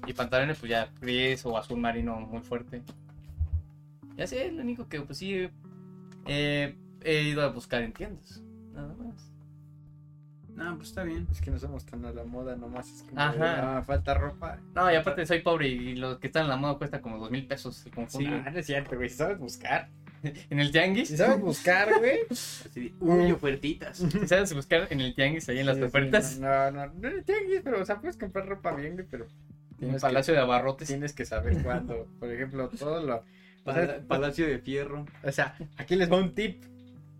Y 0.05 0.13
pantalones, 0.13 0.57
pues 0.59 0.69
ya 0.69 0.89
gris 1.01 1.45
o 1.45 1.57
azul 1.57 1.79
marino 1.79 2.19
muy 2.19 2.41
fuerte. 2.41 2.81
Y 4.17 4.21
así 4.21 4.37
es 4.37 4.53
lo 4.53 4.61
único 4.61 4.87
que, 4.87 5.01
pues 5.01 5.17
sí, 5.17 5.47
eh, 6.25 6.75
he 7.03 7.21
ido 7.23 7.41
a 7.41 7.47
buscar 7.49 7.81
en 7.83 7.93
tiendas. 7.93 8.41
Nada 8.73 8.93
más. 8.95 9.29
No, 10.55 10.75
pues 10.77 10.89
está 10.89 11.03
bien. 11.03 11.27
Es 11.31 11.41
que 11.41 11.49
no 11.49 11.57
somos 11.57 11.83
tan 11.85 12.05
a 12.05 12.11
la 12.11 12.23
moda, 12.25 12.55
nomás 12.55 12.87
es 12.87 13.01
como. 13.03 13.15
de, 13.15 13.21
Ajá. 13.23 13.77
"Ah, 13.77 13.81
falta 13.83 14.13
ropa. 14.13 14.59
No, 14.75 14.91
y 14.91 14.95
aparte 14.95 15.25
soy 15.25 15.39
pobre 15.41 15.67
y 15.67 15.95
los 15.95 16.19
que 16.19 16.27
están 16.27 16.43
en 16.43 16.49
la 16.49 16.57
moda 16.57 16.77
cuesta 16.77 17.01
como 17.01 17.17
dos 17.17 17.31
mil 17.31 17.47
pesos 17.47 17.83
el 17.87 17.91
conjunto. 17.91 18.29
Ah, 18.45 18.51
no 18.51 18.59
es 18.59 18.65
cierto, 18.67 18.95
güey. 18.95 19.09
Si 19.09 19.15
sabes 19.17 19.39
buscar. 19.39 19.89
En 20.49 20.59
el 20.61 20.71
tianguis, 20.71 21.09
Si 21.09 21.17
sabes 21.17 21.41
buscar, 21.41 21.89
güey. 21.99 22.19
Así 22.29 22.79
de, 22.81 22.93
uy, 23.01 23.31
ofertitas. 23.31 23.97
si 24.11 24.27
sabes 24.27 24.53
buscar 24.53 24.87
en 24.89 25.01
el 25.01 25.13
tianguis 25.15 25.49
ahí 25.49 25.59
en 25.59 25.65
las 25.65 25.75
Sí, 25.75 25.81
sí, 25.81 25.87
ofertas, 25.87 26.39
No, 26.39 26.71
no, 26.71 26.85
no, 26.87 26.93
no 27.09 27.23
tianguis, 27.23 27.61
pero, 27.63 27.81
o 27.81 27.85
sea, 27.85 27.99
puedes 27.99 28.15
comprar 28.15 28.45
ropa 28.47 28.73
bien, 28.75 28.93
güey, 28.93 29.05
pero. 29.09 29.25
Tienes 29.77 30.01
palacio 30.01 30.33
de 30.33 30.39
abarrotes. 30.39 30.87
Tienes 30.87 31.13
que 31.13 31.25
saber 31.25 31.61
cuándo. 31.63 32.07
Por 32.19 32.31
ejemplo, 32.31 32.69
todo 32.69 33.01
lo. 33.01 33.23
O 33.65 33.73
sea, 33.73 34.01
Palacio 34.05 34.45
de 34.45 34.59
Fierro. 34.59 35.05
O 35.23 35.31
sea, 35.31 35.55
aquí 35.77 35.95
les 35.95 36.11
va 36.11 36.17
un 36.17 36.35
tip. 36.35 36.65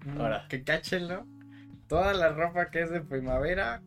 Mm, 0.05 0.19
Ahora. 0.19 0.45
Que 0.49 0.61
cáchenlo. 0.61 1.25
Toda 1.87 2.13
la 2.13 2.33
ropa 2.33 2.69
que 2.69 2.81
es 2.81 2.89
de 2.89 2.99
primavera, 2.99 3.81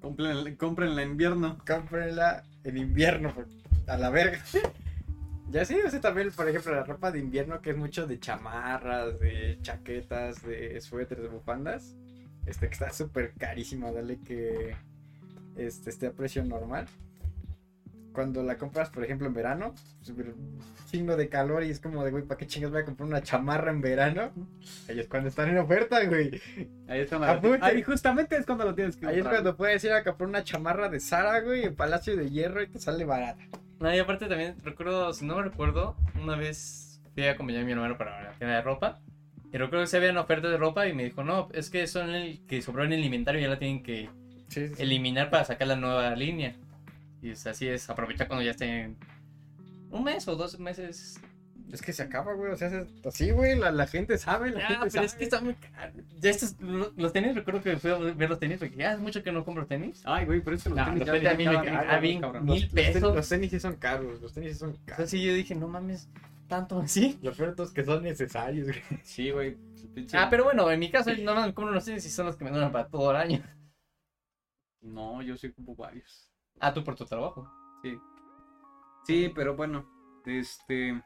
Compren, 0.00 0.56
comprenla 0.56 1.02
en 1.02 1.10
invierno. 1.10 1.58
cómprenla 1.66 2.44
en 2.64 2.76
invierno, 2.78 3.32
a 3.86 3.96
la 3.96 4.10
verga. 4.10 4.38
Ya 5.50 5.64
sí, 5.64 5.76
o 5.82 5.88
sea, 5.88 5.98
también, 6.00 6.30
por 6.30 6.46
ejemplo, 6.46 6.74
la 6.74 6.84
ropa 6.84 7.10
de 7.10 7.20
invierno 7.20 7.62
que 7.62 7.70
es 7.70 7.76
mucho 7.76 8.06
de 8.06 8.20
chamarras, 8.20 9.18
de 9.18 9.58
chaquetas, 9.62 10.42
de 10.42 10.78
suéteres, 10.82 11.24
de 11.24 11.30
bufandas. 11.30 11.96
Este 12.44 12.66
que 12.66 12.72
está 12.74 12.90
súper 12.90 13.32
carísimo, 13.32 13.90
dale 13.90 14.18
que 14.20 14.76
este 15.56 15.88
esté 15.88 16.08
a 16.08 16.12
precio 16.12 16.44
normal. 16.44 16.86
Cuando 18.18 18.42
la 18.42 18.58
compras, 18.58 18.90
por 18.90 19.04
ejemplo, 19.04 19.28
en 19.28 19.32
verano, 19.32 19.76
chingo 20.90 21.16
de 21.16 21.28
calor 21.28 21.62
y 21.62 21.70
es 21.70 21.78
como 21.78 22.02
de, 22.04 22.10
güey, 22.10 22.24
¿para 22.24 22.36
qué 22.36 22.48
chingas 22.48 22.72
voy 22.72 22.80
a 22.80 22.84
comprar 22.84 23.08
una 23.08 23.22
chamarra 23.22 23.70
en 23.70 23.80
verano? 23.80 24.32
Ahí 24.88 24.98
es 24.98 25.06
cuando 25.06 25.28
están 25.28 25.48
en 25.50 25.58
oferta, 25.58 26.02
güey. 26.04 26.40
Ahí 26.88 27.02
es 27.02 27.08
cuando 27.08 27.28
Apunte. 27.28 27.64
Ahí 27.64 27.80
justamente 27.80 28.36
es 28.36 28.44
cuando 28.44 28.64
lo 28.64 28.74
tienes 28.74 28.96
que 28.96 29.06
Ahí 29.06 29.18
es 29.18 29.22
comprar. 29.22 29.36
cuando 29.42 29.56
puedes 29.56 29.84
ir 29.84 29.92
a 29.92 30.02
comprar 30.02 30.28
una 30.28 30.42
chamarra 30.42 30.88
de 30.88 30.98
Sara, 30.98 31.38
güey, 31.42 31.62
en 31.66 31.76
Palacio 31.76 32.16
de 32.16 32.28
Hierro 32.28 32.60
y 32.60 32.66
te 32.66 32.80
sale 32.80 33.04
barata. 33.04 33.44
No, 33.78 33.94
y 33.94 33.98
aparte 34.00 34.26
también 34.26 34.56
recuerdo, 34.64 35.12
si 35.12 35.24
no 35.24 35.36
me 35.36 35.44
recuerdo, 35.44 35.94
una 36.20 36.34
vez 36.34 37.00
fui 37.14 37.24
a 37.24 37.30
acompañar 37.34 37.62
a 37.62 37.66
mi 37.66 37.70
hermano 37.70 37.96
para 37.96 38.20
la 38.20 38.32
tienda 38.32 38.56
de 38.56 38.62
ropa. 38.62 38.98
Y 39.52 39.58
recuerdo 39.58 39.84
que 39.84 39.86
se 39.90 39.96
habían 39.98 40.16
ofertas 40.16 40.50
de 40.50 40.56
ropa 40.56 40.88
y 40.88 40.92
me 40.92 41.04
dijo, 41.04 41.22
no, 41.22 41.48
es 41.52 41.70
que 41.70 41.86
son 41.86 42.10
el 42.10 42.44
que 42.46 42.62
sobró 42.62 42.82
en 42.82 42.92
el 42.94 43.04
inventario 43.04 43.38
y 43.40 43.44
ya 43.44 43.48
la 43.50 43.60
tienen 43.60 43.84
que 43.84 44.10
Sí, 44.48 44.66
sí. 44.68 44.74
eliminar 44.82 45.30
para 45.30 45.44
sacar 45.44 45.68
la 45.68 45.76
nueva 45.76 46.10
línea. 46.16 46.56
Y 47.22 47.30
es, 47.30 47.46
así 47.46 47.66
es, 47.68 47.88
aprovechar 47.90 48.28
cuando 48.28 48.44
ya 48.44 48.52
estén 48.52 48.96
un 49.90 50.04
mes 50.04 50.26
o 50.28 50.36
dos 50.36 50.58
meses. 50.58 51.20
Es 51.72 51.82
que 51.82 51.92
se 51.92 52.02
acaba, 52.02 52.32
güey. 52.32 52.50
O 52.52 52.56
sea, 52.56 52.86
así, 53.06 53.30
güey. 53.30 53.58
La, 53.58 53.70
la 53.70 53.86
gente 53.86 54.16
sabe, 54.16 54.50
la 54.52 54.60
Ah, 54.60 54.68
gente 54.68 54.78
pero 54.80 54.90
sabe. 54.90 55.06
es 55.06 55.14
que 55.14 55.24
está 55.24 55.40
muy 55.42 55.54
caro. 55.54 55.92
Ya 56.18 56.30
estos, 56.30 56.58
lo- 56.60 56.92
los 56.96 57.12
tenis, 57.12 57.34
recuerdo 57.34 57.60
que 57.60 57.76
fui 57.76 57.90
a 57.90 57.98
ver 57.98 58.30
los 58.30 58.38
tenis 58.38 58.58
porque 58.58 58.74
ya 58.76 58.92
hace 58.92 59.02
mucho 59.02 59.22
que 59.22 59.32
no 59.32 59.44
compro 59.44 59.66
tenis. 59.66 60.00
Ay, 60.06 60.24
güey, 60.24 60.40
por 60.40 60.54
eso 60.54 60.70
los 60.70 60.78
No, 60.78 60.84
tenis 60.86 61.00
los 61.06 61.20
ya- 61.22 61.30
tenis 61.36 61.44
ya 61.52 61.96
a 61.96 62.00
mí 62.00 62.20
cabrón. 62.20 62.44
Mil 62.46 62.62
los 62.62 62.72
pesos. 62.72 63.14
los 63.14 63.28
tenis 63.28 63.50
sí 63.50 63.60
son 63.60 63.76
caros. 63.76 64.18
Los 64.22 64.32
tenis 64.32 64.52
sí 64.52 64.58
son 64.60 64.78
caros. 64.86 65.04
Así 65.04 65.22
yo 65.22 65.34
dije, 65.34 65.54
no 65.54 65.68
mames, 65.68 66.08
tanto 66.46 66.78
así. 66.80 67.18
Los 67.22 67.38
es 67.38 67.70
que 67.72 67.84
son 67.84 68.02
necesarios, 68.02 68.68
güey. 68.68 68.82
Sí, 69.02 69.30
güey. 69.30 69.58
Ah, 70.14 70.28
pero 70.30 70.44
bueno, 70.44 70.70
en 70.70 70.80
mi 70.80 70.90
caso 70.90 71.10
no 71.22 71.34
me 71.34 71.52
compro 71.52 71.74
los 71.74 71.84
tenis 71.84 72.06
y 72.06 72.08
son 72.08 72.24
los 72.26 72.36
que 72.36 72.44
me 72.44 72.50
duran 72.50 72.72
para 72.72 72.88
todo 72.88 73.10
el 73.10 73.16
año. 73.18 73.42
No, 74.80 75.20
yo 75.22 75.36
sí 75.36 75.48
ocupo 75.48 75.74
varios. 75.74 76.27
Ah, 76.60 76.72
tú 76.74 76.82
por 76.84 76.94
tu 76.96 77.04
trabajo. 77.04 77.48
Sí. 77.82 77.98
Sí, 79.06 79.32
pero 79.34 79.56
bueno, 79.56 79.86
este. 80.26 81.00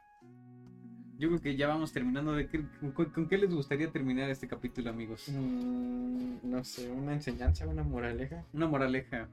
Yo 1.19 1.29
creo 1.29 1.41
que 1.41 1.57
ya 1.57 1.69
vamos 1.69 1.93
terminando. 1.93 2.33
De 2.33 2.49
qué- 2.49 2.65
con, 2.95 3.07
con 3.11 3.29
qué 3.29 3.39
les 3.39 3.55
gustaría 3.55 3.91
terminar 3.91 4.29
este 4.31 4.49
capítulo, 4.49 4.91
amigos? 4.91 5.29
Mm, 5.29 6.39
no 6.43 6.65
sé, 6.65 6.91
una 6.91 7.13
enseñanza, 7.13 7.67
una 7.67 7.83
moraleja. 7.85 8.45
Una 8.53 8.67
moraleja. 8.67 9.29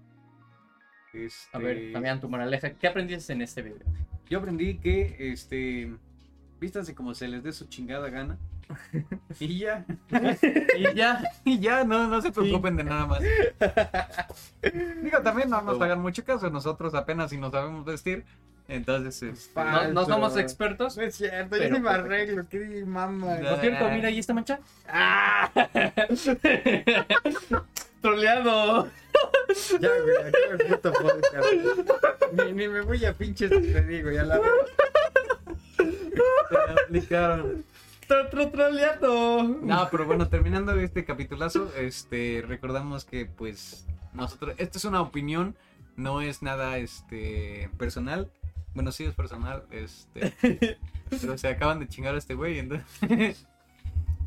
Este, 1.14 1.58
A 1.58 1.60
ver, 1.60 1.92
Fabián, 1.92 2.20
tu 2.20 2.30
moraleja, 2.30 2.72
¿qué 2.74 2.88
aprendiste 2.88 3.34
en 3.34 3.42
este 3.42 3.64
video? 3.64 3.88
Yo 4.30 4.38
aprendí 4.40 4.78
que, 4.78 5.16
este. 5.32 5.92
Vístanse 6.60 6.94
como 6.94 7.14
se 7.16 7.28
les 7.28 7.42
dé 7.42 7.52
su 7.54 7.66
chingada 7.68 8.10
gana. 8.10 8.38
y 9.40 9.60
ya. 9.60 9.86
Y 10.78 10.94
ya. 10.94 11.24
Y 11.44 11.60
ya, 11.60 11.84
no, 11.84 12.08
no 12.08 12.22
se 12.22 12.32
preocupen 12.32 12.78
de 12.78 12.84
nada 12.84 13.06
más. 13.06 13.20
Digo, 15.04 15.22
también 15.22 15.50
no 15.50 15.62
nos 15.62 15.82
hagan 15.82 16.02
mucho 16.02 16.24
caso. 16.24 16.50
Nosotros 16.50 16.94
apenas 16.94 17.30
si 17.30 17.38
nos 17.38 17.52
sabemos 17.52 17.86
vestir. 17.86 18.26
Entonces, 18.68 19.24
este, 19.24 19.64
No, 19.64 19.88
no 19.88 20.06
somos 20.06 20.38
expertos. 20.38 20.96
No 20.98 21.04
es 21.04 21.16
cierto, 21.16 21.58
yo 21.58 21.64
ni 21.66 21.72
me 21.72 21.80
poco. 21.80 21.90
arreglo, 21.90 22.48
qué 22.48 22.84
mamá. 22.86 23.38
Por 23.38 23.60
cierto, 23.62 23.90
mira 23.90 24.10
ahí 24.10 24.20
esta 24.20 24.34
mancha. 24.34 24.60
¡Ah! 24.88 25.50
Troleado. 28.02 28.88
Ya, 29.80 29.90
güey, 29.90 30.34
el 30.52 30.58
puto 30.68 30.94
podcast. 30.94 31.48
Ni, 32.34 32.52
ni 32.54 32.68
me 32.68 32.82
voy 32.82 33.04
a 33.06 33.14
pinches 33.14 33.50
te 33.50 33.82
digo, 33.84 34.12
ya 34.12 34.24
la 34.24 34.40
se 36.50 36.72
aplicaron. 36.84 37.66
No, 39.62 39.88
pero 39.92 40.06
bueno, 40.06 40.28
terminando 40.30 40.74
este 40.80 41.06
capitulazo, 41.06 41.72
este, 41.78 42.44
recordamos 42.48 43.06
que 43.06 43.26
pues 43.26 43.88
nosotros, 44.14 44.56
esto 44.58 44.78
es 44.80 44.86
una 44.86 45.02
opinión, 45.02 45.56
no 45.96 46.22
es 46.22 46.42
nada 46.42 46.78
este 46.78 47.70
personal. 47.78 48.32
Bueno, 48.74 48.92
sí 48.92 49.04
es 49.04 49.14
personal, 49.14 49.64
este, 49.72 50.34
pero 51.22 51.38
se 51.38 51.48
acaban 51.48 51.80
de 51.80 51.88
chingar 51.88 52.16
a 52.16 52.18
este 52.18 52.34
güey, 52.34 52.60
entonces. 52.60 53.46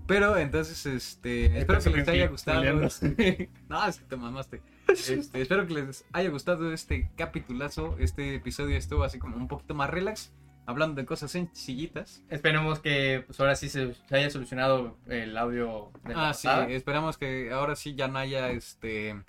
Pero 0.05 0.37
entonces, 0.37 0.85
este, 0.85 1.59
espero 1.59 1.79
que 1.81 1.91
les 1.91 2.09
haya 2.09 2.27
gustado. 2.27 2.61
este- 2.83 3.49
No, 3.69 3.87
es 3.87 3.99
que 3.99 4.05
te 4.05 4.17
mamaste. 4.17 4.61
Este, 4.89 5.41
espero 5.41 5.65
que 5.67 5.75
les 5.75 6.05
haya 6.13 6.29
gustado 6.29 6.73
este 6.73 7.09
capitulazo. 7.17 7.97
Este 8.01 8.35
episodio 8.35 8.77
estuvo 8.77 9.05
así 9.05 9.21
como 9.21 9.37
un 9.37 9.47
poquito 9.47 9.75
más 9.75 9.89
relax, 9.89 10.33
hablando 10.67 11.01
de 11.01 11.07
cosas 11.07 11.31
sencillitas. 11.31 12.23
Esperemos 12.31 12.81
que 12.81 13.25
pues, 13.27 13.39
ahora 13.41 13.55
sí 13.57 13.69
se, 13.69 13.95
se 13.95 14.17
haya 14.17 14.31
solucionado 14.31 14.97
el 15.07 15.37
audio 15.37 15.91
de 16.05 16.15
la 16.15 16.29
Ah, 16.31 16.35
sí, 16.35 16.49
esperamos 16.69 17.19
que 17.19 17.51
ahora 17.53 17.77
sí 17.77 17.95
ya 17.95 18.09
no 18.09 18.19
haya 18.19 18.51
este 18.51 19.23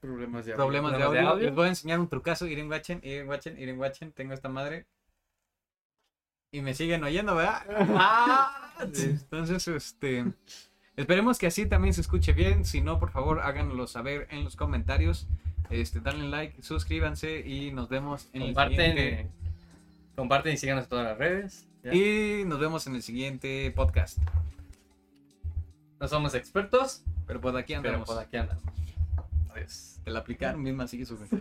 Problemas 0.00 0.46
de 0.46 0.54
problemas 0.54 0.92
de 0.92 0.98
Problemas 0.98 0.98
de 0.98 1.20
audio. 1.20 1.28
audio. 1.30 1.46
Les 1.46 1.54
voy 1.54 1.66
a 1.66 1.68
enseñar 1.70 1.98
un 1.98 2.08
trucazo. 2.08 2.46
Iren 2.46 2.70
Watchen, 2.70 3.00
Iren 3.02 3.28
Watchen, 3.28 3.58
Iren 3.58 3.78
Watchen. 3.80 4.12
Tengo 4.12 4.32
esta 4.32 4.48
madre. 4.48 4.86
Y 6.52 6.60
me 6.62 6.72
siguen 6.74 7.02
oyendo, 7.04 7.34
¿verdad? 7.34 7.62
Ah, 7.98 8.70
Entonces, 8.80 9.66
este. 9.66 10.24
Esperemos 10.96 11.38
que 11.38 11.48
así 11.48 11.66
también 11.66 11.94
se 11.94 12.00
escuche 12.00 12.32
bien. 12.32 12.64
Si 12.64 12.80
no, 12.80 12.98
por 13.00 13.10
favor, 13.10 13.40
háganlo 13.40 13.86
saber 13.88 14.28
en 14.30 14.44
los 14.44 14.54
comentarios. 14.56 15.26
Este, 15.70 16.00
denle 16.00 16.28
like, 16.28 16.62
suscríbanse 16.62 17.40
y 17.40 17.72
nos 17.72 17.88
vemos 17.88 18.28
en 18.32 18.42
el 18.42 18.48
Comparten, 18.48 18.96
siguiente. 18.96 19.30
Comparten 20.18 20.52
y 20.52 20.56
síganos 20.56 20.82
en 20.84 20.90
todas 20.90 21.04
las 21.04 21.16
redes. 21.16 21.68
Ya. 21.84 21.94
Y 21.94 22.44
nos 22.44 22.58
vemos 22.58 22.84
en 22.88 22.96
el 22.96 23.02
siguiente 23.04 23.70
podcast. 23.70 24.18
No 26.00 26.08
somos 26.08 26.34
expertos, 26.34 27.04
Pero 27.24 27.40
por 27.40 27.56
aquí 27.56 27.74
pero 27.76 27.86
andamos. 27.90 28.08
por 28.08 28.18
aquí 28.18 28.36
andamos. 28.36 28.64
Adiós. 29.54 30.00
Te 30.02 30.10
la 30.10 30.18
aplicaron 30.18 30.64
bien 30.64 30.74
macizo, 30.74 31.16
güey. 31.30 31.40